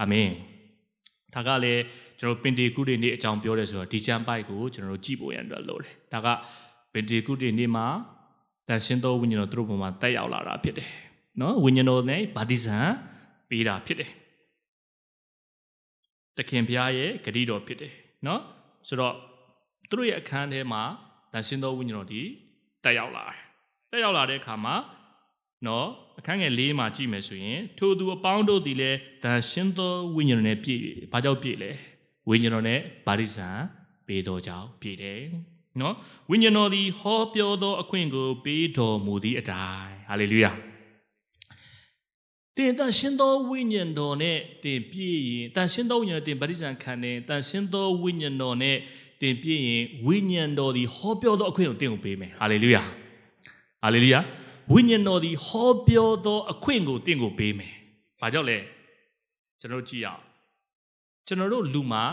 [0.00, 0.30] အာမင်
[1.34, 1.82] ဒါကလည်း
[2.18, 6.28] ကျွန်တော်ပင်တေကုတွေနေ့အကြောင်းပြောရဲဆိုတော့ဒီချမ်းပိုက်ကိုကျွန်တော်တို့ကြည့်ဖို့ရန်အတွက်လိုတယ်ဒါက
[6.92, 7.86] ပင်တေကုတွေနေ့မှာ
[8.68, 10.90] တန်ရှင်းသောဝိညာဉ်တော်သူတို့ပေါ်မှာတက်ရောက်လာတာဖြစ်တယ်
[11.40, 12.78] နော်ဝိညာဉ်တော်နဲ့ဗာတိဇံ
[13.48, 14.10] ပေးတာဖြစ်တယ်
[16.36, 17.92] တခင်ဘုရားရဲ့ဂတိတော်ဖြစ်တယ်
[18.26, 18.40] နော်
[18.88, 19.14] ဆိုတော့
[19.88, 20.82] သူတို့ရဲ့အခန်းထဲမှာ
[21.32, 22.22] တန်ရှင်းသောဝိညာဉ်တော်ဒီ
[22.84, 23.38] တက်ရောက်လာတယ်
[23.90, 24.74] တက်ရောက်လာတဲ့အခါမှာ
[25.66, 25.88] နော်
[26.18, 31.70] အခန်းငယ်၄မှာကြည့်မယ်ဆိုရင်ထိုသူအပေါင်းတို့သည်လည်းတန်ရှင်းသောဝိညာဉ်နဲ့ပြည့်ဘာကြောင့်ပြည့်လဲ
[32.28, 33.48] ဝိညာဉ်တော်နဲ့ဗာရိဇံ
[34.06, 35.20] ပေးတော်ကြောင့်ပြည့်တယ်
[35.80, 35.94] နော်
[36.30, 40.50] ဝိညာဉ်တော်သည်ဟောပြောသောအခွင့်ကိုပေးတော်မူသည့်အတိုင်းဟာလေလုယာ
[42.56, 48.76] တင်တန်ရှင်းသောဝိညာဉ်တော်နဲ့တင်ပြည့်ရင်တန်ရှင်းသောဝိညာဉ်တင်ဗာရိဇံခံတယ်တန်ရှင်းသောဝိညာဉ်တော်နဲ့
[49.20, 52.82] တင်ပြည့်ရင်ဝိညာဉ်တော်သည်ဟောပြောသောအခွင့်ကိုတင်ကိုပေးမယ်ဟာလေလုယာ
[53.82, 54.20] ဟာလေလုယာ
[54.72, 57.72] ဝိညာဉ်တော်သည်ဟောပြောသောအခွင့်ကိုတင့်ကိုပေးမယ်။
[58.20, 58.58] ဘာကြောင့်လဲ
[59.60, 60.22] ကျွန်တော်ကြည့်ရအောင်။
[61.26, 62.04] ကျွန်တော်တို့လူမှာ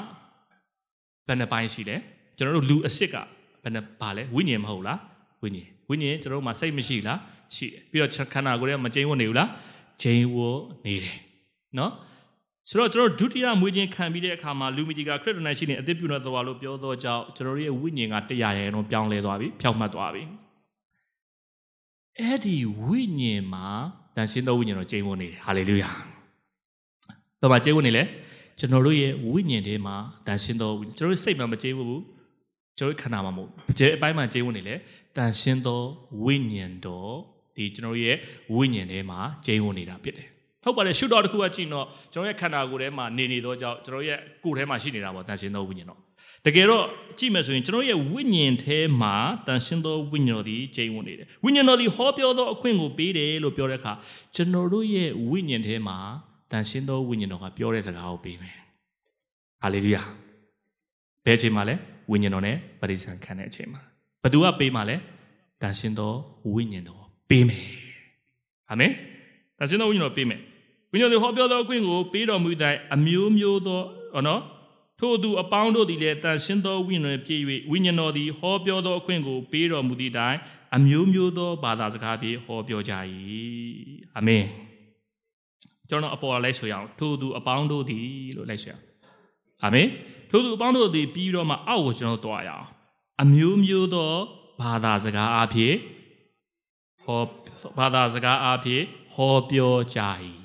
[1.28, 1.96] ဘယ်နှပိုင်းရှိလဲ။
[2.38, 3.16] ကျွန်တော်တို့လူအစ်စ်က
[3.64, 4.98] ဘယ်နှပါလဲဝိညာဉ်မဟုတ်လား။
[5.42, 7.18] ဝိညာဉ်ဝိညာဉ်ကျွန်တော်တို့မှာစိတ်မရှိလား။
[7.56, 9.50] ရှိတယ်။ပြီးတော့ခန္ဓာကိုယ်ထဲမှာမကျိန်းဝတ်နေဘူးလား။
[10.02, 11.18] ကျိန်းဝတ်နေတယ်။
[11.78, 11.92] နော်။
[12.70, 20.24] ဆိုတော့ကျွန်တော်ဒုတိယမွေးခြင်းခံပြီးတဲ့အခါမှာလူမီတီကခရစ်တော်နဲ့ရှိနေအသက်ပြုတော်တော်လို့ပြောသောကြောင့်ကျွန်တော်တို့ရဲ့ဝိညာဉ်ကတရားရဲတော့ပြောင်းလဲသွားပြီဖြောက်မှတ်သွားပြီ။
[22.20, 23.68] အဲ့ဒီဝိညာဉ်မှာ
[24.16, 25.90] တန်ရှင်းသောဝိညာဉ်တော်ကျိန်းဝတ်နေတယ်ဟာလေလုယာ။
[27.42, 28.04] တော့မကျိန်းဝတ်နေလေ
[28.60, 29.96] ကျွန်တော်တို့ရဲ့ဝိညာဉ်ထဲမှာ
[30.28, 32.04] တန်ရှင်းသောဝိညာဉ်ကျွန်တော်တို့စိတ်မှာမကျိန်းဝတ်ဘူး
[32.78, 34.76] ကျွန်တော်ခန္ဓာမှာမဟုတ်ဘူးဒီအပိုင်းမှာကျိန်းဝတ်နေလေ
[35.18, 35.82] တန်ရှင်းသော
[36.24, 37.12] ဝိညာဉ်တော်
[37.56, 38.16] ဒီကျွန်တော်ရဲ့
[38.56, 40.28] ဝိညာဉ်ထဲမှာကျိန်းဝတ်နေတာဖြစ်တယ်။
[40.64, 46.00] ဟုတ်ပါတယ်ရှုတော်တစ်ခုကကြည့်တော့ကျွန်တော်ရဲ့ခန္ဓာကိုယ်ထဲမှာနေနေသောကြောင့်ကျွန်တော်ရဲ့ကိုယ်ထဲမှာရှိနေတာပေါ့တန်ရှင်းသောဝိညာဉ်တော်
[46.46, 46.84] တကယ်တော့
[47.18, 49.16] ကြည့်မယ်ဆိုရင်ကျွန်တော်ရဲ့ဝိညာဉ်ထဲမှာ
[49.48, 53.94] တန်ရှင်းသောဝိညာဉ်တော်ဒီကျိန်ဝင်နေတယ်ဝိညာဉ်တော်ဒီဟောပြောသောအခွင့်ကိုပေးတယ်လို့ပြောတဲ့အခါ
[54.36, 55.98] ကျွန်တော်တို့ရဲ့ဝိညာဉ်ထဲမှာ
[56.52, 58.58] တန်ရှင်းသောဝိညာဉ်တော်ကပြောတဲ့စကားကိုပေးမယ်
[59.62, 60.04] ဟာလေလုယာ
[61.26, 61.76] ဘယ်အချိန်မှာလဲ
[62.12, 63.82] ဝိညာဉ်တော်နဲ့ပရိသန်ခံတဲ့အချိန်မှာ
[64.24, 64.96] ဘသူကပေးမှာလဲ
[65.62, 66.12] တန်ရှင်းသော
[66.54, 67.66] ဝိညာဉ်တော်ပေးမယ်
[68.70, 68.94] အာမင်
[69.58, 70.40] တန်ရှင်းသောဝိညာဉ်တော်ပေးမယ်
[70.92, 73.82] ဝိညာဉ်တော်ဟောပြောသောအခွင့်ကိုပေးတော်မူတဲ့အမျိုးမျိုးသော
[74.16, 74.42] ဟောနော်
[75.04, 80.38] ထို့သူအပေါင်းတို့သည်လည်းတန်ရှင်းသောဝိညာဉ်ဖြည့်၍ဝိညာဉ်တော်သည်ဟောပြောသောအခွင့်ကိုပေးတော်မူသည့်တိုင်
[80.76, 82.94] အမျိုးမျိုးသောဘာသာစကားဖြင့်ဟောပြောကြ၏
[84.16, 84.46] အာမင်
[85.90, 88.84] ကျွန်တော်အပေါ်လိုက်ဆိုရအောင်ထို့သူအပေါင်းတို့သည်လို့လိုက်ဆိုရအောင်
[89.64, 89.88] အာမင်
[90.30, 92.68] ထို့သူအပေါင်းတို့သည်ပြီးတော့မှအောက်ကိုကျွန်တော်တွားရအောင်
[93.22, 94.14] အမျိုးမျိုးသော
[94.62, 95.74] ဘာသာစကားအဖြစ်
[97.04, 97.22] ဟော
[97.78, 98.82] ဘာသာစကားအဖြစ်
[99.14, 100.00] ဟောပြောကြ၏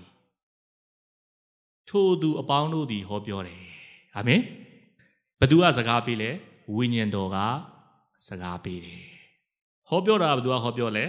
[1.89, 3.66] ထို့သူအပေါင်းတို့သည်ဟောပြောတယ်
[4.17, 4.41] အာမင်
[5.41, 6.31] ဘသူကစကားပေးလဲ
[6.75, 7.37] ဝိညာဉ်တော်က
[8.29, 9.05] စကားပေးတယ်
[9.89, 11.05] ဟောပြောတာဘသူကဟောပြောလဲ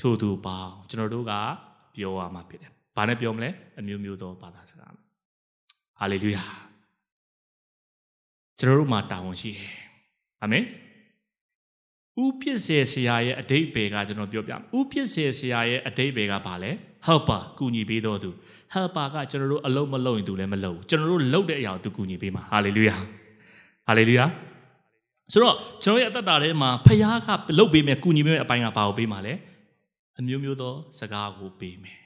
[0.00, 1.32] ထို့သူပေါင်းကျွန်တော်တို့က
[1.94, 4.92] ပြောရမှာဖြစ်တယ်ဘာနဲ့ပြောမလဲအမျိုးမျိုးသောဘာသာစကား
[5.98, 6.44] ဟာလေလုယာ
[8.58, 9.74] ကျွန်တော်တို့မှာတာဝန်ရှိတယ်
[10.42, 10.64] အာမင်
[12.22, 16.72] ဥဖြစ်စေဆရာရဲ့အတိတ်ဘေကကျွန်တော်ပြောပြမယ်ဥဖြစ်စေဆရာရဲ့အတိတ်ဘေကဘာလဲ
[17.06, 18.30] helper ကူညီပေးတော်သူ
[18.74, 22.98] helper ကကျွန်တော်တို့အလုံးမလုံးရင်သူလည်းမလုံးဘူးကျွန်တော်တို့လုပ်တဲ့အရာကိုသူကူညီပေးမှာ hallelujah
[23.88, 24.28] hallelujah
[25.32, 27.28] ဆိုတော့ကျွန်တော်ရဲ့အသက်တာထဲမှာဖခင်က
[27.58, 29.34] လုပ်ပေးမယ်ကူညီပေးမယ်အပိုင်းကဘာကိုပေးမှာလဲ
[30.18, 31.98] အမျိုးမျိုးသောစကားကိုပေးမယ်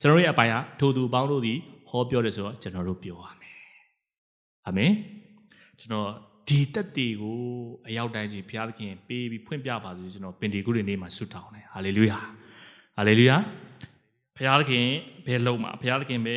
[0.00, 3.56] ကျွန်တော်ရဲ့အပိုင်းကထိုသူပေါင်းတို့သည်ဟောပြောတယ်ဆိုတော့ကျွန်တော်တို့ပြောရမယ်
[4.66, 4.92] အာမင်
[5.80, 6.08] ကျွန်တော်
[6.48, 7.38] ဒီတက်တီကို
[7.88, 12.18] အရောက်တိုင်းကြီးဘုရားသခင်ပေးပြီးဖွင့်ပြပါစေကျွန်တော်ပင်ဒီကုတွေနေ့မှာဆုတောင်းတယ်ဟာလေလုယာ
[12.96, 13.36] ဟာလေလုယာ
[14.36, 14.86] ဘုရားသခင်
[15.26, 16.28] ဘယ်လုံးမှာဘုရားသခင်ပ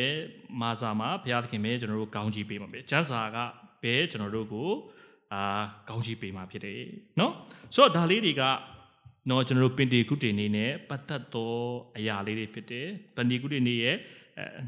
[0.60, 3.38] မာစာမှာဘုရားသခင်ပဲကျွန်တော်တို့ကောင်းချီးပေးမှာပဲကျမ်းစာက
[3.82, 4.70] ပဲကျွန်တော်တို့ကို
[5.32, 5.42] အာ
[5.88, 6.80] ကောင်းချီးပေးမှာဖြစ်တယ်
[7.18, 7.32] နော်
[7.74, 8.42] ဆိုတော့ဒါလေးတွေက
[9.30, 11.54] နော်ကျွန်တော်တို့ပင်တီကုတေနေ့နဲ့ပတ်သက်သော
[11.96, 13.96] အရာလေးတွေဖြစ်တယ်ပင်တီကုတေနေ့ရဲ့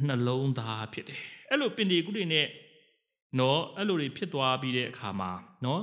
[0.07, 1.21] နှလုံးသားဖြစ်တယ်
[1.51, 2.47] အဲ့လိုပင်တီကုတေနေ့
[3.39, 5.31] နော်အဲ့လိုတွေဖြစ်သွားပြီးတဲ့အခါမှာ
[5.65, 5.83] နော်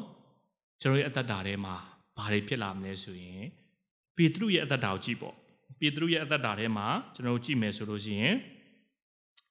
[0.81, 1.75] ကျွန်တော်ရဲ့အသက်တာထဲမှာ
[2.17, 3.43] ဘာတွေဖြစ်လာမလဲဆိုရင်
[4.15, 5.35] ပေတရုရဲ့အသက်တာကိုကြည့်ပေါ့
[5.79, 8.35] ပေတရုရဲ့အသက်တာထဲမှာကျွန်တော်ကြည့်မယ်ဆိုလို့ရှိရင်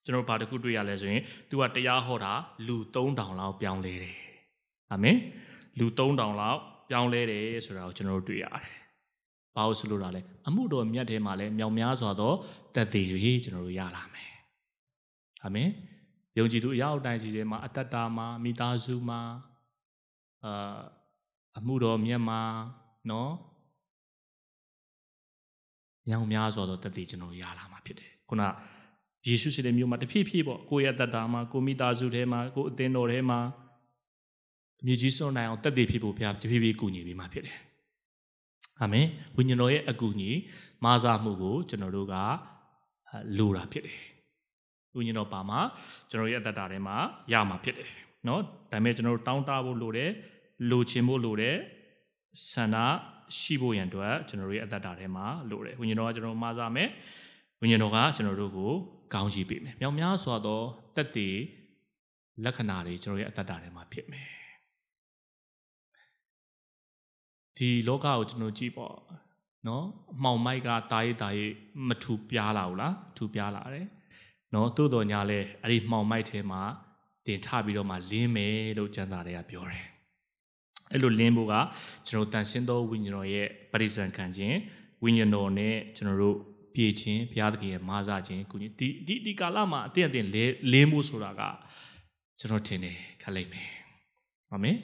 [0.05, 2.33] ကျွန်တော်ဘာတစ်ခုတွေ့ရလဲဆိုရင် तू ကတရားဟောတာ
[2.66, 4.16] လူ3000လောက်ပြောင်းလဲတယ်
[4.93, 5.18] အာမင်
[5.79, 8.77] လူ3000လောက်ပြောင်းလဲတယ်ဆိုတာကိုကျွန်တော်တို့တွေ့ရတယ်
[9.55, 12.33] ဘာလို့ဆိုလို့တာလဲအမှုတော်မြတ်ထဲမှာလဲမြောင်များစွာသော
[12.75, 14.31] တက်သေးတွေကျွန်တော်တို့ရလာမယ်
[15.45, 15.68] အာမင်
[16.39, 19.20] ယုံကြည်သူအရာအတိုင်းစီထဲမှာအသက်တာမှာမိသားစုမှာ
[20.45, 20.79] အာ
[21.59, 22.41] အမှုတော်မြတ်မှာ
[23.11, 23.31] နော်
[26.11, 28.42] ညောင်များစွာသောတသက်ကျွန်တော်ရလာမှာဖြစ်တယ်ခုန
[29.28, 33.38] ယေရှုရှိတဲ့မြို့မှာတဖြည်းဖြည်းပေါ့ကိုယ့်ရဲ့သက်တာမှာကိုမိသားစုထဲမှာကိုအသင်းတော်ထဲမှာ
[34.80, 37.59] အမြင့်ကြီးစွန့်နိုင်အောင်တက်တည်ဖြစ်ဖို့ဘုရားတဖြည်းဖြည်းကူညီပေးမှာဖြစ်တယ်။
[38.80, 40.30] အာမင်ဝိညာဉ်တော်ရဲ့အကူအညီ
[40.84, 42.14] မာစာမှုကိုကျွန်တော်တို့က
[43.38, 44.00] လိုတာဖြစ်တယ်။
[44.96, 45.61] ဝိညာဉ်တော်ပါမှာ
[46.11, 46.96] ကျွန်တော်ရဲ့အသက်တာထဲမှာ
[47.32, 47.90] ရမှာဖြစ်တယ်။
[48.26, 50.11] နော်ဒါပေမဲ့ကျွန်တော်တို့တောင်းတဖို့လိုတယ်
[50.70, 51.57] လိုချင်ဖို့လိုတယ်
[52.52, 52.76] ဆန္ဒ
[53.39, 56.89] ရှိဖို့ရန်အတွက်ကျွန်တော်တို့ရဲ့အသက်တာထဲမှာလိုတယ်ဝိညာဉ်တော်ကကျွန်တော်မှာစားမယ်
[57.61, 58.72] ဝိညာဉ်တော်ကကျွန်တော်တို့ကို
[59.14, 60.61] ကောင်းချီးပေးမယ်မြောင်များစွာသော
[60.97, 61.37] တက်တည်
[62.45, 64.29] လက္ခဏာတွေကျွန်တော်ရဲ့အသက်တာထဲမှာဖြစ်မယ်
[67.57, 68.95] ဒီလောကကိုကျွန်တော်ကြည့်ပေါ့
[69.66, 71.53] နော်အမှောင်မိုက်ကတာရေးတာရေး
[71.89, 73.87] မထူပြားလာဘူးလားထူပြားလာတယ်
[74.55, 76.62] နော်သို့တော်ညာလဲအဲ့ဒီမှောင်မိုက်ထဲမှာ
[77.27, 79.93] တင်ထပြီးတော့မှလင်းမယ်လို့ကျမ်းစာတွေကပြောတယ်
[80.93, 81.55] အဲ့လိုလင်းဖို့က
[82.09, 84.57] ကျွန်တော်တန်ရှင်းသောဝိညာဉ်တော်ရဲ့ပရိစ္ဆန်ခံခြင်း
[85.03, 86.37] ဝိညာဉ်တော်နဲ့ကျွန်တော်တို့
[86.74, 91.43] ပြေခြင်းဘုရားသခင်ရဲ့မာစာခြင်းကုညီဒီဒီဒီကာလမှာအတင်းအတင်းလဲလင်းဖို့ဆိုတာက
[92.39, 93.68] ကျွန်တော်ထင်တယ်ခက်လိုက်မယ်
[94.53, 94.76] အာမင်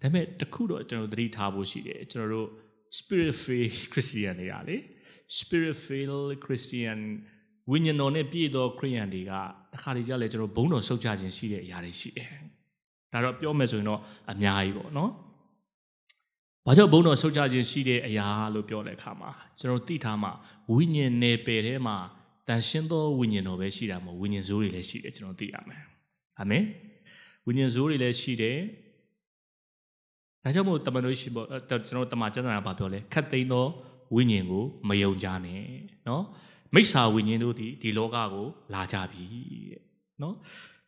[0.00, 2.48] ဒါပေမဲ့တခုတော့ကျွန်တော်သတိထားဖို့ရှိတယ်ကျွန်တော်တို့
[2.98, 4.76] spirit filled christian တွေကလေ
[5.38, 6.98] spirit filled christian
[7.70, 9.32] ဝိညာဉ်တော်နဲ့ပြည့်သောခရိယန်တွေက
[9.72, 12.30] တစ်ခါတည်းကြလဲကျွန်တော်ဘုန်းတော်ဆုတ်ချခြင်းရှိတဲ့အရာတွေရှိတယ်
[13.12, 15.10] ဒါတော့ပြောမယ်ဆိုရင်တော့အများကြီးပေါ့နော်
[16.66, 20.32] ဘာကြောင့်ဘုန်းတော်ဆုတ်ချခြင်းရှိတဲ့အရာလို့ပြောတဲ့အခါမှာကျွန်တော်သိထားမှာ
[20.74, 21.96] ဝိညာဉ်နယ်ပယ်ထဲမှာ
[22.48, 25.82] တန်ရှင်းသောဝိညာဉ်တော်ပဲရှိတာမဟုတ်ဝိညာဉ်ဇိုးတွေလည်းရှိတယ်ကျွန်တော်သိရမယ်
[26.38, 26.64] အာမင်
[27.46, 28.58] ဝိညာဉ်ဇိုးတွေလည်းရှိတယ်
[30.42, 33.66] ဒါကြောင့်မို့တမန်တော်ရှိပေါ့ကျွန်တော်တမန်ကျမ်းစာကပြောလဲခတ်သိမ်းသော
[34.14, 35.62] ဝိညာဉ်ကိုမယုံကြနဲ့
[36.08, 36.24] နော်
[36.74, 39.22] မိစ္ဆာဝိညာဉ်တို့ဒီဒီလောကကိုလာကြပြီ
[39.70, 39.82] တဲ့
[40.22, 40.34] နော်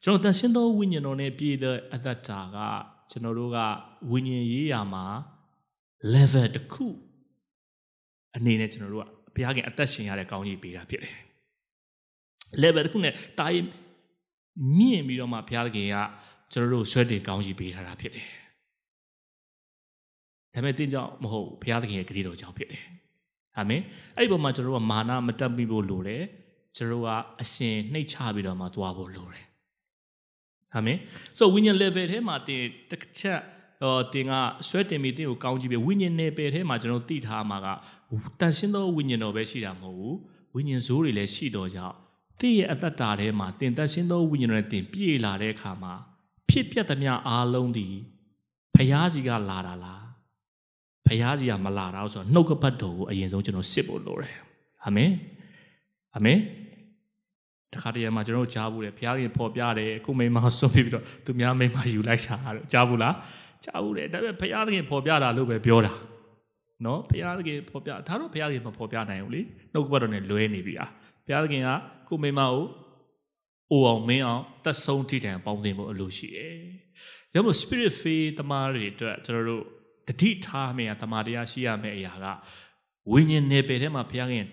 [0.05, 2.57] ကျွန်တော်တန်ရှင်းသောဝိညာဉ်တော်နဲ့ပြည့်တဲ့အသက်တာက
[3.11, 3.59] ကျွန်တော်တို့က
[4.11, 5.05] ဝိညာဉ်ရေးရာမှာ
[6.15, 6.87] level တစ်ခု
[8.37, 11.15] အနေနဲ့ကျွန်တော်တို့ကဘုရားခင်အသက်ရှင်ရတဲ့ကောင်းကြီးပေးတာဖြစ်တယ်
[12.63, 13.67] level တစ်ခုနဲ့တာရင်
[14.79, 15.97] မြင့်ပြီးတော့မှဘုရားခင်က
[16.53, 18.27] ကျွန်တော်တို့ဆွဲတင်ကောင်းကြီးပေးထားတာဖြစ်တယ်
[20.55, 22.83] ဒါပေမဲ့တင်းကြောင့်မဟုတ်ဘုရားသခင်ရဲ့ဂရုတော်ကြောင့်ဖြစ်တယ်
[23.57, 23.83] အာမင်
[24.17, 26.23] အဲ့ဒီပုံမှာကျွန်တော်တို့ကမာနမတက်ပြီးဖို့လိုတယ်
[26.77, 27.11] ကျွန်တော်တို့က
[27.43, 29.45] အရှင်နှိတ်ချပြီးတော့မှသွားဖို့လိုတယ်
[30.75, 30.99] အာမင်
[31.39, 33.41] ဆိုဝိညာဉ် level ထဲမှာတင်တစ်ချက်
[33.83, 34.33] ဟောတင်က
[34.69, 37.67] ဆွဲတင်ပြီးတင်ကိုကောင်းကြည့်ပြီးဝိညာဉ်နယ်ပယ်ထဲမှာကျွန်တော်သိထားမှာက
[38.41, 40.17] တန်ရှင်းသောဝိညာဉ်တော်ပဲရှိတာမဟုတ်ဘူး
[40.55, 41.95] ဝိညာဉ်ဇိုးတွေလည်းရှိတော့ကြောင့်
[42.41, 45.93] တင့်ရဲ့အသက်တာထဲမှာတင်တန်ရှင်းသောဝိညာဉ်တော်နဲ့တင်ပြည့်လာတဲ့အခါမှာ
[46.49, 47.87] ဖြစ်ပျက်သမျှအားလုံးဒီ
[48.75, 50.05] ဖျားစီကလာတာလား
[51.07, 54.37] ဖျားစီကမလာတော့ဆိုတော့နှုတ်ကပတ်တော်ကိုအရင်ဆုံးကျွန်တော်စစ်ဖို့လိုတယ်
[54.85, 55.13] အာမင်
[56.15, 56.39] အာမင်
[57.73, 63.15] တခါတည်းမှာကျွန်တော်ကြားဘူးတယ်ဘုရားခင်ပေါ်ပြတယ်အခုမိမဆွန့်ပြီးတော့သူများမိမယူလိုက်တာလို့ကြားဘူးလား
[63.65, 65.93] ကြားဘူးတယ်ဒါပေမဲ့ဘုရားခင်ပေါ်ပြတာလို့ပဲပြောတာ
[66.85, 69.43] နော်ဘုရားခင်ပေါ်ပြဒါတော့ဘုရားခင်မပေါ်ပြနိုင်ဘူးလေ
[69.73, 70.89] နှုတ်ကပတ်တော်နဲ့လွဲနေပြီอ่ะ
[71.27, 71.71] ဘုရားခင်က
[72.09, 72.63] ကိုမိမကို
[73.73, 76.57] အိုအောင်မင်းအောင်သက်ဆုံးထိတိုင်ပေါင်းတင်ဖို့အလိုရှိတယ်။
[77.33, 79.65] ဒါမို့ spirit faith တမားတွေအတွက်ကျွန်တော်တို့
[80.09, 82.27] တတိထားမယ့်တမာတရားရှိရမယ့်အရာက
[83.13, 84.47] ဝိညာဉ်နယ်ပယ်ထဲမှာဘုရားခင်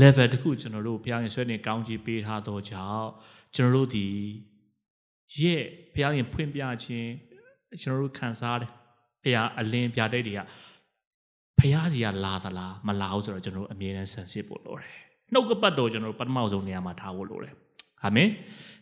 [0.00, 3.08] level တခုကျွန်တော်တို့ဘုရားခင်ဆွဲနေကောင်းချီးပေးထားသောကြောင့်
[3.54, 4.06] ကျွန်တော်တို့ဒီ
[5.38, 5.62] ရဲ့
[5.94, 7.10] ဘုရားခင်ဖွင့်ပြခြင်း
[7.81, 8.71] ကျွန်တော်တို့ခံစားတယ်
[9.25, 10.39] အရာအလင်းပြတဲ့တွေက
[11.59, 14.91] ဘုရားကြီးကလာသလားမလာဘူးဆိုတော့ကျွန်တော်တို့အမြဲတမ်းဆန်စစ်ဖို့လိုတယ်
[15.33, 17.53] နှုတ်ကပတ်တော်ကျွန်တော်တို့ပထမဆုံးနေရာမှာထားဖို့လိုတယ်
[18.03, 18.29] အာမင်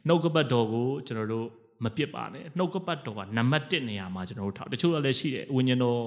[0.07, 1.47] နှုတ်ကပတ်တော်ကိုကျွန်တော်တို့
[1.84, 5.99] မပြစ်ပါနဲ့နှုတ်ကပတ်တော်ကနံပါတ်1နေရာမှာကျွန်တော်တို့ထားတချို့လည်းရှိတယ်ဝိညာဉ်တော်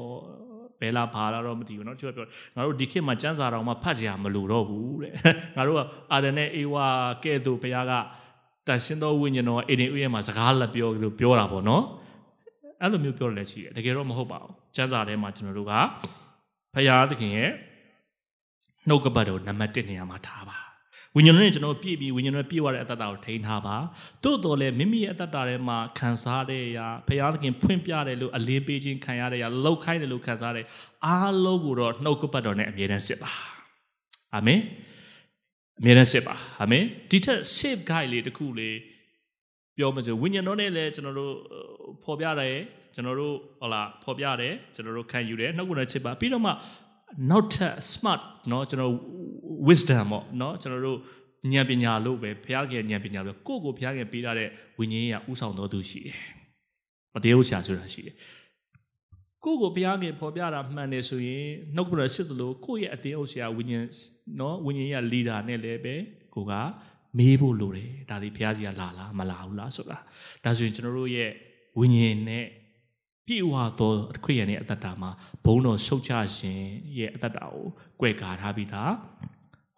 [0.80, 5.12] ဘယ်လာဘာလာတော့မသိဘူးเนาะချို့ပြောငါတို့ဒီခေတ်မှာစံစာတော်မှာဖတ်ကြရမလို့တော့ဘူးတဲ့
[5.56, 5.80] ငါတို့က
[6.12, 6.86] အာဒန်နဲ့အေဝါ
[7.24, 7.92] ကဲ့သို့ဘုရားက
[8.66, 11.84] တန်ရှင်းသောဝိညာဉ်တော်အေဒင်ဥယျာဉ်မှာစကားလက်ပြောလို့ပြောတာပေါ့နော်
[12.84, 15.73] အဲ့လိုမျိုးပြောလည်းရှိတယ်တကယ်တော့မဟုတ်ပါဘူးစံစာထဲမှာကျွန်တော်တို့က
[16.73, 17.51] ဘုရားသခင်ရဲ့
[18.88, 20.57] နှုတ်ကပတ်တော်နံပါတ်1နေရာမှာထားပါ
[21.15, 23.75] ဝိညာဉ်နဲ့ကျွန်တော်ပြည့်ပြီးဝိညာဉ်နဲ့ပြည့်ဝတဲ့အတ္တတာကိုထိန်းထားပါ
[24.23, 30.65] သို့တော်လည်းမိမိရဲ့အတ္တတာထဲမှာခံစားတဲ့အရာဘုရားသခင်ဖွင့်ပြတယ်လို့အလေးပေးခြင်းခံရတဲ့အရာလောက်ခိုင်းတယ်လို့ခံစားတဲ့
[31.05, 33.31] အားလုံးကိုတော့နှုတ်ကပတ်တော်နဲ့အမြဲတမ်းစစ်ပါ
[34.36, 34.61] အာမင်
[35.79, 38.75] အမြဲတမ်းစစ်ပါအာမင်ဒီထက် save guide လေးတစ်ခုလေး
[39.76, 41.32] ပြောမှဆိုဝိညာဉ်တော်နဲ့လည်းကျွန်တော်တို့
[42.04, 42.56] ဖော်ပြတယ်
[42.94, 46.52] ကျွန်တော်တို့ဟောလာဖော်ပြတယ်ကျွန်တော်တို့ခံယူတယ်နှုတ်ကပတ်တော်ချစ်ပါပြီးတော့မှ
[47.30, 48.92] နောက်ထပ် smart เนาะကျွန်တော်
[49.68, 50.98] wisdom ပေါ့เนาะကျွန်တော်တို့
[51.52, 54.48] ဉာဏ်ပညာလို့ပဲဘုရားကဉာဏ်ပညာလို့ကိုယ့်ကိုဘုရားကပေးထားတဲ့
[54.78, 56.18] ဝိညာဉ်ရေးကဥဆောင်တော်သူရှိတယ်
[57.14, 58.16] မတရားရှာဆိုတာရှိတယ်
[59.44, 61.44] ကိုယ့်ကိုဘုရားကဖော်ပြတာမှန်တယ်ဆိုရင်
[61.74, 63.86] နှုတ်ကပတော်စစ်သလိုကိုယ့်ရဲ့အတင်းအုပ်ဆရာဝိညာဉ်
[64.40, 65.94] နော်ဝိညာဉ်ရေးလီဒါနဲ့လည်းပဲ
[66.34, 66.52] ကိုက
[67.18, 69.97] မေးဖို့လိုတယ်ဒါဒီဘုရားကြီးကလာလားမလာဘူးလားဆိုတာ
[70.43, 71.30] ဒါဆိုရင်ကျွန်တော်တို့ရဲ့
[71.80, 72.45] ဝိညာဉ်နဲ့
[73.28, 73.91] ပြည့်ဝသော
[74.24, 75.09] ခရိယန်ရဲ့အတ္တတာမှာ
[75.45, 76.66] ဘုံတော်ဆုတ်ချခြင်း
[76.97, 77.66] ရဲ့အတ္တတာကို
[77.99, 78.93] ကြွယ်ကာထားပြီးသား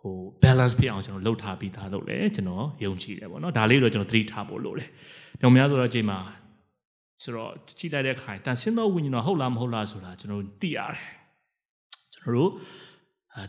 [0.02, 4.90] ဟို balance ဖြစ်အောင်ကျွန်တော်လှုပ်ထားပြီးသားလို့လည်းကျွန်တော်ယုံကြည်တယ်ပေါ့နော်ဒါလေးတော့ကျွန်တော်သတိထားဖို့လိုတယ်။
[5.42, 6.18] ညောင်များဆိုတော့အချိန်မှာ
[7.24, 11.06] ဆိုတော့ကြည့်လိုက်တဲ့အခါတန်ရှင်းသောဝိညာဉ်တော်ဟုတ်လားမဟုတ်လားဆိုတာကျွန်တော်သိရတယ်။
[12.14, 12.52] ကျွန်တော်တို့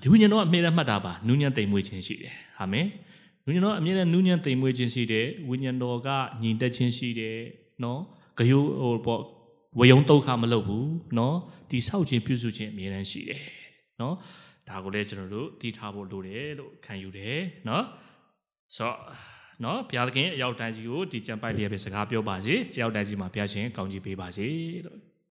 [0.02, 2.86] ဒီဝိညာဉ်တော်အမြဲတမ်းမှတ်တာပါနူးညံ့တိမ်မွေးခြင်းရှိတယ်။အာမင်။
[3.48, 6.08] ဝိညာဉ်တော်အမြဲတမ်းနူးညံ့တိမ်မွေးခြင်းရှိတယ်။ဝိညာဉ်တော်က
[6.42, 7.38] ညီတက်ခြင်းရှိတယ်
[7.84, 8.00] နော်။
[8.38, 9.22] ဂယုဟိုပေါ့
[9.78, 11.36] ဝေယုံဒုက္ခမလုပ်ဘူးနော်။
[11.70, 13.42] ဒီဆောက်ခြင်းပြုစုခြင်းအမြဲတမ်းရှိတယ်
[14.00, 14.14] နော်။
[14.68, 17.36] ဒါကိုလည်းကျွန်တော်တို့သိထားဖို့လိုတယ်လို့ခံယူတယ်
[17.68, 17.84] နော်။
[18.76, 18.98] ဆိုတော့
[19.64, 24.48] နော်ဘုရားသခင်အရောက်တိုင်းကြီးကိုဒီကြံပိုက်လေးပဲစကားပြောပါစေ။အရောက်တိုင်းကြီးမှာဘုရားရှင်ကောင်းချီးပေးပါစေ
[24.86, 24.98] လို့